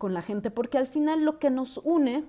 la 0.01 0.21
gente, 0.21 0.51
porque 0.51 0.77
al 0.77 0.87
final 0.87 1.23
lo 1.23 1.39
que 1.39 1.49
nos 1.49 1.77
une 1.83 2.25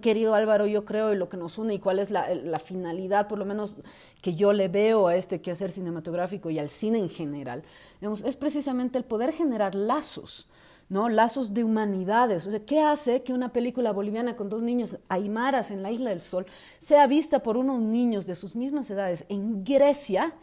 querido 0.00 0.34
Álvaro, 0.34 0.66
yo 0.66 0.84
creo, 0.84 1.12
y 1.12 1.16
lo 1.16 1.28
que 1.28 1.36
nos 1.36 1.58
une 1.58 1.74
y 1.74 1.78
cuál 1.78 1.98
es 1.98 2.10
la, 2.10 2.34
la, 2.34 2.58
finalidad, 2.58 3.28
por 3.28 3.38
lo 3.38 3.44
menos 3.44 3.76
que 4.22 4.34
yo 4.34 4.52
le 4.52 4.66
veo 4.66 5.06
a 5.06 5.14
este 5.14 5.40
quehacer 5.40 5.70
cinematográfico 5.70 6.50
y 6.50 6.58
al 6.58 6.68
cine 6.68 6.98
en 6.98 7.08
general, 7.08 7.62
es 8.00 8.36
precisamente 8.36 8.98
el 8.98 9.04
poder 9.04 9.32
generar 9.32 9.74
lazos. 9.74 10.48
¿No? 10.94 11.08
Lazos 11.08 11.52
de 11.52 11.64
humanidades. 11.64 12.46
O 12.46 12.52
sea, 12.52 12.64
¿qué 12.64 12.80
hace 12.80 13.24
que 13.24 13.32
una 13.32 13.52
película 13.52 13.90
boliviana 13.90 14.36
con 14.36 14.48
dos 14.48 14.62
niños 14.62 14.96
aymaras 15.08 15.72
en 15.72 15.82
la 15.82 15.90
Isla 15.90 16.10
del 16.10 16.22
Sol 16.22 16.46
sea 16.78 17.08
vista 17.08 17.42
por 17.42 17.56
unos 17.56 17.80
niños 17.80 18.28
de 18.28 18.36
sus 18.36 18.54
mismas 18.54 18.88
edades 18.92 19.26
en 19.28 19.64
Grecia 19.64 20.34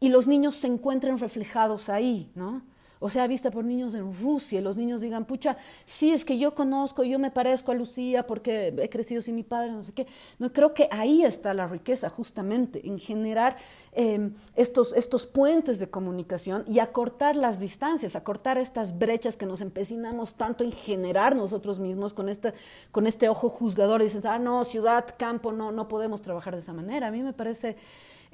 y 0.00 0.10
los 0.10 0.26
niños 0.28 0.54
se 0.56 0.66
encuentren 0.66 1.16
reflejados 1.16 1.88
ahí, 1.88 2.30
¿no? 2.34 2.60
O 3.04 3.10
sea 3.10 3.26
vista 3.26 3.50
por 3.50 3.66
niños 3.66 3.92
en 3.92 4.18
Rusia 4.18 4.60
y 4.60 4.62
los 4.62 4.78
niños 4.78 5.02
digan, 5.02 5.26
pucha, 5.26 5.58
sí, 5.84 6.14
es 6.14 6.24
que 6.24 6.38
yo 6.38 6.54
conozco, 6.54 7.04
yo 7.04 7.18
me 7.18 7.30
parezco 7.30 7.70
a 7.70 7.74
Lucía 7.74 8.26
porque 8.26 8.74
he 8.78 8.88
crecido 8.88 9.20
sin 9.20 9.34
mi 9.34 9.42
padre, 9.42 9.72
no 9.72 9.84
sé 9.84 9.92
qué. 9.92 10.06
No, 10.38 10.50
creo 10.50 10.72
que 10.72 10.88
ahí 10.90 11.22
está 11.22 11.52
la 11.52 11.66
riqueza, 11.66 12.08
justamente, 12.08 12.80
en 12.88 12.98
generar 12.98 13.58
em, 13.92 14.32
estos, 14.56 14.94
estos 14.94 15.26
puentes 15.26 15.78
de 15.80 15.90
comunicación 15.90 16.64
y 16.66 16.78
acortar 16.78 17.36
las 17.36 17.60
distancias, 17.60 18.16
acortar 18.16 18.56
estas 18.56 18.98
brechas 18.98 19.36
que 19.36 19.44
nos 19.44 19.60
empecinamos 19.60 20.36
tanto 20.36 20.64
en 20.64 20.72
generar 20.72 21.36
nosotros 21.36 21.78
mismos 21.78 22.14
con 22.14 22.30
este, 22.30 22.54
con 22.90 23.06
este 23.06 23.28
ojo 23.28 23.50
juzgador 23.50 24.00
y 24.00 24.04
dices, 24.04 24.24
ah, 24.24 24.38
no, 24.38 24.64
ciudad, 24.64 25.04
campo, 25.18 25.52
no, 25.52 25.72
no 25.72 25.88
podemos 25.88 26.22
trabajar 26.22 26.54
de 26.54 26.60
esa 26.60 26.72
manera. 26.72 27.08
A 27.08 27.10
mí 27.10 27.22
me 27.22 27.34
parece 27.34 27.76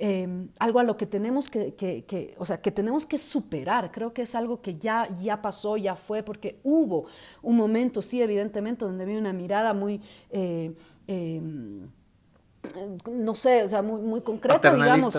Em, 0.02 0.48
algo 0.58 0.78
a 0.78 0.82
lo 0.82 0.96
que 0.96 1.04
tenemos 1.04 1.50
que, 1.50 2.34
o 2.38 2.44
sea, 2.46 2.62
que 2.62 2.70
tenemos 2.70 3.04
que 3.04 3.18
superar. 3.18 3.92
Creo 3.92 4.14
que 4.14 4.22
es 4.22 4.34
algo 4.34 4.62
que 4.62 4.78
ya, 4.78 5.06
ya 5.18 5.42
pasó, 5.42 5.76
ya 5.76 5.94
fue, 5.94 6.22
porque 6.22 6.58
hubo 6.64 7.04
un 7.42 7.54
momento, 7.58 8.00
sí, 8.00 8.22
evidentemente, 8.22 8.86
donde 8.86 9.04
había 9.04 9.18
una 9.18 9.34
mirada 9.34 9.74
muy... 9.74 10.00
Eh, 10.30 10.74
em, 11.06 11.86
no 13.10 13.34
sé, 13.34 13.64
o 13.64 13.68
sea, 13.68 13.82
muy, 13.82 14.00
muy 14.00 14.22
concreta, 14.22 14.74
digamos. 14.74 15.14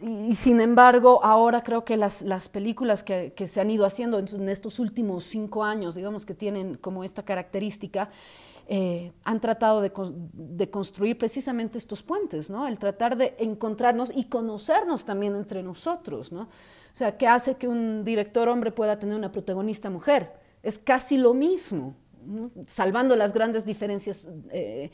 y, 0.00 0.34
sin 0.34 0.60
embargo, 0.60 1.20
ahora 1.22 1.62
creo 1.62 1.84
que 1.84 1.96
las, 1.96 2.22
las 2.22 2.48
películas 2.48 3.04
que, 3.04 3.32
que, 3.32 3.46
se 3.46 3.60
han 3.60 3.70
ido 3.70 3.86
haciendo 3.86 4.18
en, 4.18 4.48
estos 4.48 4.80
últimos 4.80 5.22
cinco 5.22 5.62
años, 5.62 5.94
digamos 5.94 6.26
que 6.26 6.34
tienen 6.34 6.74
como 6.74 7.04
esta 7.04 7.24
característica, 7.24 8.10
eh, 8.70 9.12
han 9.24 9.40
tratado 9.40 9.80
de, 9.80 10.70
construir 10.70 11.16
precisamente 11.16 11.78
estos 11.78 12.02
puentes. 12.02 12.50
El 12.50 12.78
tratar 12.78 13.16
de 13.16 13.34
encontrarnos 13.38 14.12
y 14.14 14.24
conocernos 14.24 15.06
también 15.06 15.34
entre 15.36 15.62
nosotros, 15.62 16.32
¿no? 16.32 16.42
O 16.42 16.96
sea, 16.98 17.16
¿qué 17.16 17.26
hace 17.26 17.54
que 17.54 17.66
un 17.66 18.04
director 18.04 18.46
hombre 18.46 18.70
pueda 18.70 18.98
tener 18.98 19.16
una 19.16 19.32
protagonista 19.32 19.88
mujer? 19.88 20.32
Es 20.62 20.78
casi 20.78 21.16
lo 21.16 21.32
mismo, 21.32 21.94
salvando 22.66 23.16
las 23.16 23.32
grandes 23.32 23.64
diferencias. 23.64 24.28
Eh, 24.50 24.90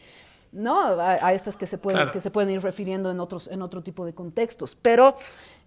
¿no? 0.54 0.80
A, 1.00 1.32
estas 1.34 1.56
que 1.56 1.66
se, 1.66 1.78
pueden, 1.78 2.10
que 2.10 2.20
se 2.20 2.30
pueden 2.30 2.50
ir 2.50 2.62
refiriendo 2.62 3.10
en, 3.10 3.20
otros, 3.20 3.48
en 3.48 3.60
otro 3.60 3.82
tipo 3.82 4.06
de 4.06 4.14
contextos. 4.14 4.76
Pero 4.80 5.14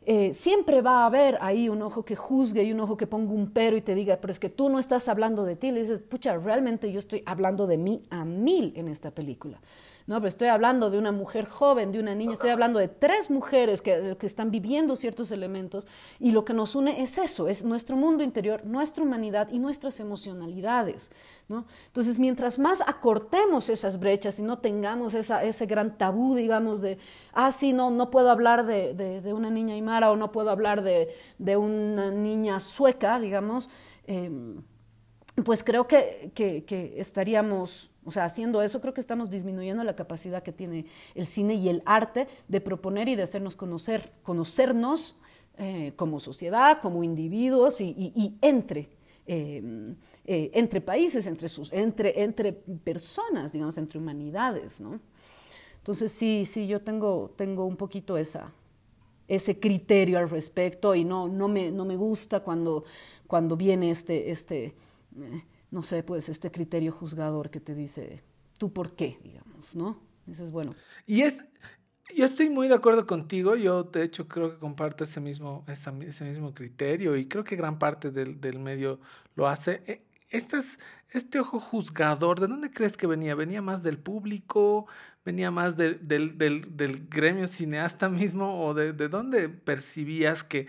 eh, 0.05 0.33
siempre 0.33 0.81
va 0.81 1.03
a 1.03 1.05
haber 1.07 1.37
ahí 1.41 1.67
un 1.67 1.81
ojo 1.81 2.05
que 2.05 2.15
juzgue 2.15 2.63
y 2.63 2.71
un 2.71 2.79
ojo 2.79 2.95
que 2.95 3.07
ponga 3.07 3.33
un 3.33 3.51
pero 3.51 3.75
y 3.75 3.81
te 3.81 3.93
diga, 3.93 4.17
pero 4.21 4.31
es 4.31 4.39
que 4.39 4.49
tú 4.49 4.69
no 4.69 4.79
estás 4.79 5.09
hablando 5.09 5.43
de 5.43 5.55
ti. 5.55 5.71
Le 5.71 5.81
dices, 5.81 5.99
pucha, 5.99 6.37
realmente 6.37 6.91
yo 6.91 6.99
estoy 6.99 7.23
hablando 7.25 7.67
de 7.67 7.77
mí 7.77 8.03
a 8.09 8.23
mil 8.23 8.73
en 8.75 8.87
esta 8.87 9.11
película. 9.11 9.59
No, 10.07 10.15
pero 10.19 10.29
estoy 10.29 10.47
hablando 10.47 10.89
de 10.89 10.97
una 10.97 11.11
mujer 11.11 11.45
joven, 11.45 11.91
de 11.91 11.99
una 11.99 12.15
niña, 12.15 12.31
estoy 12.31 12.49
hablando 12.49 12.79
de 12.79 12.87
tres 12.87 13.29
mujeres 13.29 13.81
que, 13.81 14.15
que, 14.17 14.25
están 14.25 14.51
viviendo 14.51 14.95
ciertos 14.95 15.31
elementos 15.31 15.85
y 16.17 16.31
lo 16.31 16.45
que 16.45 16.53
nos 16.53 16.75
une 16.75 17.01
es 17.03 17.17
eso, 17.17 17.49
es 17.49 17.65
nuestro 17.65 17.97
mundo 17.97 18.23
interior, 18.23 18.65
nuestra 18.65 19.03
humanidad 19.03 19.49
y 19.51 19.59
nuestras 19.59 19.99
emocionalidades. 19.99 21.11
¿no? 21.49 21.65
Entonces, 21.87 22.19
mientras 22.19 22.57
más 22.57 22.79
acortemos 22.87 23.67
esas 23.67 23.99
brechas 23.99 24.39
y 24.39 24.43
no 24.43 24.59
tengamos 24.59 25.13
esa, 25.13 25.43
ese 25.43 25.65
gran 25.65 25.97
tabú, 25.97 26.35
digamos, 26.35 26.81
de, 26.81 26.99
ah, 27.33 27.51
sí, 27.51 27.73
no, 27.73 27.91
no 27.91 28.09
puedo 28.09 28.31
hablar 28.31 28.65
de, 28.65 28.93
de, 28.93 29.33
una 29.33 29.49
niña 29.49 29.73
aymara 29.73 30.09
o 30.09 30.15
no 30.15 30.31
puedo 30.31 30.51
hablar 30.51 30.83
de, 30.83 31.57
una 31.57 32.11
niña 32.11 32.61
sueca, 32.61 33.19
digamos, 33.19 33.69
em, 34.05 34.63
pues 35.43 35.65
creo 35.65 35.85
que, 35.85 36.31
que, 36.33 36.63
que 36.63 36.95
estaríamos 36.97 37.91
o 38.07 38.11
sea, 38.11 38.23
haciendo 38.23 38.61
eso 38.61 38.79
creo 38.79 38.93
que 38.93 39.01
estamos 39.01 39.29
disminuyendo 39.29 39.83
la 39.83 39.93
capacidad 39.93 40.41
que 40.41 40.53
tiene 40.53 40.85
el 41.13 41.25
cine 41.25 41.55
y 41.55 41.67
el 41.67 41.83
arte 41.85 42.29
de 42.47 42.61
proponer 42.61 43.09
y 43.09 43.15
de 43.15 43.23
hacernos 43.23 43.57
conocer, 43.57 44.13
conocernos 44.23 45.17
eh, 45.57 45.91
como 45.97 46.21
sociedad, 46.21 46.79
como 46.81 47.03
individuos 47.03 47.81
y, 47.81 48.37
entre, 48.41 48.87
eh, 49.25 49.93
eh, 50.25 50.51
entre 50.53 50.79
países, 50.79 51.27
entre, 51.27 51.49
sus, 51.49 51.73
entre, 51.73 52.23
entre 52.23 52.53
personas, 52.53 53.51
digamos, 53.51 53.77
entre 53.77 53.99
humanidades, 53.99 54.79
¿no? 54.79 55.01
Entonces 55.79 56.09
sí, 56.13 56.45
sí, 56.45 56.65
yo 56.65 56.81
tengo, 56.81 57.33
tengo 57.35 57.65
un 57.65 57.75
poquito 57.75 58.17
esa, 58.17 58.53
ese 59.27 59.59
criterio 59.59 60.17
al 60.17 60.29
respecto 60.29 60.95
y 60.95 61.03
no, 61.03 61.27
no, 61.27 61.49
me, 61.49 61.71
no 61.71 61.83
me 61.83 61.97
gusta 61.97 62.39
cuando, 62.39 62.85
cuando 63.27 63.57
viene 63.57 63.91
este, 63.91 64.31
este 64.31 64.75
no 65.71 65.83
sé, 65.83 66.03
pues 66.03 66.29
este 66.29 66.51
criterio 66.51 66.91
juzgador 66.91 67.49
que 67.49 67.59
te 67.59 67.75
dice, 67.75 68.23
tú 68.57 68.71
por 68.71 68.95
qué, 68.95 69.17
digamos, 69.23 69.75
¿no? 69.75 69.99
Eso 70.31 70.45
es 70.45 70.51
bueno. 70.51 70.73
Y 71.05 71.21
es, 71.21 71.43
yo 72.15 72.25
estoy 72.25 72.49
muy 72.49 72.67
de 72.67 72.75
acuerdo 72.75 73.05
contigo, 73.05 73.55
yo 73.55 73.83
de 73.83 74.03
hecho 74.03 74.27
creo 74.27 74.51
que 74.51 74.59
comparto 74.59 75.03
ese 75.03 75.19
mismo, 75.19 75.65
ese, 75.67 75.91
mismo 75.91 76.53
criterio 76.53 77.15
y 77.15 77.27
creo 77.27 77.43
que 77.43 77.55
gran 77.55 77.79
parte 77.79 78.11
del, 78.11 78.39
del 78.39 78.59
medio 78.59 78.99
lo 79.35 79.47
hace. 79.47 79.81
E, 79.85 80.03
este 80.29 81.39
ojo 81.39 81.59
juzgador, 81.59 82.39
¿de 82.39 82.47
dónde 82.47 82.71
crees 82.71 82.97
que 82.97 83.07
venía? 83.07 83.35
¿Venía 83.35 83.61
más 83.61 83.81
del 83.81 83.97
público? 83.97 84.87
¿Venía 85.23 85.51
más 85.51 85.77
del, 85.77 86.05
del, 86.05 86.37
del 86.37 87.07
gremio 87.07 87.47
cineasta 87.47 88.09
mismo? 88.09 88.65
¿O 88.65 88.73
de, 88.73 88.91
de 88.93 89.07
dónde 89.07 89.47
percibías 89.47 90.43
que 90.43 90.67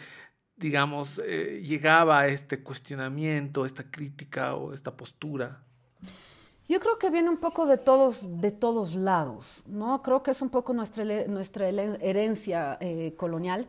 digamos, 0.58 1.20
eh, 1.24 1.62
llegaba 1.64 2.20
a 2.20 2.28
este 2.28 2.62
cuestionamiento, 2.62 3.64
esta 3.64 3.84
crítica 3.90 4.54
o 4.54 4.74
esta 4.74 4.96
postura? 4.96 5.62
Yo 6.68 6.80
creo 6.80 6.98
que 6.98 7.08
viene 7.08 7.30
un 7.30 7.38
poco 7.38 7.66
de 7.66 7.78
todos, 7.78 8.18
de 8.40 8.50
todos 8.50 8.94
lados, 8.94 9.62
¿no? 9.66 10.02
Creo 10.02 10.22
que 10.22 10.32
es 10.32 10.42
un 10.42 10.50
poco 10.50 10.74
nuestra, 10.74 11.04
nuestra 11.26 11.68
herencia 11.68 12.76
eh, 12.80 13.14
colonial 13.16 13.66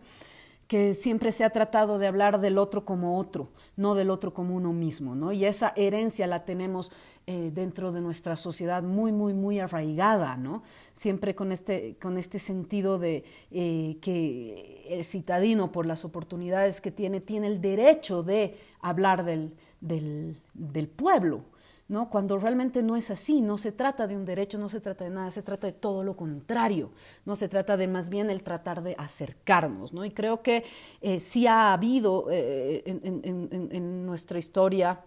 que 0.69 0.93
siempre 0.93 1.31
se 1.31 1.43
ha 1.43 1.49
tratado 1.49 1.97
de 1.97 2.05
hablar 2.05 2.39
del 2.39 2.59
otro 2.59 2.85
como 2.85 3.17
otro, 3.17 3.49
no 3.75 3.95
del 3.95 4.11
otro 4.11 4.35
como 4.35 4.55
uno 4.55 4.71
mismo, 4.71 5.15
¿no? 5.15 5.31
Y 5.31 5.43
esa 5.43 5.73
herencia 5.75 6.27
la 6.27 6.45
tenemos 6.45 6.91
eh, 7.25 7.49
dentro 7.51 7.91
de 7.91 8.01
nuestra 8.01 8.35
sociedad 8.35 8.83
muy, 8.83 9.11
muy, 9.11 9.33
muy 9.33 9.59
arraigada, 9.59 10.37
¿no? 10.37 10.61
Siempre 10.93 11.33
con 11.33 11.51
este, 11.51 11.97
con 11.99 12.19
este 12.19 12.37
sentido 12.37 12.99
de 12.99 13.23
eh, 13.49 13.97
que 13.99 14.85
el 14.89 15.03
citadino, 15.03 15.71
por 15.71 15.87
las 15.87 16.05
oportunidades 16.05 16.81
que 16.81 16.91
tiene, 16.91 17.19
tiene 17.19 17.47
el 17.47 17.61
derecho 17.61 18.21
de 18.21 18.55
hablar 18.79 19.25
del, 19.25 19.55
del 19.81 20.87
pueblo, 20.87 21.45
¿no? 21.89 22.07
Cuando 22.09 22.37
realmente 22.37 22.83
no 22.83 22.95
es 22.95 23.09
así, 23.09 23.41
no 23.41 23.57
se 23.57 23.71
trata 23.71 24.05
de 24.05 24.15
un 24.15 24.23
derecho, 24.23 24.59
no 24.59 24.69
se 24.69 24.79
trata 24.79 25.03
de 25.03 25.09
nada, 25.09 25.31
se 25.31 25.41
trata 25.41 25.65
de 25.65 25.73
todo 25.73 26.03
lo 26.03 26.15
contrario, 26.15 26.91
no 27.25 27.35
se 27.35 27.49
trata 27.49 27.77
de 27.77 27.87
más 27.87 28.09
bien 28.09 28.29
el 28.29 28.43
tratar 28.43 28.83
de 28.83 28.95
acercarnos, 28.97 29.91
¿no? 29.91 30.05
Y 30.05 30.11
creo 30.11 30.43
que 30.43 30.63
eh, 31.01 31.19
sí 31.19 31.47
ha 31.47 31.73
habido 31.73 32.27
eh, 32.29 32.83
en, 32.85 34.05
nuestra 34.05 34.37
historia, 34.37 35.01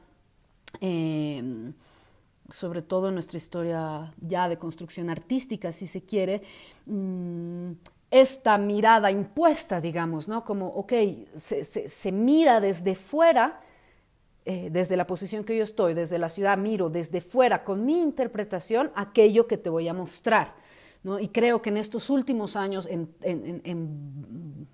em, 0.80 1.72
sobre 2.50 2.82
todo 2.82 3.08
en 3.08 3.14
nuestra 3.14 3.36
historia 3.36 4.12
ya 4.20 4.48
de 4.48 4.58
construcción 4.58 5.08
artística, 5.08 5.70
si 5.70 5.86
se 5.86 6.02
quiere, 6.02 6.42
mm, 6.86 7.72
esta 8.10 8.58
mirada 8.58 9.10
impuesta, 9.12 9.80
digamos, 9.80 10.26
¿no? 10.26 10.44
Como, 10.44 10.66
ok, 10.66 10.92
se, 11.36 11.64
se 11.64 12.12
mira 12.12 12.60
desde 12.60 12.96
fuera, 12.96 13.60
eh, 14.44 14.70
desde 14.72 14.96
la 14.96 15.06
posición 15.06 15.44
que 15.44 15.56
yo 15.56 15.62
estoy, 15.62 15.94
desde 15.94 16.18
la 16.18 16.28
ciudad, 16.28 16.58
miro 16.58 16.90
desde 16.90 17.20
fuera 17.20 17.62
con 17.62 17.84
mi 17.84 18.00
interpretación 18.00 18.90
aquello 18.94 19.46
que 19.46 19.56
te 19.56 19.70
voy 19.70 19.86
a 19.86 19.94
mostrar. 19.94 20.56
¿no? 21.04 21.18
Y 21.20 21.28
creo 21.28 21.62
que 21.62 21.70
en 21.70 21.76
estos 21.76 22.10
últimos 22.10 22.56
años, 22.56 22.88
en, 22.90 23.08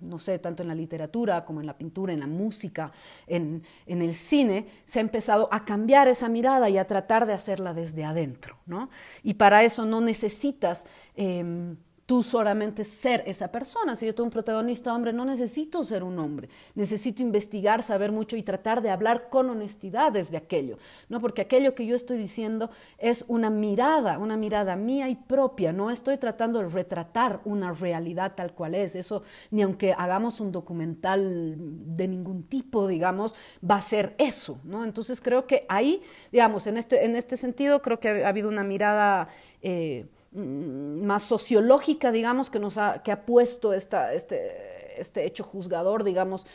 no 0.01 0.17
sé, 0.17 0.39
tanto 0.39 0.63
en 0.63 0.69
la 0.69 0.75
literatura 0.75 1.45
como 1.45 1.59
en 1.59 1.67
la 1.67 1.77
pintura, 1.77 2.13
en 2.13 2.19
la 2.19 2.27
música, 2.27 2.91
en, 3.27 3.63
el 3.85 4.13
cine, 4.15 4.67
se 4.85 4.99
ha 4.99 5.01
empezado 5.01 5.47
a 5.51 5.65
cambiar 5.65 6.07
esa 6.07 6.29
mirada 6.29 6.69
y 6.69 6.77
a 6.77 6.87
tratar 6.87 7.25
de 7.25 7.33
hacerla 7.33 7.73
desde 7.73 8.03
adentro. 8.03 8.57
¿no? 8.65 8.89
Y 9.23 9.35
para 9.35 9.63
eso 9.63 9.85
no 9.85 10.01
necesitas... 10.01 10.85
Em, 11.15 11.77
tú 12.09 12.23
solamente 12.23 12.83
ser 12.83 13.21
esa 13.27 13.51
persona. 13.51 13.95
Si 13.95 14.03
yo 14.07 14.15
tengo 14.15 14.25
un 14.25 14.31
protagonista 14.31 14.95
hombre, 14.95 15.13
no 15.13 15.25
necesito 15.25 15.83
ser 15.83 16.01
un 16.01 16.17
hombre. 16.17 16.49
Necesito 16.73 17.21
investigar, 17.21 17.83
saber 17.83 18.11
mucho 18.11 18.35
y 18.35 18.41
tratar 18.41 18.81
de 18.81 18.89
hablar 18.89 19.29
con 19.29 19.47
honestidad 19.47 20.11
desde 20.11 20.35
aquello, 20.35 20.79
¿no? 21.07 21.21
Porque 21.21 21.41
aquello 21.41 21.75
que 21.75 21.85
yo 21.85 21.95
estoy 21.95 22.17
diciendo 22.17 22.71
es 22.97 23.25
una 23.27 23.51
mirada, 23.51 24.17
una 24.17 24.37
mirada 24.37 24.75
mía 24.75 25.07
y 25.07 25.17
propia. 25.17 25.71
No 25.71 25.91
estoy 25.91 26.17
tratando 26.17 26.57
de 26.57 26.69
retratar 26.69 27.41
una 27.45 27.73
realidad 27.73 28.33
tal 28.35 28.55
cual 28.55 28.73
es. 28.73 28.95
Eso, 28.95 29.21
ni 29.51 29.61
aunque 29.61 29.93
hagamos 29.93 30.39
un 30.39 30.51
documental 30.51 31.57
de 31.95 32.07
ningún 32.07 32.41
tipo, 32.41 32.87
digamos, 32.87 33.35
va 33.63 33.75
a 33.75 33.81
ser 33.81 34.15
eso, 34.17 34.59
¿no? 34.63 34.83
Entonces 34.83 35.21
creo 35.21 35.45
que 35.45 35.67
ahí, 35.69 36.01
digamos, 36.31 36.65
en 36.65 36.77
este, 36.77 37.05
en 37.05 37.15
este 37.15 37.37
sentido, 37.37 37.83
creo 37.83 37.99
que 37.99 38.25
ha, 38.25 38.29
habido 38.29 38.49
una 38.49 38.63
mirada... 38.63 39.27
Eh, 39.61 40.07
más 40.31 41.23
sociológica, 41.23 42.11
digamos, 42.11 42.49
que, 42.49 42.59
nos 42.59 42.77
ha, 42.77 43.01
que 43.01 43.11
ha 43.11 43.25
puesto 43.25 43.73
esta, 43.73 44.13
este, 44.13 44.99
este 44.99 45.25
hecho 45.25 45.43
juzgador, 45.43 46.03
digamos, 46.03 46.45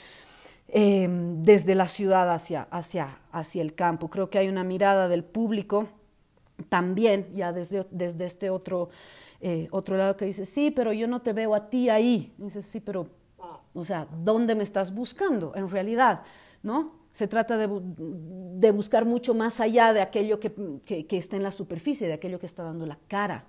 em, 0.68 1.42
desde 1.42 1.74
la 1.74 1.88
ciudad 1.88 2.30
hacia, 2.30 2.68
hacia, 2.70 3.18
hacia 3.32 3.62
el 3.62 3.74
campo. 3.74 4.10
Creo 4.10 4.30
que 4.30 4.38
hay 4.38 4.48
una 4.48 4.64
mirada 4.64 5.08
del 5.08 5.24
público 5.24 5.88
también, 6.68 7.28
ya 7.34 7.52
desde, 7.52 7.86
desde 7.90 8.24
este 8.24 8.50
otro, 8.50 8.88
eh, 9.40 9.68
otro 9.70 9.96
lado 9.96 10.16
que 10.16 10.24
dice, 10.24 10.44
sí, 10.44 10.70
pero 10.70 10.92
yo 10.92 11.08
no 11.08 11.20
te 11.22 11.32
veo 11.32 11.54
a 11.54 11.68
ti 11.68 11.88
ahí. 11.88 12.32
Dice, 12.38 12.62
sí, 12.62 12.80
pero, 12.80 13.08
o 13.74 13.84
sea, 13.84 14.06
¿dónde 14.22 14.54
me 14.54 14.62
estás 14.62 14.94
buscando 14.94 15.52
en 15.56 15.68
realidad? 15.68 16.22
¿No? 16.62 17.02
Se 17.12 17.28
trata 17.28 17.56
de, 17.56 17.68
de 17.68 18.70
buscar 18.72 19.04
mucho 19.04 19.34
más 19.34 19.60
allá 19.60 19.92
de 19.92 20.00
aquello 20.00 20.40
que, 20.40 20.52
que, 20.84 21.06
que, 21.06 21.16
está 21.16 21.36
en 21.36 21.42
la 21.42 21.52
superficie, 21.52 22.08
de 22.08 22.14
aquello 22.14 22.40
que 22.40 22.46
está 22.46 22.62
dando 22.64 22.86
la 22.86 22.98
cara. 23.06 23.44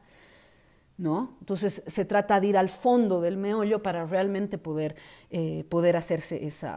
¿No? 0.98 1.36
Entonces 1.40 1.84
se 1.86 2.06
trata 2.06 2.40
de 2.40 2.48
ir 2.48 2.58
al 2.58 2.70
fondo 2.70 3.20
del 3.22 3.38
meollo 3.38 3.84
para 3.84 4.06
realmente 4.06 4.58
poder, 4.58 4.96
eh, 5.30 5.66
poder 5.68 5.98
hacerse 5.98 6.46
ese, 6.46 6.70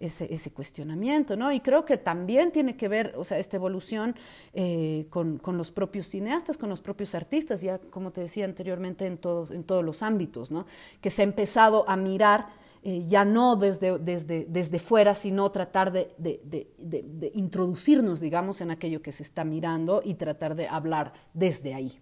ese, 0.00 0.50
cuestionamiento, 0.50 1.36
¿no? 1.36 1.52
Y 1.52 1.60
creo 1.60 1.84
que 1.84 1.96
también 1.96 2.50
tiene 2.50 2.76
que 2.76 2.88
ver, 2.88 3.14
o 3.16 3.22
sea, 3.22 3.38
esta 3.38 3.56
evolución 3.56 4.16
eh, 4.52 5.06
con, 5.10 5.38
con, 5.38 5.56
los 5.56 5.70
propios 5.70 6.06
cineastas, 6.06 6.58
con 6.58 6.70
los 6.70 6.82
propios 6.82 7.14
artistas, 7.14 7.62
ya 7.62 7.78
como 7.78 8.10
te 8.10 8.22
decía 8.22 8.44
anteriormente, 8.44 9.06
en 9.06 9.16
todos, 9.18 9.52
en 9.52 9.62
todos 9.62 9.84
los 9.84 10.02
ámbitos, 10.02 10.50
¿no? 10.50 10.66
Que 11.00 11.10
se 11.10 11.22
ha 11.22 11.24
empezado 11.24 11.88
a 11.88 11.96
mirar 11.96 12.48
eh, 12.82 13.04
ya 13.06 13.24
no 13.24 13.54
desde, 13.54 13.96
desde, 14.00 14.44
desde 14.48 14.80
fuera, 14.80 15.14
sino 15.14 15.52
tratar 15.52 15.92
de, 15.92 16.12
de, 16.18 16.40
de, 16.42 17.04
de 17.04 17.30
introducirnos, 17.36 18.20
digamos, 18.20 18.60
en 18.60 18.72
aquello 18.72 19.02
que 19.02 19.12
se 19.12 19.22
está 19.22 19.44
mirando 19.44 20.02
y 20.04 20.14
tratar 20.14 20.56
de 20.56 20.66
hablar 20.66 21.12
desde 21.32 21.74
ahí 21.74 22.00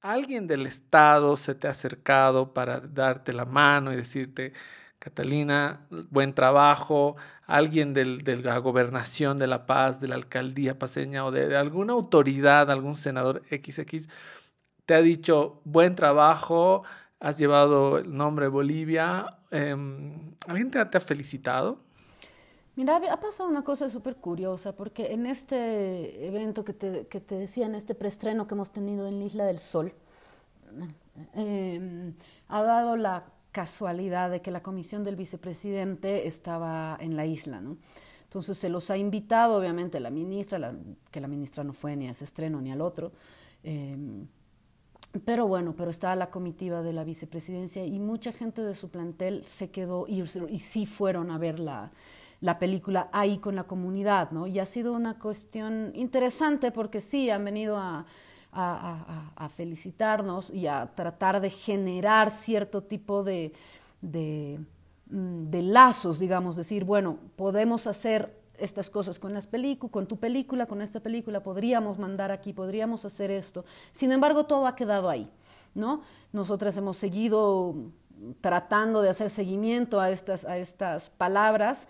alguien 0.00 0.46
del 0.46 0.66
Estado 0.66 1.36
se 1.36 1.54
te 1.54 1.66
ha 1.66 1.70
acercado 1.70 2.52
para 2.54 2.80
darte 2.80 3.32
la 3.32 3.44
mano 3.44 3.92
y 3.92 3.96
decirte, 3.96 4.52
Catalina, 4.98 5.86
buen 6.10 6.34
trabajo, 6.34 7.16
alguien 7.46 7.94
del, 7.94 8.22
de 8.22 8.36
la 8.36 8.58
gobernación 8.58 9.38
de 9.38 9.46
La 9.46 9.66
Paz, 9.66 10.00
de 10.00 10.08
la 10.08 10.16
alcaldía 10.16 10.78
paseña 10.78 11.24
o 11.24 11.30
de, 11.30 11.56
alguna 11.56 11.92
autoridad, 11.92 12.70
algún 12.70 12.96
senador 12.96 13.42
XX, 13.48 14.08
te 14.86 14.94
ha 14.94 15.02
dicho, 15.02 15.60
buen 15.64 15.94
trabajo, 15.94 16.82
has 17.20 17.38
llevado 17.38 17.98
el 17.98 18.16
nombre 18.16 18.48
Bolivia. 18.48 19.38
Em, 19.50 20.34
¿Alguien 20.46 20.70
te, 20.70 20.84
te 20.84 20.98
ha 20.98 21.00
felicitado? 21.00 21.87
Mira, 22.78 23.00
ha 23.10 23.18
pasado 23.18 23.48
una 23.48 23.64
cosa 23.64 23.88
súper 23.88 24.14
curiosa, 24.18 24.72
porque 24.72 25.12
en 25.12 25.26
este 25.26 26.28
evento 26.28 26.64
que 26.64 26.72
te, 26.72 27.08
que 27.08 27.18
te, 27.18 27.34
decía, 27.34 27.66
en 27.66 27.74
este 27.74 27.96
preestreno 27.96 28.46
que 28.46 28.54
hemos 28.54 28.70
tenido 28.70 29.08
en 29.08 29.18
la 29.18 29.24
Isla 29.24 29.46
del 29.46 29.58
Sol, 29.58 29.92
em, 31.34 32.14
ha 32.46 32.62
dado 32.62 32.96
la 32.96 33.24
casualidad 33.50 34.30
de 34.30 34.42
que 34.42 34.52
la 34.52 34.62
comisión 34.62 35.02
del 35.02 35.16
vicepresidente 35.16 36.28
estaba 36.28 36.96
en 37.00 37.16
la 37.16 37.26
isla, 37.26 37.60
¿no? 37.60 37.78
Entonces 38.22 38.56
se 38.56 38.68
los 38.68 38.92
ha 38.92 38.96
invitado, 38.96 39.58
obviamente, 39.58 39.98
la 39.98 40.10
ministra, 40.10 40.72
que 41.10 41.20
la 41.20 41.26
ministra 41.26 41.64
no 41.64 41.72
fue 41.72 41.96
ni 41.96 42.06
a 42.06 42.12
ese 42.12 42.22
estreno 42.22 42.60
ni 42.60 42.70
al 42.70 42.80
otro. 42.80 43.10
Em, 43.64 44.28
pero 45.24 45.48
bueno, 45.48 45.74
pero 45.76 45.90
estaba 45.90 46.14
la 46.14 46.30
comitiva 46.30 46.82
de 46.82 46.92
la 46.92 47.02
vicepresidencia 47.02 47.84
y 47.84 47.98
mucha 47.98 48.30
gente 48.30 48.62
de 48.62 48.74
su 48.74 48.88
plantel 48.88 49.42
se 49.42 49.70
quedó 49.70 50.06
y, 50.06 50.22
y 50.22 50.58
sí 50.60 50.86
fueron 50.86 51.32
a 51.32 51.38
ver 51.38 51.58
la, 51.58 51.90
la 52.40 52.58
película 52.58 53.08
ahí 53.12 53.38
con 53.38 53.56
la 53.56 53.64
comunidad, 53.64 54.30
¿no? 54.30 54.46
Y 54.46 54.58
ha 54.58 54.66
sido 54.66 54.92
una 54.92 55.18
cuestión 55.18 55.90
interesante 55.94 56.70
porque 56.70 57.00
sí, 57.00 57.30
han 57.30 57.44
venido 57.44 57.76
a, 57.76 58.04
felicitarnos 59.54 60.50
y 60.50 60.66
a 60.66 60.90
tratar 60.94 61.40
de 61.40 61.50
generar 61.50 62.30
cierto 62.30 62.82
tipo 62.82 63.22
de, 63.22 63.52
mm, 64.00 65.44
de, 65.50 65.62
lazos, 65.62 66.18
digamos, 66.18 66.56
decir, 66.56 66.84
bueno, 66.84 67.18
podemos 67.36 67.86
hacer 67.86 68.36
estas 68.58 68.90
cosas 68.90 69.18
con 69.18 69.32
las 69.32 69.46
películas, 69.46 69.92
con 69.92 70.06
tu 70.06 70.16
película, 70.16 70.66
con 70.66 70.82
esta 70.82 70.98
película, 71.00 71.42
podríamos 71.42 71.98
mandar 71.98 72.32
aquí, 72.32 72.52
podríamos 72.52 73.04
hacer 73.04 73.30
esto. 73.30 73.64
Sin 73.92 74.10
embargo, 74.10 74.46
todo 74.46 74.66
ha 74.66 74.74
quedado 74.74 75.08
ahí, 75.08 75.30
¿no? 75.74 76.02
Nosotras 76.32 76.76
hemos 76.76 76.96
seguido 76.96 77.76
tratando 78.40 79.02
de 79.02 79.10
hacer 79.10 79.30
seguimiento 79.30 80.00
a 80.00 80.10
estas 80.10 81.10
palabras 81.10 81.86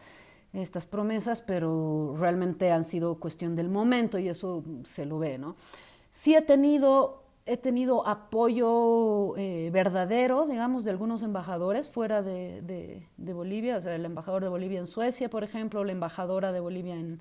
estas 0.52 0.86
promesas, 0.86 1.42
pero 1.42 2.14
realmente 2.18 2.72
han 2.72 2.84
sido 2.84 3.20
cuestión 3.20 3.56
del 3.56 3.68
momento 3.68 4.18
y 4.18 4.28
eso 4.28 4.64
se 4.84 5.06
lo 5.06 5.18
ve, 5.18 5.38
¿no? 5.38 5.56
Sí 6.10 6.34
he 6.34 6.42
tenido, 6.42 7.22
he 7.46 7.56
tenido 7.56 8.06
apoyo 8.06 9.36
eh, 9.36 9.70
verdadero, 9.72 10.46
digamos, 10.46 10.84
de 10.84 10.90
algunos 10.90 11.22
embajadores 11.22 11.88
fuera 11.88 12.22
de, 12.22 13.06
Bolivia, 13.16 13.76
o 13.76 13.80
sea, 13.80 13.94
el 13.94 14.04
embajador 14.04 14.42
de 14.42 14.48
Bolivia 14.48 14.80
en 14.80 14.86
Suecia, 14.86 15.28
por 15.28 15.44
ejemplo, 15.44 15.84
la 15.84 15.92
embajadora 15.92 16.52
de 16.52 16.60
Bolivia 16.60 16.94
en, 16.94 17.20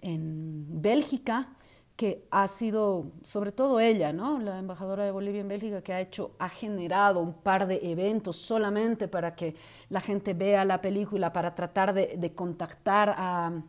en 0.00 0.82
Bélgica, 0.82 1.48
que 1.96 2.26
ha 2.30 2.48
sido, 2.48 3.12
sobre 3.22 3.52
todo 3.52 3.78
ella, 3.78 4.12
¿no? 4.12 4.38
la 4.38 4.58
embajadora 4.58 5.04
de 5.04 5.10
Bolivia 5.10 5.40
en 5.40 5.48
Bélgica, 5.48 5.82
que 5.82 5.92
ha 5.92 6.00
hecho, 6.00 6.32
ha 6.38 6.48
generado 6.48 7.20
un 7.20 7.34
par 7.34 7.66
de 7.66 7.80
eventos 7.90 8.36
solamente 8.36 9.08
para 9.08 9.34
que 9.34 9.54
la 9.88 10.00
gente 10.00 10.34
vea 10.34 10.64
la 10.64 10.80
película, 10.80 11.32
para 11.32 11.54
tratar 11.54 11.92
de, 11.92 12.32
contactar 12.34 13.14
a, 13.16 13.62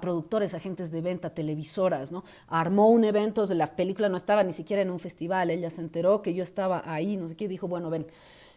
productores, 0.00 0.54
agentes 0.54 0.92
de 0.92 1.00
venta, 1.00 1.30
televisoras, 1.30 2.12
¿no? 2.12 2.22
Armó 2.46 2.88
un 2.88 3.02
evento, 3.02 3.44
la 3.46 3.74
película 3.74 4.08
no 4.08 4.16
estaba 4.16 4.44
ni 4.44 4.52
siquiera 4.52 4.80
en 4.82 4.90
un 4.90 5.00
festival, 5.00 5.50
ella 5.50 5.70
se 5.70 5.80
enteró 5.80 6.22
que 6.22 6.34
yo 6.34 6.44
estaba 6.44 6.84
ahí, 6.86 7.16
no 7.16 7.28
sé 7.28 7.36
qué, 7.36 7.48
dijo, 7.48 7.66
bueno, 7.66 7.90
ven, 7.90 8.06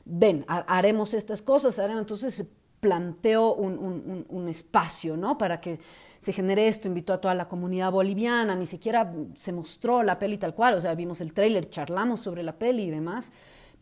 ven, 0.05 0.45
haremos 0.47 1.15
estas 1.15 1.41
cosas, 1.41 1.79
haremos, 1.79 2.01
entonces 2.01 2.51
planteó 2.79 3.55
un, 3.55 4.25
un, 4.27 4.47
espacio 4.47 5.17
¿no? 5.17 5.37
para 5.37 5.59
que 5.59 5.79
se 6.19 6.31
genere 6.31 6.67
esto, 6.67 6.87
invitó 6.87 7.13
a 7.13 7.21
toda 7.21 7.33
la 7.33 7.47
comunidad 7.47 7.91
boliviana, 7.91 8.55
ni 8.55 8.65
siquiera 8.65 9.13
se 9.35 9.51
mostró 9.51 10.01
la 10.01 10.17
peli 10.17 10.37
tal 10.37 10.55
cual, 10.55 10.75
o 10.75 10.81
sea, 10.81 10.95
vimos 10.95 11.19
el 11.21 11.33
tráiler, 11.33 11.69
charlamos 11.69 12.21
sobre 12.21 12.43
la 12.43 12.57
peli 12.57 12.83
y 12.83 12.89
demás, 12.89 13.31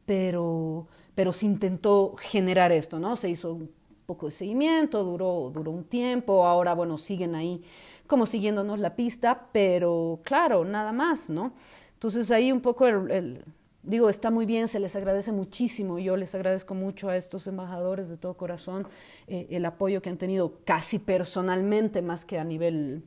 pero, 0.06 0.88
pero 1.14 1.32
se 1.32 1.46
intentó 1.46 2.16
generar 2.18 2.72
esto, 2.72 3.00
¿no? 3.00 3.16
Se 3.16 3.30
hizo 3.30 3.60
poco 4.08 4.28
de 4.28 4.32
seguimiento, 4.32 5.04
duró, 5.04 5.52
duró 5.54 5.72
un 5.72 5.84
tiempo, 5.84 6.46
ahora, 6.46 6.74
bueno, 6.74 6.98
siguen 6.98 7.36
ahí 7.36 7.62
como 8.08 8.26
siguiéndonos 8.26 8.80
la 8.80 8.96
pista, 8.96 9.48
pero 9.52 10.22
claro, 10.24 10.64
nada 10.64 10.94
más, 10.94 11.30
¿no? 11.30 11.54
Entonces 11.94 12.32
ahí 12.32 12.52
un 12.52 12.62
poco 12.62 12.88
el, 12.88 13.44
digo, 13.88 14.10
está 14.10 14.30
muy 14.30 14.46
bien, 14.46 14.68
se 14.68 14.80
les 14.80 14.96
agradece 14.96 15.32
muchísimo, 15.32 15.98
yo 15.98 16.18
les 16.18 16.36
agradezco 16.36 16.76
mucho 16.76 17.10
a 17.10 17.16
estos 17.16 17.48
embajadores 17.48 18.10
de 18.10 18.18
todo 18.18 18.36
corazón 18.36 18.88
eh, 19.28 19.48
el 19.50 19.66
apoyo 19.66 20.02
que 20.02 20.10
han 20.10 20.18
tenido 20.18 20.60
casi 20.66 21.00
personalmente 21.00 22.02
más 22.02 22.26
que 22.26 22.38
a 22.38 22.44
nivel 22.44 23.04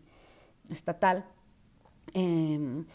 estatal. 0.70 1.24
Em, 2.14 2.86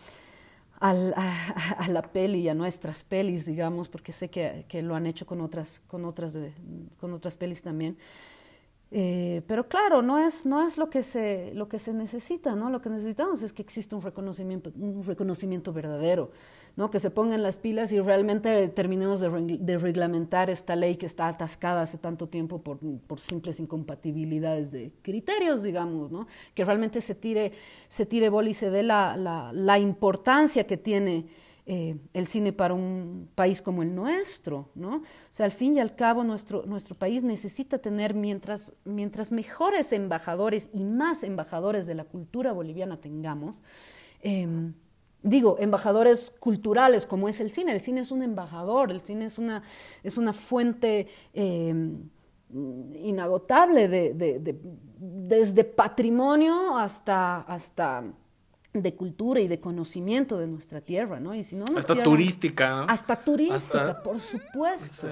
a, 0.82 1.88
la 1.88 2.02
peli 2.02 2.40
y 2.40 2.50
a 2.50 2.54
nuestras 2.54 3.04
pelis, 3.04 3.46
digamos, 3.46 3.88
porque 3.88 4.12
sé 4.12 4.30
que, 4.30 4.66
que 4.68 4.82
lo 4.82 4.96
han 4.96 5.06
hecho 5.06 5.26
con 5.26 5.40
otras, 5.42 5.82
con 5.88 6.06
otras, 6.06 6.38
con 7.00 7.14
otras 7.14 7.36
pelis 7.38 7.62
también. 7.62 7.98
Eh, 8.92 9.42
pero 9.48 9.68
claro, 9.68 10.02
no 10.02 10.18
es, 10.18 10.46
no 10.46 10.66
es 10.66 10.78
lo, 10.78 10.90
que 10.90 11.04
se, 11.04 11.52
lo 11.54 11.68
que 11.68 11.80
se 11.80 11.94
necesita, 11.94 12.56
¿no? 12.56 12.70
Lo 12.70 12.82
que 12.82 12.90
necesitamos 12.90 13.42
es 13.42 13.52
que 13.52 13.62
exista 13.62 13.96
un 13.96 14.02
reconocimiento, 14.02 14.72
un 14.80 15.04
reconocimiento 15.04 15.74
verdadero, 15.74 16.32
¿no? 16.76 16.92
Que 16.92 17.00
se 17.00 17.10
pongan 17.10 17.42
las 17.42 17.58
pilas 17.58 17.92
y 17.92 18.00
realmente 18.00 18.68
terminemos 18.70 19.22
de, 19.22 19.78
reglamentar 19.78 20.50
esta 20.50 20.76
ley 20.76 20.98
que 20.98 21.08
está 21.08 21.28
atascada 21.28 21.82
hace 21.82 21.98
tanto 21.98 22.30
tiempo 22.30 22.62
por, 22.62 22.78
por, 23.08 23.20
simples 23.20 23.60
incompatibilidades 23.60 24.72
de 24.72 24.94
criterios, 25.02 25.64
digamos, 25.64 26.12
¿no? 26.12 26.28
Que 26.54 26.64
realmente 26.64 27.02
se 27.02 27.16
tire, 27.16 27.54
se 27.88 28.06
tire 28.06 28.30
bola 28.30 28.50
y 28.50 28.54
se 28.54 28.70
dé 28.70 28.84
la, 28.84 29.18
la, 29.18 29.52
la 29.52 29.80
importancia 29.80 30.68
que 30.68 30.78
tiene 30.78 31.26
eh, 31.68 31.98
el 32.14 32.28
cine 32.28 32.54
para 32.54 32.76
un 32.76 33.28
país 33.34 33.60
como 33.60 33.82
el 33.82 33.96
nuestro, 33.96 34.70
¿no? 34.76 34.98
O 34.98 35.04
sea, 35.32 35.48
al 35.48 35.52
fin 35.52 35.76
y 35.76 35.80
al 35.80 35.96
cabo 35.96 36.24
nuestro, 36.24 36.64
nuestro 36.68 36.94
país 36.94 37.24
necesita 37.24 37.80
tener, 37.80 38.14
mientras, 38.14 38.74
mientras 38.84 39.32
mejores 39.32 39.92
embajadores 39.92 40.70
y 40.74 40.84
más 40.84 41.24
embajadores 41.24 41.88
de 41.88 41.96
la 41.96 42.04
cultura 42.04 42.52
boliviana 42.52 43.02
tengamos, 43.02 43.56
em, 44.22 44.76
digo, 45.24 45.58
embajadores 45.60 46.32
culturales 46.40 47.08
como 47.08 47.28
es 47.30 47.40
el 47.40 47.50
cine. 47.50 47.72
El 47.72 47.80
cine 47.80 48.02
es 48.02 48.12
un 48.12 48.22
embajador, 48.22 48.92
el 48.92 49.02
cine 49.02 49.26
es 49.26 49.40
una, 49.40 49.64
es 50.04 50.20
una 50.20 50.34
fuente 50.34 51.08
em, 51.34 52.10
inagotable 52.94 53.88
de, 53.88 54.60
desde 55.00 55.64
patrimonio 55.64 56.78
hasta, 56.78 57.42
hasta 57.42 58.04
de 58.82 58.96
cultura 58.96 59.40
y 59.40 59.48
de 59.48 59.60
conocimiento 59.60 60.38
de 60.38 60.48
nuestra 60.48 60.82
tierra, 60.82 61.20
¿no? 61.20 61.34
Y 61.36 61.44
si 61.44 61.56
no 61.56 61.66
hasta 61.76 62.02
turística, 62.02 62.70
¿no? 62.70 62.86
Hasta 62.90 63.16
turística, 63.16 64.02
por 64.02 64.20
supuesto. 64.20 65.08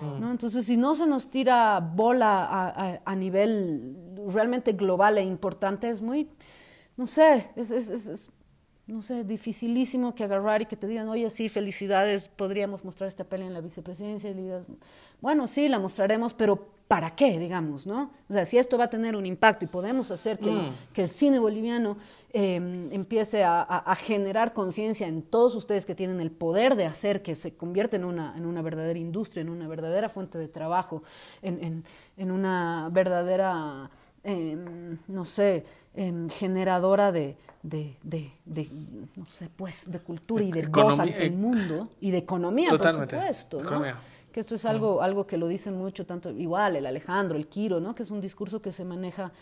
¿no? 0.00 0.30
Entonces, 0.30 0.66
si 0.66 0.76
no 0.76 0.94
se 0.94 1.06
nos 1.06 1.30
tira 1.30 1.80
bola 1.80 3.00
a, 3.04 3.14
nivel 3.14 3.96
realmente 4.28 4.72
global 4.72 5.18
e 5.18 5.24
importante, 5.24 5.88
es 5.88 6.02
muy, 6.02 6.28
no 6.96 7.06
sé, 7.06 7.50
es, 7.56 7.70
es, 7.70 7.88
es, 7.88 8.30
no 8.86 9.02
sé, 9.02 9.24
dificilísimo 9.24 10.14
que 10.14 10.24
agarrar 10.24 10.62
y 10.62 10.66
que 10.66 10.76
te 10.76 10.86
digan, 10.86 11.08
oye, 11.08 11.28
sí, 11.30 11.48
felicidades, 11.48 12.28
podríamos 12.28 12.84
mostrar 12.84 13.08
esta 13.08 13.24
pelea 13.24 13.48
en 13.48 13.54
la 13.54 13.60
vicepresidencia. 13.60 14.30
Y 14.30 14.34
digas, 14.34 14.64
bueno, 15.20 15.48
sí, 15.48 15.68
la 15.68 15.78
mostraremos, 15.78 16.34
pero 16.34 16.68
¿para 16.88 17.10
qué, 17.16 17.38
digamos, 17.38 17.86
no? 17.86 18.10
O 18.28 18.32
sea, 18.32 18.44
si 18.44 18.58
esto 18.58 18.78
va 18.78 18.84
a 18.84 18.90
tener 18.90 19.16
un 19.16 19.26
impacto 19.26 19.64
y 19.64 19.68
podemos 19.68 20.10
hacer 20.10 20.38
que, 20.38 20.50
mm. 20.50 20.72
el 20.94 21.08
cine 21.08 21.38
boliviano 21.38 21.96
em, 22.32 22.92
empiece 22.92 23.42
a, 23.44 23.96
generar 24.00 24.52
conciencia 24.52 25.06
en 25.06 25.22
todos 25.22 25.56
ustedes 25.56 25.84
que 25.84 25.94
tienen 25.94 26.20
el 26.20 26.30
poder 26.30 26.76
de 26.76 26.86
hacer 26.86 27.22
que 27.22 27.34
se 27.34 27.56
convierta 27.56 27.96
en 27.96 28.04
una, 28.04 28.36
en 28.36 28.46
una 28.46 28.62
verdadera 28.62 28.98
industria, 28.98 29.40
en 29.40 29.48
una 29.48 29.66
verdadera 29.66 30.08
fuente 30.08 30.38
de 30.38 30.48
trabajo, 30.48 31.02
en, 31.42 31.84
en, 32.16 32.30
una 32.30 32.88
verdadera, 32.92 33.90
em, 34.22 34.98
no 35.08 35.24
sé, 35.24 35.64
em, 35.94 36.28
generadora 36.28 37.10
de 37.10 37.36
de, 37.62 37.96
de, 38.04 38.32
de, 38.44 38.68
no 39.16 39.26
sé, 39.26 39.50
pues, 39.56 39.90
de 39.90 39.98
cultura 39.98 40.44
y 40.44 40.52
de 40.52 40.68
voz 40.68 41.00
ante 41.00 41.26
el 41.26 41.32
mundo 41.32 41.88
y 42.00 42.12
de 42.12 42.18
economía, 42.18 42.70
por 42.70 42.92
supuesto, 42.92 43.60
¿no? 43.60 43.82
Que 44.36 44.40
esto 44.40 44.54
es 44.54 44.66
algo, 44.66 45.00
algo 45.00 45.26
que 45.26 45.38
lo 45.38 45.48
dicen 45.48 45.78
mucho, 45.78 46.04
tanto 46.04 46.30
igual 46.30 46.76
el 46.76 46.84
Alejandro, 46.84 47.38
el 47.38 47.46
Quiro, 47.46 47.80
¿no? 47.80 47.94
Que 47.94 48.02
es 48.02 48.10
un 48.10 48.20
discurso 48.20 48.60
que 48.60 48.70
se 48.70 48.84
maneja, 48.84 49.32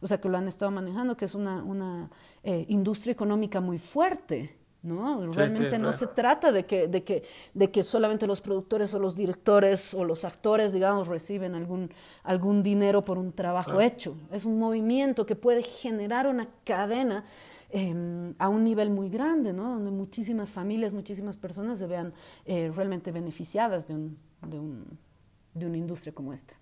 o 0.00 0.06
sea, 0.06 0.20
que 0.20 0.28
lo 0.28 0.38
han 0.38 0.46
estado 0.46 0.70
manejando, 0.70 1.16
que 1.16 1.24
es 1.24 1.34
una, 1.34 1.60
una 1.64 2.04
eh, 2.44 2.64
industria 2.68 3.10
económica 3.10 3.60
muy 3.60 3.80
fuerte, 3.80 4.56
¿no? 4.84 5.26
Realmente 5.32 5.76
no 5.80 5.92
se 5.92 6.06
trata 6.06 6.52
de 6.52 6.66
que, 6.66 6.86
de, 6.86 7.02
que, 7.02 7.24
de 7.52 7.72
que 7.72 7.82
solamente 7.82 8.28
los 8.28 8.40
productores 8.40 8.94
o 8.94 9.00
los 9.00 9.16
directores 9.16 9.92
o 9.92 10.04
los 10.04 10.24
actores, 10.24 10.72
digamos, 10.72 11.08
reciben 11.08 11.56
algún, 11.56 11.90
algún 12.22 12.62
dinero 12.62 13.04
por 13.04 13.18
un 13.18 13.32
trabajo 13.32 13.80
hecho. 13.80 14.16
Es 14.30 14.44
un 14.44 14.60
movimiento 14.60 15.26
que 15.26 15.34
puede 15.34 15.64
generar 15.64 16.28
una 16.28 16.46
cadena 16.62 17.24
Em, 17.76 18.36
a 18.38 18.48
un 18.48 18.62
nivel 18.62 18.88
muy 18.90 19.08
grande, 19.08 19.52
¿no? 19.52 19.64
donde 19.64 19.90
muchísimas 19.90 20.48
familias, 20.48 20.92
muchísimas 20.92 21.36
personas 21.36 21.80
se 21.80 21.88
vean 21.88 22.12
eh, 22.44 22.70
realmente 22.72 23.10
beneficiadas 23.10 23.88
de, 23.88 23.94
un, 23.94 24.16
de, 24.42 24.60
un, 24.60 24.96
de 25.54 25.66
una 25.66 25.76
industria 25.76 26.14
como 26.14 26.32
esta. 26.32 26.54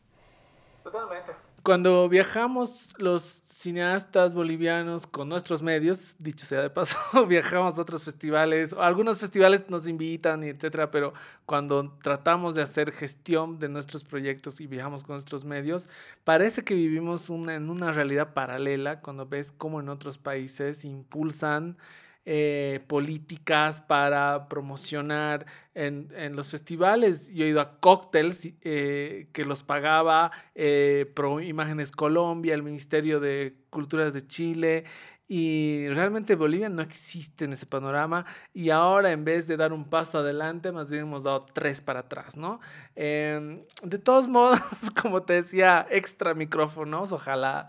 Totalmente. 0.82 1.32
Cuando 1.62 2.08
viajamos 2.08 2.94
los 2.96 3.41
cineastas 3.62 4.34
bolivianos 4.34 5.06
con 5.06 5.28
nuestros 5.28 5.62
medios, 5.62 6.16
dicho 6.18 6.44
sea 6.44 6.62
de 6.62 6.70
paso, 6.70 6.96
viajamos 7.28 7.78
a 7.78 7.82
otros 7.82 8.04
festivales, 8.04 8.72
algunos 8.72 9.20
festivales 9.20 9.62
nos 9.68 9.86
invitan 9.86 10.42
y 10.42 10.48
etcétera, 10.48 10.90
pero 10.90 11.14
cuando 11.46 11.88
tratamos 12.02 12.56
de 12.56 12.62
hacer 12.62 12.90
gestión 12.90 13.60
de 13.60 13.68
nuestros 13.68 14.02
proyectos 14.02 14.60
y 14.60 14.66
viajamos 14.66 15.04
con 15.04 15.14
nuestros 15.14 15.44
medios, 15.44 15.88
parece 16.24 16.64
que 16.64 16.74
vivimos 16.74 17.30
en 17.30 17.70
una 17.70 17.92
realidad 17.92 18.34
paralela 18.34 19.00
cuando 19.00 19.26
ves 19.26 19.52
cómo 19.52 19.78
en 19.78 19.88
otros 19.88 20.18
países 20.18 20.84
impulsan 20.84 21.76
eh, 22.24 22.84
políticas 22.86 23.80
para 23.80 24.48
promocionar 24.48 25.44
en, 25.74 26.08
en, 26.14 26.36
los 26.36 26.52
festivales. 26.52 27.32
Yo 27.32 27.44
he 27.44 27.48
ido 27.48 27.60
a 27.60 27.80
cócteles 27.80 28.52
eh, 28.60 29.28
que 29.32 29.44
los 29.44 29.64
pagaba 29.64 30.30
eh, 30.54 31.10
Pro 31.16 31.40
Imágenes 31.40 31.90
Colombia, 31.90 32.54
el 32.54 32.62
Ministerio 32.62 33.18
de 33.18 33.56
Culturas 33.70 34.12
de 34.12 34.24
Chile. 34.24 34.84
Y 35.26 35.88
realmente 35.88 36.36
Bolivia 36.36 36.68
no 36.68 36.82
existe 36.82 37.46
en 37.46 37.54
ese 37.54 37.66
panorama 37.66 38.26
y 38.52 38.70
ahora 38.70 39.12
en 39.12 39.24
vez 39.24 39.46
de 39.46 39.56
dar 39.56 39.72
un 39.72 39.88
paso 39.88 40.18
adelante, 40.18 40.70
más 40.72 40.90
bien 40.90 41.04
hemos 41.04 41.24
dado 41.24 41.46
tres 41.52 41.80
para 41.80 42.00
atrás, 42.00 42.36
¿no? 42.36 42.60
Em, 42.94 43.64
de 43.82 43.98
todos 43.98 44.28
modos, 44.28 44.60
como 45.02 45.22
te 45.22 45.32
decía, 45.32 45.86
extra 45.90 46.34
micrófonos, 46.34 47.12
ojalá 47.12 47.68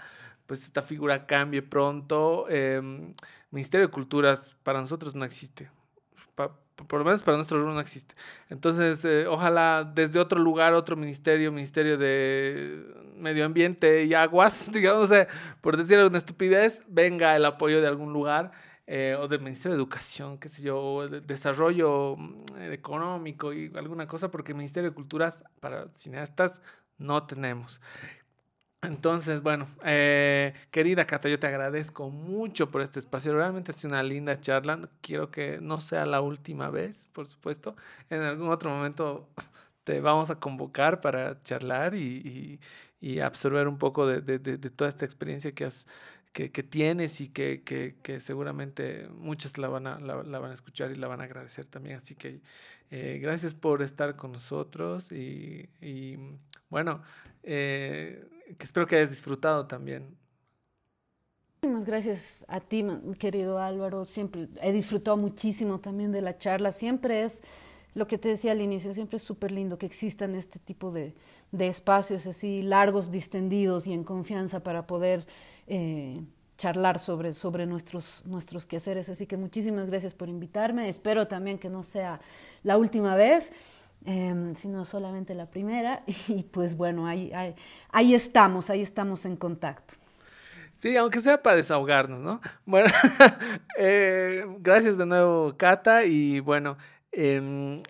pues 0.54 0.66
esta 0.66 0.84
figura 0.84 1.26
cambie 1.26 1.64
pronto. 1.64 2.47
Em, 2.47 3.16
Ministerio 3.49 3.88
de 3.88 3.91
Culturas 3.91 4.56
para 4.62 4.80
nosotros 4.80 5.16
no 5.16 5.26
existe. 5.26 5.72
por 6.36 6.99
lo 6.99 7.06
menos 7.06 7.24
para 7.24 7.38
nosotros 7.38 7.66
no 7.66 7.80
existe. 7.80 8.14
Entonces, 8.49 9.04
eh, 9.04 9.26
ojalá 9.28 9.84
desde 9.84 10.20
otro 10.20 10.39
lugar, 10.39 10.74
otro 10.74 10.95
ministerio, 10.95 11.51
Ministerio 11.51 11.97
de 11.97 12.86
Medio 13.16 13.45
Ambiente 13.45 14.04
y 14.04 14.14
Aguas, 14.14 14.72
digamos, 14.74 15.10
por 15.62 15.76
decir 15.78 15.97
una 15.99 16.18
estupidez, 16.20 16.84
venga 16.88 17.36
el 17.36 17.45
apoyo 17.45 17.82
de 17.82 17.88
algún 17.88 18.14
lugar. 18.14 18.51
Eh, 18.86 19.16
o 19.18 19.28
del 19.30 19.39
Ministerio 19.39 19.72
de 19.72 19.82
Educación, 19.82 20.38
qué 20.38 20.49
sé 20.49 20.62
yo, 20.62 20.78
o 20.78 21.08
de 21.08 21.22
Desarrollo 21.22 22.18
mm, 22.18 22.62
Económico 22.74 23.54
y 23.54 23.72
alguna 23.76 24.08
cosa, 24.08 24.30
porque 24.30 24.51
el 24.51 24.58
Ministerio 24.58 24.89
de 24.89 24.95
Culturas 24.95 25.43
para 25.62 25.88
cineastas 25.93 26.62
no 26.97 27.26
tenemos. 27.26 27.82
Entonces, 28.84 29.41
bueno, 29.41 29.67
eh, 29.86 30.53
querida 30.69 31.05
Cata, 31.05 31.29
yo 31.29 31.39
te 31.39 31.47
agradezco 31.47 32.09
mucho 32.09 32.69
por 32.69 32.81
este 32.81 32.99
espacio. 32.99 33.34
Realmente 33.34 33.71
ha 33.71 33.73
sido 33.73 33.93
una 33.93 34.03
linda 34.03 34.39
charla. 34.41 34.89
Quiero 35.01 35.31
que 35.31 35.59
no 35.61 35.79
sea 35.79 36.05
la 36.05 36.21
última 36.21 36.69
vez, 36.69 37.07
por 37.13 37.27
supuesto. 37.27 37.75
En 38.09 38.21
algún 38.21 38.49
otro 38.49 38.69
momento 38.69 39.29
te 39.84 40.01
vamos 40.01 40.29
a 40.29 40.39
convocar 40.39 41.01
para 41.01 41.41
charlar 41.43 41.95
y, 41.95 42.59
y, 43.01 43.19
absorber 43.19 43.67
un 43.67 43.77
poco 43.77 44.07
de, 44.07 44.21
de, 44.21 44.39
de, 44.39 44.69
toda 44.69 44.89
esta 44.89 45.05
experiencia 45.05 45.51
que, 45.53 45.65
has, 45.65 45.88
que, 46.31 46.51
que 46.51 46.63
tienes 46.63 47.21
y 47.21 47.29
que, 47.29 47.63
que, 47.63 48.19
seguramente 48.19 49.07
muchas 49.17 49.57
la 49.57 49.67
van, 49.67 49.88
a, 49.88 49.99
la, 49.99 50.15
van 50.15 50.51
a 50.51 50.53
escuchar 50.53 50.91
y 50.91 50.95
la 50.95 51.07
van 51.07 51.21
a 51.21 51.25
agradecer 51.25 51.65
también. 51.65 51.97
Así 51.97 52.15
que 52.15 52.41
eh, 52.91 53.19
gracias 53.21 53.53
por 53.53 53.81
estar 53.81 54.15
con 54.15 54.34
nosotros 54.34 55.11
y, 55.11 55.69
y 55.81 56.17
bueno. 56.69 57.01
Eh, 57.43 58.25
que 58.58 58.64
espero 58.66 58.88
que 58.88 58.96
hayas 58.98 59.10
disfrutado 59.10 59.68
también. 59.68 60.18
Muchísimas 61.62 61.86
gracias 61.86 62.46
a 62.50 62.60
ti, 62.60 62.86
querido 63.18 63.60
Álvaro. 63.60 64.06
Siempre 64.06 64.50
he 64.62 64.74
disfrutado 64.74 65.16
muchísimo 65.16 65.80
también 65.80 66.12
de 66.12 66.22
la 66.22 66.38
charla. 66.38 66.72
Siempre 66.72 67.24
es 67.24 67.41
lo 67.94 68.08
que 68.08 68.18
te 68.18 68.30
decía 68.30 68.52
al 68.52 68.62
inicio, 68.62 68.94
siempre 68.94 69.18
es 69.18 69.24
súper 69.24 69.52
lindo 69.52 69.78
que 69.78 69.86
existan 69.86 70.36
este 70.36 70.60
tipo 70.60 70.91
de, 70.91 71.14
de, 71.52 71.68
espacios 71.68 72.26
así 72.28 72.64
largos, 72.64 73.12
distendidos 73.12 73.88
y 73.88 73.94
en 73.94 74.04
confianza 74.04 74.62
para 74.62 74.88
poder 74.88 75.26
eh, 75.68 76.22
charlar 76.58 77.00
sobre, 77.00 77.34
sobre 77.34 77.66
nuestros, 77.66 78.24
nuestros 78.26 78.66
quehaceres. 78.66 79.10
Así 79.10 79.28
que 79.28 79.38
muchísimas 79.38 79.88
gracias 79.88 80.14
por 80.14 80.30
invitarme. 80.30 80.89
Espero 80.89 81.28
también 81.28 81.60
que 81.60 81.70
no 81.70 81.84
sea 81.84 82.20
la 82.64 82.78
última 82.78 83.16
vez. 83.16 83.52
Em, 84.06 84.56
sino 84.56 84.86
solamente 84.86 85.36
la 85.36 85.47
primera. 85.47 86.04
Y 86.28 86.43
pues 86.43 86.76
bueno, 86.76 87.08
ahí, 87.08 87.32
ahí, 87.91 88.14
estamos, 88.14 88.70
ahí 88.70 88.82
estamos 88.82 89.26
en 89.26 89.36
contacto. 89.36 89.95
Sí, 90.76 90.97
aunque 90.97 91.20
sea 91.22 91.41
para 91.41 91.58
desahogarnos, 91.58 92.20
¿no? 92.20 92.41
Bueno, 92.66 92.89
eh, 93.78 94.43
gracias 94.60 94.97
de 94.97 95.06
nuevo, 95.06 95.56
Cata. 95.58 96.06
Y 96.06 96.39
bueno, 96.39 96.78
eh, 97.12 97.82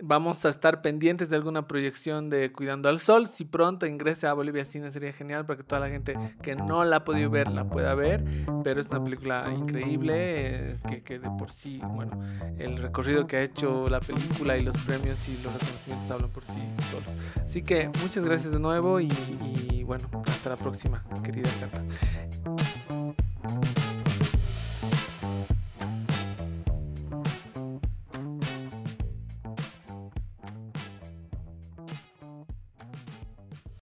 vamos 0.00 0.44
a 0.44 0.48
estar 0.48 0.82
pendientes 0.82 1.30
de 1.30 1.36
alguna 1.36 1.66
proyección 1.66 2.30
de 2.30 2.52
Cuidando 2.52 2.88
al 2.88 2.98
Sol. 2.98 3.26
Si 3.26 3.44
pronto 3.44 3.86
ingresa 3.86 4.30
a 4.30 4.34
Bolivia 4.34 4.64
Cine 4.64 4.90
sería 4.90 5.12
genial 5.12 5.46
para 5.46 5.58
que 5.58 5.64
toda 5.64 5.80
la 5.80 5.88
gente 5.88 6.16
que 6.42 6.54
no 6.56 6.84
la 6.84 6.96
ha 6.96 7.04
podido 7.04 7.30
ver 7.30 7.50
la 7.50 7.64
pueda 7.68 7.94
ver. 7.94 8.24
Pero 8.64 8.80
es 8.80 8.88
una 8.88 9.02
película 9.02 9.52
increíble 9.52 10.14
eh, 10.16 10.76
que, 10.88 11.02
que, 11.02 11.18
de 11.18 11.30
por 11.38 11.50
sí, 11.50 11.80
bueno, 11.82 12.20
el 12.58 12.78
recorrido 12.78 13.26
que 13.26 13.36
ha 13.36 13.42
hecho 13.42 13.88
la 13.88 14.00
película 14.00 14.56
y 14.56 14.62
los 14.62 14.76
premios 14.78 15.28
y 15.28 15.42
los 15.42 15.52
reconocimientos 15.52 16.10
hablan 16.10 16.30
por 16.30 16.44
sí 16.44 16.60
solos. 16.90 17.14
Así 17.44 17.62
que 17.62 17.88
muchas 18.02 18.24
gracias 18.24 18.52
de 18.52 18.58
nuevo 18.58 19.00
y, 19.00 19.08
y 19.08 19.82
bueno, 19.84 20.08
hasta 20.26 20.50
la 20.50 20.56
próxima, 20.56 21.04
querida 21.22 21.48
Cata. 21.60 21.82